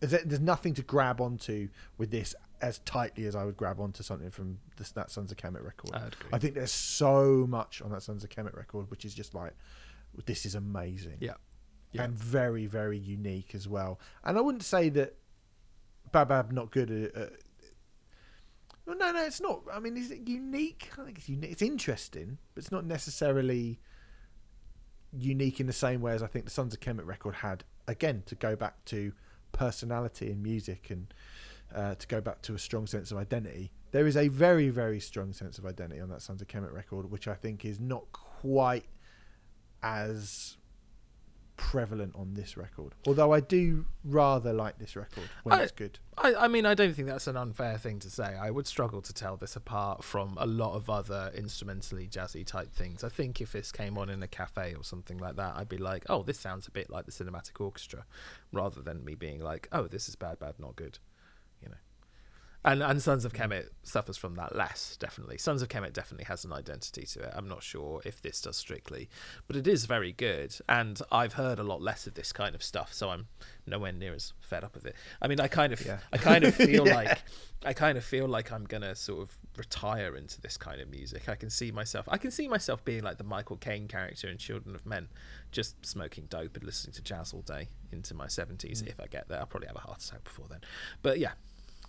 [0.00, 4.30] there's nothing to grab onto with this as tightly as I would grab onto something
[4.30, 5.94] from this, that Sons of Kemet record.
[5.94, 6.16] I'd.
[6.32, 9.52] I think there's so much on that Sons of Kemet record, which is just like,
[10.24, 11.18] this is amazing.
[11.20, 11.34] Yeah.
[11.90, 12.04] Yeah.
[12.04, 14.00] And very, very unique as well.
[14.24, 15.16] And I wouldn't say that
[16.10, 17.14] Babab not good at.
[17.14, 17.32] at
[18.86, 19.60] well, no, no, it's not.
[19.70, 20.90] I mean, is it unique?
[20.98, 21.52] I think it's unique.
[21.52, 23.78] It's interesting, but it's not necessarily
[25.12, 27.64] unique in the same way as I think the Sons of Kemet record had.
[27.86, 29.12] Again, to go back to
[29.52, 31.12] personality in music and
[31.74, 33.70] uh, to go back to a strong sense of identity.
[33.90, 37.10] There is a very, very strong sense of identity on that Sons of Kemet record,
[37.10, 38.86] which I think is not quite
[39.82, 40.56] as
[41.56, 42.94] prevalent on this record.
[43.06, 45.98] Although I do rather like this record when I- it's good.
[46.18, 48.24] I, I mean, I don't think that's an unfair thing to say.
[48.24, 52.72] I would struggle to tell this apart from a lot of other instrumentally jazzy type
[52.72, 53.04] things.
[53.04, 55.78] I think if this came on in a cafe or something like that, I'd be
[55.78, 58.04] like, oh, this sounds a bit like the cinematic orchestra,
[58.52, 60.98] rather than me being like, oh, this is bad, bad, not good.
[61.62, 61.76] You know.
[62.64, 65.36] And and Sons of Kemet suffers from that less, definitely.
[65.36, 67.32] Sons of Kemet definitely has an identity to it.
[67.34, 69.08] I'm not sure if this does strictly,
[69.48, 70.54] but it is very good.
[70.68, 73.26] And I've heard a lot less of this kind of stuff, so I'm
[73.66, 74.94] nowhere near as fed up with it.
[75.20, 75.98] I mean, I kind of, Yeah.
[76.12, 76.94] I kind of feel Yeah.
[76.94, 77.18] like,
[77.64, 81.28] I kind of feel like I'm gonna sort of retire into this kind of music.
[81.28, 84.38] I can see myself, I can see myself being like the Michael Caine character in
[84.38, 85.08] Children of Men,
[85.50, 88.84] just smoking dope and listening to jazz all day into my 70s.
[88.84, 88.86] Mm.
[88.88, 90.60] If I get there, I'll probably have a heart attack before then.
[91.02, 91.32] But yeah,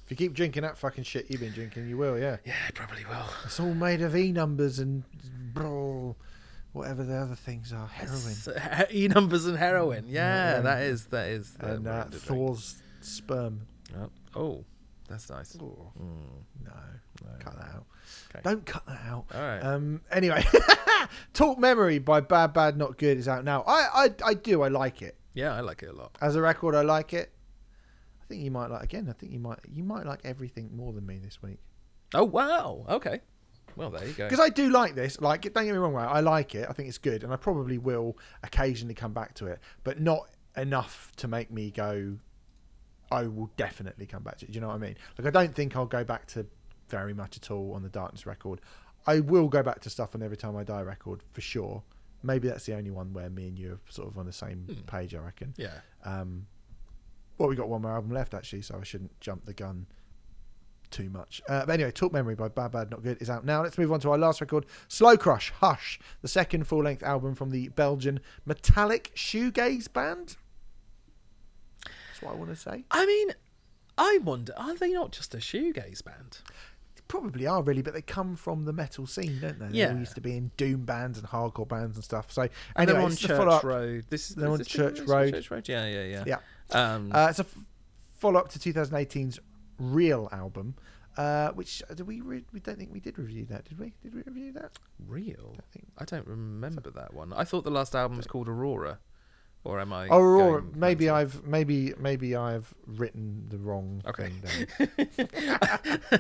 [0.06, 2.38] If you keep drinking that fucking shit you've been drinking, you will, yeah.
[2.46, 3.26] yeah, I probably will.
[3.46, 5.04] It's all made of E numbers and
[5.54, 6.16] bro,
[6.74, 8.88] whatever the other things are, heroin.
[8.94, 10.06] E numbers and heroin.
[10.08, 10.60] Yeah, Yeah.
[10.62, 11.56] that is that is.
[11.60, 12.06] and uh.
[12.12, 13.68] Thor's sperm.
[13.98, 14.66] Oh, oh,
[15.08, 15.56] that's nice.
[15.62, 16.72] Oh, Mm, no,
[17.24, 17.30] no.
[17.40, 17.86] cut that out.
[18.30, 18.42] Okay.
[18.44, 19.26] Don't cut that out.
[19.34, 19.60] All right.
[19.62, 20.44] Um, anyway,
[21.34, 23.62] Talk Memory by Bad Bad Not Good is out now.
[23.68, 24.64] I, I, I do.
[24.64, 26.16] I like it yeah, I like it a lot.
[26.22, 26.76] as a record.
[26.76, 27.32] I like it.
[28.34, 29.08] Think you might like again.
[29.10, 31.60] I think you might you might like everything more than me this week
[32.14, 32.86] Oh wow.
[32.90, 33.22] Okay.
[33.76, 34.26] Well, there you go.
[34.26, 35.20] because I do like this.
[35.20, 36.08] Like, don't get me wrong, right?
[36.08, 36.68] I like it.
[36.70, 40.30] I think it's good, and I probably will occasionally come back to it, but not
[40.56, 42.18] enough to make me go.
[43.12, 44.52] I will definitely come back to it.
[44.52, 44.96] Do you know what I mean?
[45.18, 46.46] Like, I don't think I'll go back to
[46.90, 48.62] very much at all on the Darkness record.
[49.08, 51.82] I will go back to stuff on Every Time I Die record for sure.
[52.22, 54.66] Maybe that's the only one where me and you are sort of on the same
[54.68, 54.74] Hmm.
[54.86, 55.14] page.
[55.16, 55.54] I reckon.
[55.58, 55.80] Yeah.
[56.06, 56.46] Um,
[57.44, 59.86] well, we got one more album left actually, so I shouldn't jump the gun
[60.92, 61.42] too much.
[61.50, 63.62] Uh, but anyway, Talk Memory by Bad Bad Not Good is out now.
[63.62, 67.36] Let's move on to our last record, Slow Crush Hush, the second full length album
[67.36, 70.38] from the Belgian Metallic Shoegaze band.
[71.86, 72.86] That's what I want to say.
[72.92, 73.32] I mean,
[73.98, 76.38] I wonder, are they not just a shoegaze band?
[76.96, 79.68] They probably are really, but they come from the metal scene, don't they?
[79.68, 79.92] They Yeah.
[79.92, 82.32] all used to be in doom bands and hardcore bands and stuff.
[82.32, 83.64] So And anyway, they're on the Church.
[83.64, 84.06] Road.
[84.10, 85.34] This is They're is on Church Road.
[85.34, 85.68] Church Road.
[85.68, 86.24] Yeah, yeah, yeah.
[86.26, 86.38] Yeah.
[86.76, 87.58] Um, Uh, it's a f-
[88.18, 89.40] follow up to 2018's
[89.80, 90.76] Real album,
[91.18, 93.94] uh, which uh, did we re- we don't think we did review that, did we?
[94.04, 94.72] Did we review that?
[95.08, 95.56] real.
[95.60, 97.34] I think I don't remember that one.
[97.34, 99.00] I thought the last album was called Aurora,
[99.64, 100.08] or am I?
[100.08, 100.62] Aurora.
[100.76, 101.16] Maybe mental?
[101.22, 104.30] I've maybe maybe I've written the wrong Okay.
[104.30, 105.30] thing down.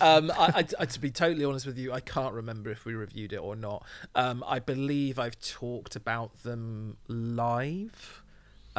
[0.00, 3.32] um, I, I- to be totally honest with you, I can't remember if we reviewed
[3.32, 3.84] it or not.
[4.14, 8.19] Um, I believe I've talked about them live.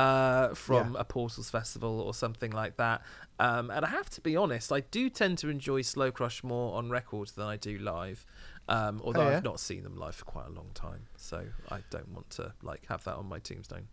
[0.02, 3.02] Uh, from a Portals festival or something like that.
[3.40, 6.78] Um, and I have to be honest, I do tend to enjoy Slow Crush more
[6.78, 8.26] on record than I do live.
[8.69, 9.38] Um, although Oh, yeah?
[9.38, 12.53] I've not seen them live for quite a long time, so I don't want to
[12.61, 13.88] like have that on my tombstone.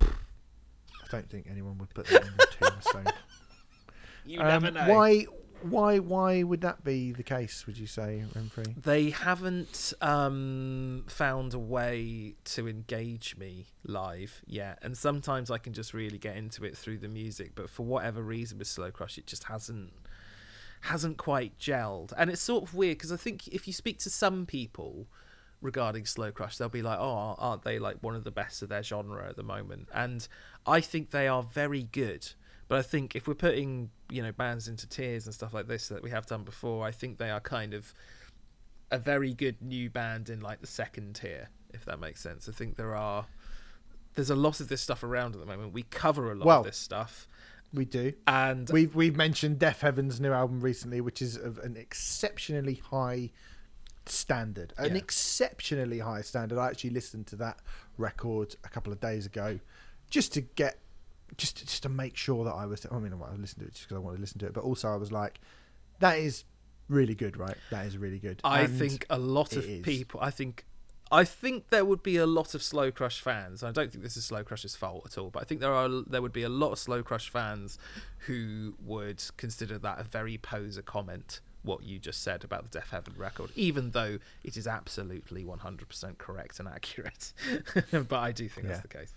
[0.00, 3.12] I don't think anyone would put that on your tombstone.
[4.24, 5.26] You Um, Why?
[5.62, 5.98] Why?
[5.98, 7.66] Why would that be the case?
[7.66, 8.80] Would you say, Remfry?
[8.82, 15.72] They haven't um, found a way to engage me live yet, and sometimes I can
[15.72, 17.52] just really get into it through the music.
[17.54, 19.92] But for whatever reason, with Slow Crush, it just hasn't
[20.82, 24.10] hasn't quite gelled, and it's sort of weird because I think if you speak to
[24.10, 25.06] some people
[25.60, 28.68] regarding Slow Crush, they'll be like, "Oh, aren't they like one of the best of
[28.68, 30.26] their genre at the moment?" And
[30.66, 32.28] I think they are very good.
[32.68, 35.88] But I think if we're putting, you know, bands into tiers and stuff like this
[35.88, 37.94] that we have done before, I think they are kind of
[38.90, 42.48] a very good new band in like the second tier, if that makes sense.
[42.48, 43.26] I think there are
[44.14, 45.72] there's a lot of this stuff around at the moment.
[45.74, 47.28] We cover a lot Well, of this stuff,
[47.74, 48.14] We do.
[48.26, 53.30] and We've we've mentioned Deafheaven's new album recently, which is of an exceptionally high
[54.06, 54.72] standard.
[54.78, 54.98] An Yeah.
[54.98, 56.58] exceptionally high standard.
[56.58, 57.58] I actually listened to that
[57.98, 59.58] record a couple of days ago,
[60.10, 60.78] just to get,
[61.36, 62.86] just to, just to make sure that I was.
[62.90, 64.64] I mean, I listened to it just because I wanted to listen to it, but
[64.64, 65.40] also I was like,
[66.00, 66.44] that is
[66.88, 67.56] really good, right?
[67.70, 68.40] That is really good.
[68.44, 69.82] I And think a lot of is.
[69.82, 70.20] people.
[70.22, 70.64] I think.
[71.08, 73.62] I think there would be a lot of Slow Crush fans.
[73.62, 75.88] I don't think this is Slow Crush's fault at all, but I think there are
[75.88, 77.78] there would be a lot of Slow Crush fans
[78.26, 81.40] who would consider that a very poser comment.
[81.62, 86.60] What you just said about the Deafheaven record, even though it is absolutely 100% correct
[86.60, 87.32] and accurate,
[87.90, 88.72] but I do think Yeah.
[88.74, 89.12] that's the case.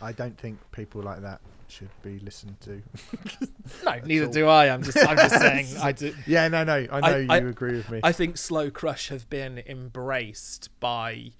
[0.00, 2.82] I don't think people like that should be listened to.
[3.84, 4.32] No, neither all.
[4.32, 4.68] do I.
[4.72, 6.14] I'm just I'm just saying I do.
[6.26, 8.00] yeah, no, no, I know I- you agree with me.
[8.04, 11.32] I think Slow Crush have been embraced by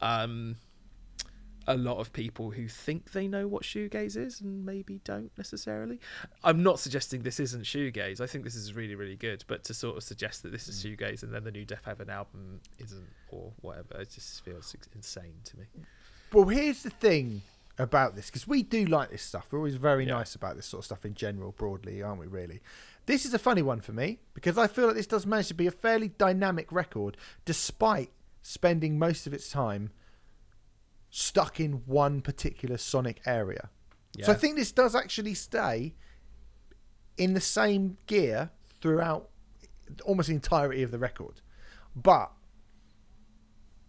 [0.00, 0.56] um,
[1.66, 5.98] a lot of people who think they know what shoegaze is and maybe don't necessarily.
[6.42, 8.20] I'm not suggesting this isn't shoegaze.
[8.20, 9.44] I think this is really, really good.
[9.46, 10.96] But to sort of suggest that this is Mm.
[10.98, 15.58] shoegaze and then the new Deafheaven album isn't or whatever, it just feels insane to
[15.58, 15.64] me.
[16.32, 17.42] Well, here's the thing
[17.78, 19.48] about this because we do like this stuff.
[19.50, 20.14] We're always very Yeah.
[20.14, 22.26] nice about this sort of stuff in general, broadly, aren't we?
[22.26, 22.60] Really,
[23.06, 25.54] this is a funny one for me because I feel like this does manage to
[25.54, 29.90] be a fairly dynamic record, despite spending most of its time
[31.10, 33.70] stuck in one particular sonic area.
[34.22, 35.94] So I think this does actually stay
[37.16, 39.30] in the same gear throughout
[40.04, 41.40] almost the entirety of the record,
[41.96, 42.32] but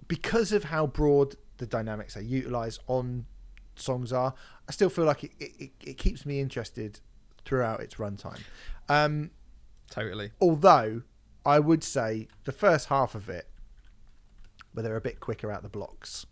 [0.07, 3.25] because of how broad the dynamics are utilized on
[3.79, 4.33] songs are,
[4.67, 6.99] I still feel like it, it, it keeps me interested
[7.45, 8.41] throughout its runtime.
[8.89, 9.31] Um,
[9.89, 10.31] Totally.
[10.41, 11.03] although
[11.45, 13.47] I would say the first half of it,
[14.73, 16.25] where they're a bit quicker out the blocks,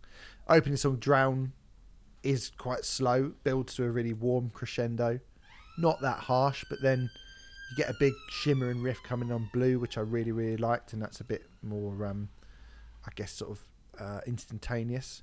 [0.48, 1.52] opening song "Drown"
[2.22, 5.20] is quite slow, builds to a really warm crescendo,
[5.78, 7.10] not that harsh, but then
[7.70, 11.00] you get a big shimmering riff coming on "Blue," which I really really liked, and
[11.00, 12.28] that's a bit more, um,
[13.06, 13.60] I guess, sort of
[13.98, 15.22] uh, instantaneous.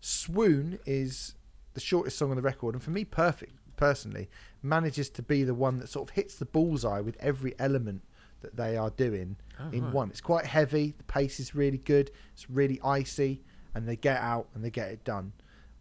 [0.00, 1.34] "Swoon" is
[1.76, 4.28] the shortest song on the record, and for me, perfect personally
[4.62, 8.02] manages to be the one that sort of hits the bullseye with every element
[8.40, 9.92] that they are doing Oh, in right.
[9.94, 10.10] one.
[10.10, 10.94] It's quite heavy.
[10.98, 12.10] The pace is really good.
[12.32, 13.42] It's really icy,
[13.74, 15.32] and they get out and they get it done.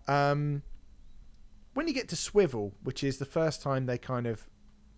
[0.07, 0.61] Um,
[1.73, 4.47] when you get to Swivel, which is the first time they kind of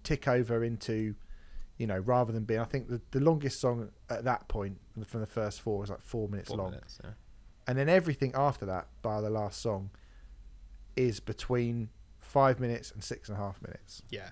[0.03, 1.15] tick over into,
[1.77, 5.21] you know, rather than being, I think the, the longest song at that point from
[5.21, 7.11] the first four was like four minutes Four long minutes, yeah.
[7.67, 9.89] and then everything after that, bar the last song,
[10.97, 14.01] is between five minutes and six and a half minutes.
[14.09, 14.29] Yeah.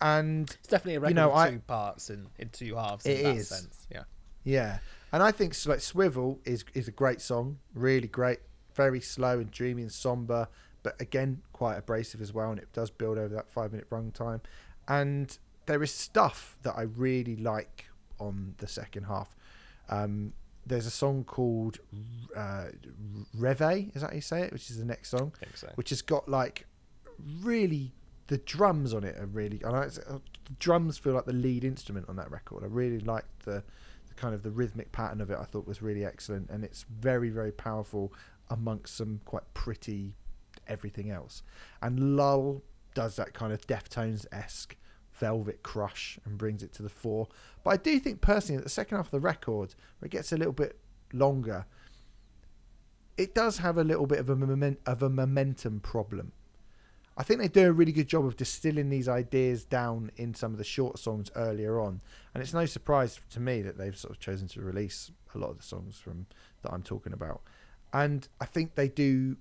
[0.00, 3.18] And It's definitely a record You know, I- two parts in, in two halves It
[3.20, 3.48] in that is.
[3.48, 3.86] sense.
[3.90, 4.02] Yeah.
[4.42, 4.78] yeah,
[5.12, 8.40] and I think like Swivel is is a great song, really great,
[8.74, 10.48] very slow and dreamy and somber,
[10.82, 14.10] but again quite abrasive as well, and it does build over that five minute run
[14.10, 14.40] time.
[14.88, 17.86] And there is stuff that I really like
[18.18, 19.34] on the second half.
[19.88, 20.32] Um,
[20.66, 21.78] there's a song called
[22.36, 22.66] uh,
[23.36, 24.52] Reve, is that how you say it?
[24.52, 25.32] Which is the next song.
[25.54, 25.70] So.
[25.74, 26.66] which has got like
[27.42, 27.92] really
[28.26, 30.20] the drums on it are really I like the
[30.58, 32.64] drums feel like the lead instrument on that record.
[32.64, 33.62] I really liked the,
[34.08, 35.38] the kind of the rhythmic pattern of it.
[35.38, 38.12] I thought was really excellent, and it's very very powerful
[38.50, 40.16] amongst some quite pretty
[40.66, 41.42] everything else.
[41.82, 42.62] And Lull
[42.94, 44.76] does that kind of Deftones esque
[45.18, 47.28] velvet crush and brings it to the fore.
[47.62, 50.32] But I do think personally that the second half of the record, where it gets
[50.32, 50.78] a little bit
[51.12, 51.66] longer,
[53.16, 56.32] it does have a little bit of a moment, of a momentum problem.
[57.16, 60.50] I think they do a really good job of distilling these ideas down in some
[60.50, 62.00] of the short songs earlier on,
[62.34, 65.50] and it's no surprise to me that they've sort of chosen to release a lot
[65.50, 66.26] of the songs from
[66.62, 67.42] that I'm talking about.
[67.92, 69.36] And I think they do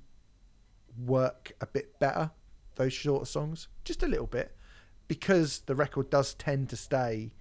[1.04, 2.30] work a bit better.
[2.76, 4.56] Those shorter songs, just a little bit,
[5.14, 7.32] because the record does tend to stay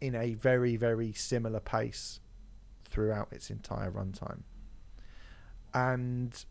[0.00, 2.18] in a very very similar pace
[2.84, 4.40] throughout its entire runtime.
[5.72, 6.44] And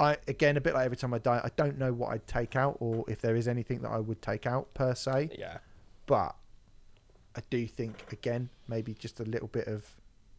[0.00, 2.56] I again a bit like every time I die, I don't know what I'd take
[2.56, 5.58] out or if there is anything that I would take out per se, Yeah.
[6.06, 6.34] but
[7.36, 9.84] I do think again maybe just a little bit of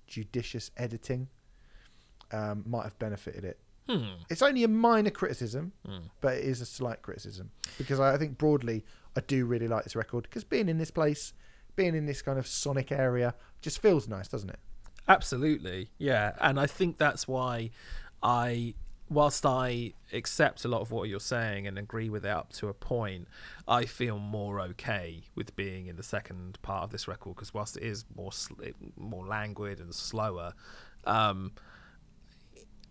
[0.07, 1.27] judicious editing
[2.31, 3.59] um, might have benefited it.
[3.87, 4.15] Hmm.
[4.29, 6.07] It's only a minor criticism, Hmm.
[6.21, 8.83] but it is a slight criticism because I, I think broadly
[9.15, 11.33] I do really like this record because being in this place,
[11.75, 14.59] being in this kind of sonic area, just feels nice, doesn't it?
[15.07, 17.69] Absolutely, yeah, and I think that's why
[18.23, 18.73] I,
[19.07, 22.69] whilst I accept a lot of what you're saying and agree with it up to
[22.69, 23.27] a point,
[23.67, 27.77] I feel more okay with being in the second part of this record because whilst
[27.77, 28.31] it is more
[28.97, 30.53] more languid and slower,
[31.05, 31.51] um,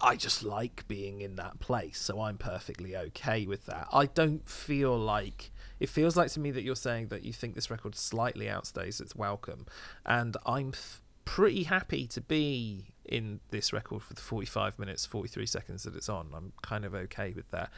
[0.05, 3.89] I just like being in that place, so I'm perfectly okay with that.
[3.90, 5.51] I don't feel like
[5.81, 9.01] it feels like to me that you're saying that you think this record slightly outstays
[9.01, 9.64] its welcome,
[10.05, 15.47] and I'm f- pretty happy to be in this record for the 45 minutes 43
[15.47, 16.28] seconds that it's on.
[16.35, 17.70] I'm kind of okay with that.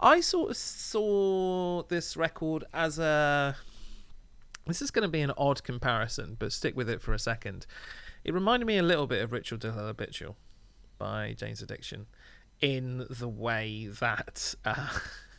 [0.00, 3.54] I sort of saw this record as a
[4.66, 7.66] this is going to be an odd comparison but stick with it for a second.
[8.24, 10.36] It reminded me a little bit of ritual la habitual
[10.98, 12.06] by Jane's Addiction
[12.60, 14.88] in the way that uh,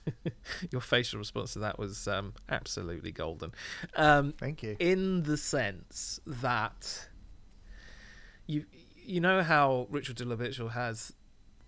[0.71, 3.51] your facial response to that was um, absolutely golden.
[3.95, 4.75] Um, Thank you.
[4.79, 7.07] in the sense that
[8.45, 8.65] you
[9.03, 11.13] you know how Ritual de has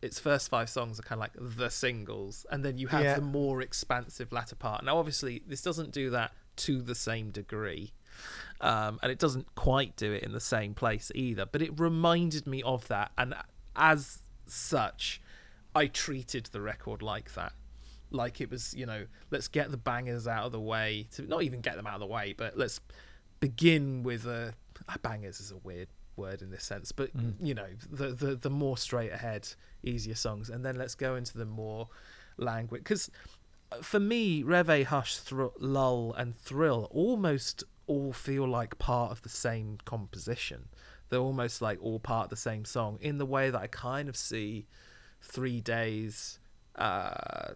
[0.02, 3.16] its first five songs are kind of like the singles, and then you have Yeah.
[3.16, 4.84] the more expansive latter part.
[4.86, 7.94] Now, obviously, this doesn't do that to the same degree.
[8.62, 12.46] Um, and it doesn't quite do it in the same place either, but it reminded
[12.48, 13.34] me of that, and
[13.80, 15.22] as such,
[15.74, 17.54] I treated the record like that,
[18.12, 21.08] like it was, you know, let's get the bangers out of the way.
[21.14, 22.80] To not even get them out of the way, but let's
[23.40, 24.54] begin with a
[24.88, 27.10] ah, bangers is a weird word in this sense, but
[27.42, 29.48] you know, the the the more straight ahead,
[29.84, 31.88] easier songs, and then let's go into the more
[32.38, 33.10] languid because
[33.82, 39.30] for me, Reve, Hush, thr- Lull, and Thrill almost all feel like part of the
[39.30, 40.70] same composition.
[41.10, 44.10] They're almost like all part of the same song in the way that I kind
[44.10, 44.68] of see
[45.22, 46.40] Three Days,
[46.76, 47.54] uh,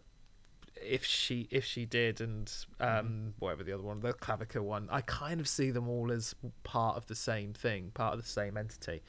[0.82, 4.88] if she if she did, and um, whatever the other one, the Clavica one.
[4.92, 8.28] I kind of see them all as part of the same thing, part of the
[8.28, 9.02] same entity.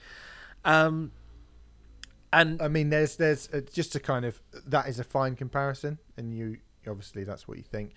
[0.65, 1.13] Um,
[2.33, 5.99] and I mean, there's there's uh, just to kind of that is a fine comparison,
[6.17, 7.93] and you obviously that's what you think.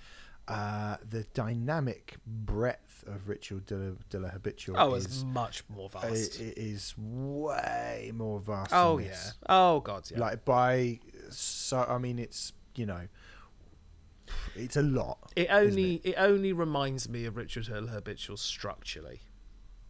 [0.48, 5.64] Uh, the dynamic breadth of Ritual de la, de la Habitual oh, is it's much
[5.70, 6.40] more vast.
[6.40, 8.72] it is way more vast.
[8.74, 9.12] oh than yeah.
[9.12, 9.34] this.
[9.48, 10.20] Oh god, yeah.
[10.20, 11.00] Like by
[11.30, 13.08] so I mean it's you know
[14.56, 15.32] it's a lot.
[15.36, 16.16] It only it?
[16.18, 19.22] only reminds me of Ritual de la habitual structurally.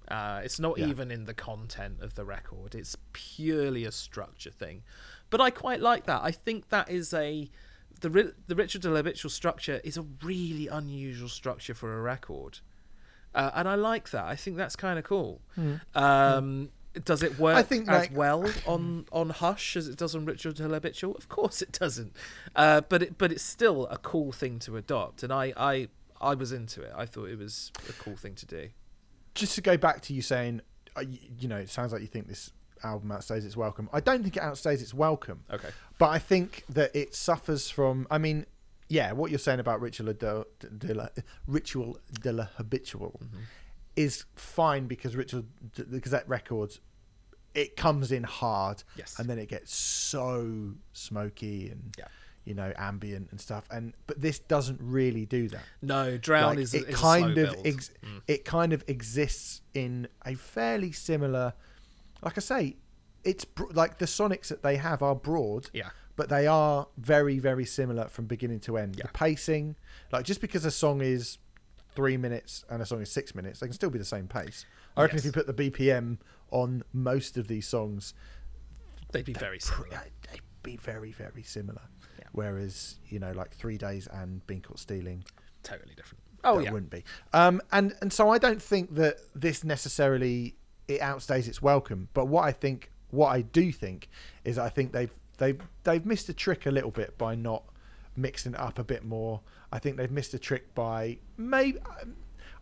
[0.08, 0.88] Uh, it's not Yeah.
[0.88, 2.74] even in the content of the record.
[2.76, 4.84] It's purely a structure thing.
[5.30, 6.22] But I quite like that.
[6.24, 7.50] I think that is a
[8.00, 12.60] the the Ritual habitual structure is a really unusual structure for a record,
[13.38, 14.26] uh, and I like that.
[14.26, 15.42] I think that's kind of cool.
[15.96, 16.70] Um,
[17.06, 20.26] does it work I think, as like- well on on Hush as it does on
[20.26, 21.16] Ritual de la Habitual?
[21.16, 22.16] Of course it doesn't.
[22.56, 25.88] Uh, but it but it's still a cool thing to adopt, and I I
[26.20, 26.92] I was into it.
[26.96, 28.70] I thought it was a cool thing to do.
[29.36, 30.62] Just to go back to you saying,
[30.98, 32.52] uh, you, you know, it sounds like you think this
[32.84, 33.88] album outstays its welcome.
[33.94, 35.44] I don't think it outstays its welcome.
[35.52, 35.70] Okay.
[36.00, 38.08] But I think that it suffers from.
[38.10, 38.48] I mean,
[38.90, 40.46] yeah, what you're saying about ritual de,
[40.78, 41.08] de la,
[41.48, 43.40] ritual de la habitual Mm-hmm.
[43.96, 45.44] is fine because ritual
[45.92, 46.78] because that record
[47.56, 49.18] it comes in hard Yes.
[49.20, 52.08] and then it gets so smoky and Yeah.
[52.46, 56.60] you know ambient and stuff and but this doesn't really do that No, Drown Like,
[56.60, 58.22] is, a- it is kind of ex- Mm.
[58.28, 61.54] it kind of exists in a fairly similar
[62.24, 62.78] like i say
[63.24, 65.90] it's br- like the sonics that they have are broad Yeah.
[66.18, 69.04] But they are very very similar from beginning to end Yeah.
[69.06, 69.78] the pacing
[70.12, 71.38] like just because a song is
[71.96, 74.66] three minutes and a song is six minutes they can still be the same pace
[74.98, 75.26] i reckon Yes.
[75.26, 76.18] if you put the bpm
[76.52, 78.14] on most of these songs
[79.14, 80.04] They'd be very similar.
[80.32, 81.84] they'd be very very similar
[82.20, 82.26] Yeah.
[82.34, 85.24] whereas you know like three days and being caught stealing
[85.64, 86.24] Totally different.
[86.46, 86.72] Oh yeah.
[86.72, 87.04] wouldn't be.
[87.34, 90.56] Um, and and so I don't think that this necessarily
[90.88, 92.08] it outstays its welcome.
[92.14, 94.08] But what I think, what I do think,
[94.46, 97.64] is I think they've they've they've missed a trick a little bit by not
[98.16, 99.42] mixing it up a bit more.
[99.72, 101.80] I think they've missed a trick by maybe.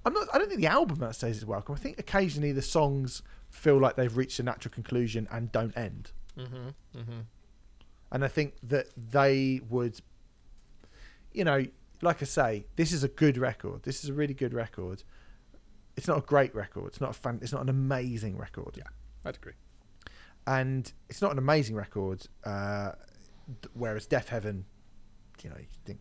[0.05, 0.27] I'm not.
[0.33, 1.73] I don't think the album outstays is welcome.
[1.75, 6.11] I think occasionally the songs feel like they've reached a natural conclusion and don't end.
[6.37, 6.99] Mm-hmm.
[6.99, 7.19] Mm-hmm.
[8.11, 10.01] and I think that they would,
[11.31, 11.65] you know,
[12.01, 13.83] like I say, this is a good record.
[13.83, 15.03] This is a really good record.
[15.95, 16.87] It's not a great record.
[16.87, 17.39] It's not a fan.
[17.41, 18.75] It's not an amazing record.
[18.77, 18.89] Yeah,
[19.23, 19.53] I'd agree.
[20.47, 22.25] And it's not an amazing record.
[22.43, 22.91] Uh,
[23.73, 24.63] whereas Deafheaven,
[25.43, 25.99] you know, you think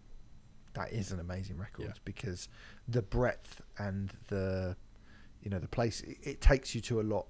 [0.74, 1.92] that is an amazing record Yeah.
[2.04, 2.48] because
[2.88, 4.76] the breadth and the,
[5.42, 7.26] you know, the place it, it takes you to a lot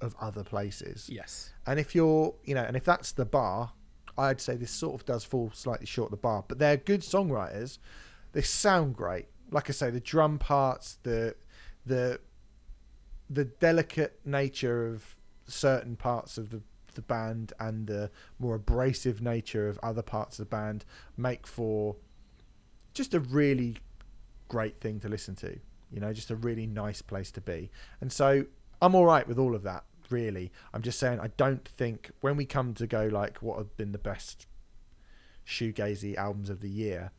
[0.00, 1.08] of other places.
[1.10, 1.52] Yes.
[1.66, 3.72] And if you're, you know, and if that's the bar,
[4.18, 6.44] I'd say this sort of does fall slightly short of the bar.
[6.46, 7.78] But they're good songwriters.
[8.32, 9.26] They sound great.
[9.50, 11.34] Like I say, the drum parts, the
[11.84, 12.20] the
[13.30, 15.16] the delicate nature of
[15.46, 16.62] certain parts of the
[16.96, 20.84] the band and the more abrasive nature of other parts of the band
[21.16, 21.94] make for
[22.92, 23.76] just a really
[24.48, 25.58] great thing to listen to.
[25.92, 27.70] You know, just a really nice place to be.
[28.00, 28.46] And so
[28.82, 30.50] I'm all right with all of that, really.
[30.74, 33.92] I'm just saying I don't think when we come to go like what have been
[33.92, 34.46] the best
[35.46, 37.12] shoegazy albums of the year,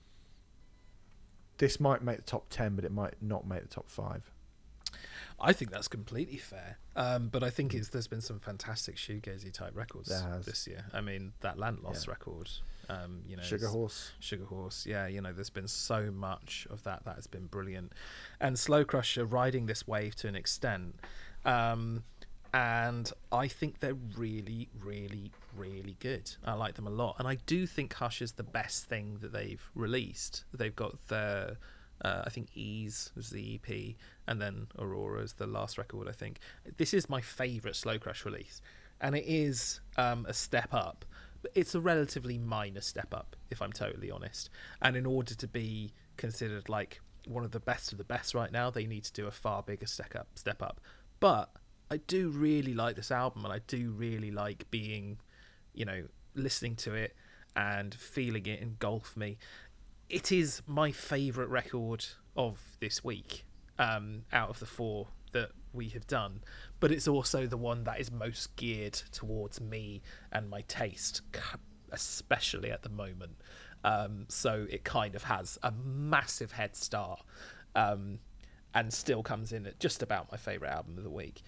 [1.60, 4.32] this might make the top 10, but it might not make the top 5.
[5.40, 6.78] I think that's completely fair.
[6.96, 10.10] Um, but I think it's there's been some fantastic shoegazy type records
[10.46, 10.86] this year.
[10.94, 12.12] I mean, that Land Lost Yeah.
[12.12, 12.50] record,
[12.90, 14.12] um, you know, Sugar Horse.
[14.20, 17.94] Sugar Horse, yeah, you know, there's been so much of that that has been brilliant,
[18.40, 21.00] and Slow Crusher riding this wave to an extent,
[21.46, 22.04] um,
[22.54, 26.32] and I think they're really, really, really good.
[26.44, 29.34] I like them a lot, and I do think Hush is the best thing that
[29.34, 30.46] they've released.
[30.54, 31.58] They've got the,
[32.02, 33.96] uh, I think Ease was the EP,
[34.28, 36.08] and then Aurora is the last record.
[36.08, 36.40] I think
[36.78, 38.62] this is my favourite Slow Crush release,
[39.02, 41.06] and it is um, a step up
[41.42, 44.50] but it's a relatively minor step up, if I'm totally honest.
[44.82, 48.52] And in order to be considered like one of the best of the best right
[48.52, 50.28] now, they need to do a far bigger step up.
[50.36, 50.82] Step up.
[51.20, 51.50] But
[51.90, 55.20] I do really like this album, and I do really like being,
[55.74, 56.04] you know,
[56.36, 57.16] listening to it
[57.56, 59.38] and feeling it engulf me.
[60.10, 62.06] It is my favourite record
[62.38, 63.44] of this week,
[63.78, 66.44] um, out of the four that we have done,
[66.80, 70.02] but it's also the one that is most geared towards me
[70.32, 71.24] and my taste,
[71.92, 73.34] especially at the moment.
[73.84, 77.22] Um, so it kind of has a massive head start,
[77.76, 78.20] um,
[78.74, 81.42] and still comes in at just about my favourite album of the week.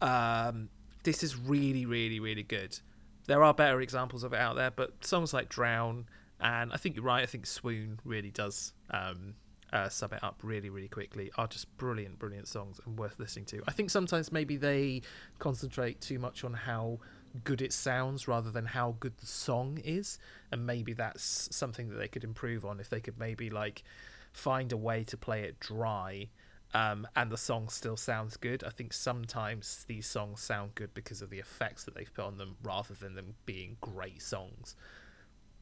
[0.00, 0.70] Um,
[1.04, 2.80] this is really, really, really good.
[3.28, 6.06] There are better examples of it out there, but songs like Drown
[6.42, 7.22] and I think you're right.
[7.22, 9.34] I think Swoon really does um,
[9.72, 11.30] uh, sum it up really, really quickly.
[11.38, 13.62] Are just brilliant, brilliant songs and worth listening to.
[13.66, 15.02] I think sometimes maybe they
[15.38, 16.98] concentrate too much on how
[17.44, 20.18] good it sounds rather than how good the song is,
[20.50, 23.84] and maybe that's something that they could improve on if they could maybe like
[24.32, 26.28] find a way to play it dry.
[26.74, 28.64] Um, and the song still sounds good.
[28.64, 32.38] I think sometimes these songs sound good because of the effects that they've put on
[32.38, 34.74] them rather than them being great songs.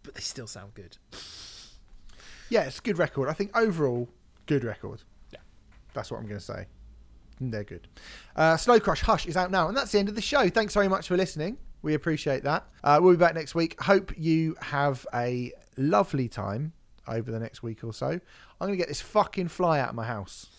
[0.03, 0.97] But they still sound good.
[2.49, 3.29] Yeah, it's a good record.
[3.29, 4.09] I think overall,
[4.47, 5.03] good record.
[5.33, 5.41] Yeah.
[5.95, 6.67] That's what I'm going to say.
[7.41, 7.89] They're good.
[8.37, 10.49] Uh, Slow Crush Hush is out now, and that's the end of the show.
[10.51, 11.57] Thanks very much for listening.
[11.83, 12.67] We appreciate that.
[12.85, 13.81] Uh, we'll be back next week.
[13.81, 16.75] Hope you have a lovely time
[17.09, 18.09] over the next week or so.
[18.09, 18.21] I'm
[18.61, 20.50] going to get this fucking fly out of my house.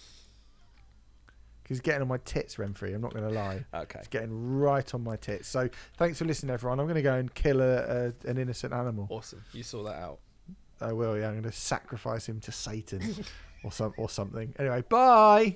[1.72, 2.94] He's getting on my tits, Remfry.
[2.94, 3.64] I'm not going to lie.
[3.74, 4.00] Okay.
[4.00, 5.48] It's getting right on my tits.
[5.48, 6.82] So thanks for listening, everyone.
[6.82, 9.08] I'm going to go and kill a, a, an innocent animal.
[9.10, 9.42] Awesome.
[9.54, 10.20] You saw that out.
[10.82, 11.18] I will.
[11.18, 13.24] Yeah, I'm going to sacrifice him to Satan
[13.64, 14.54] or some or something.
[14.60, 15.56] Anyway, bye.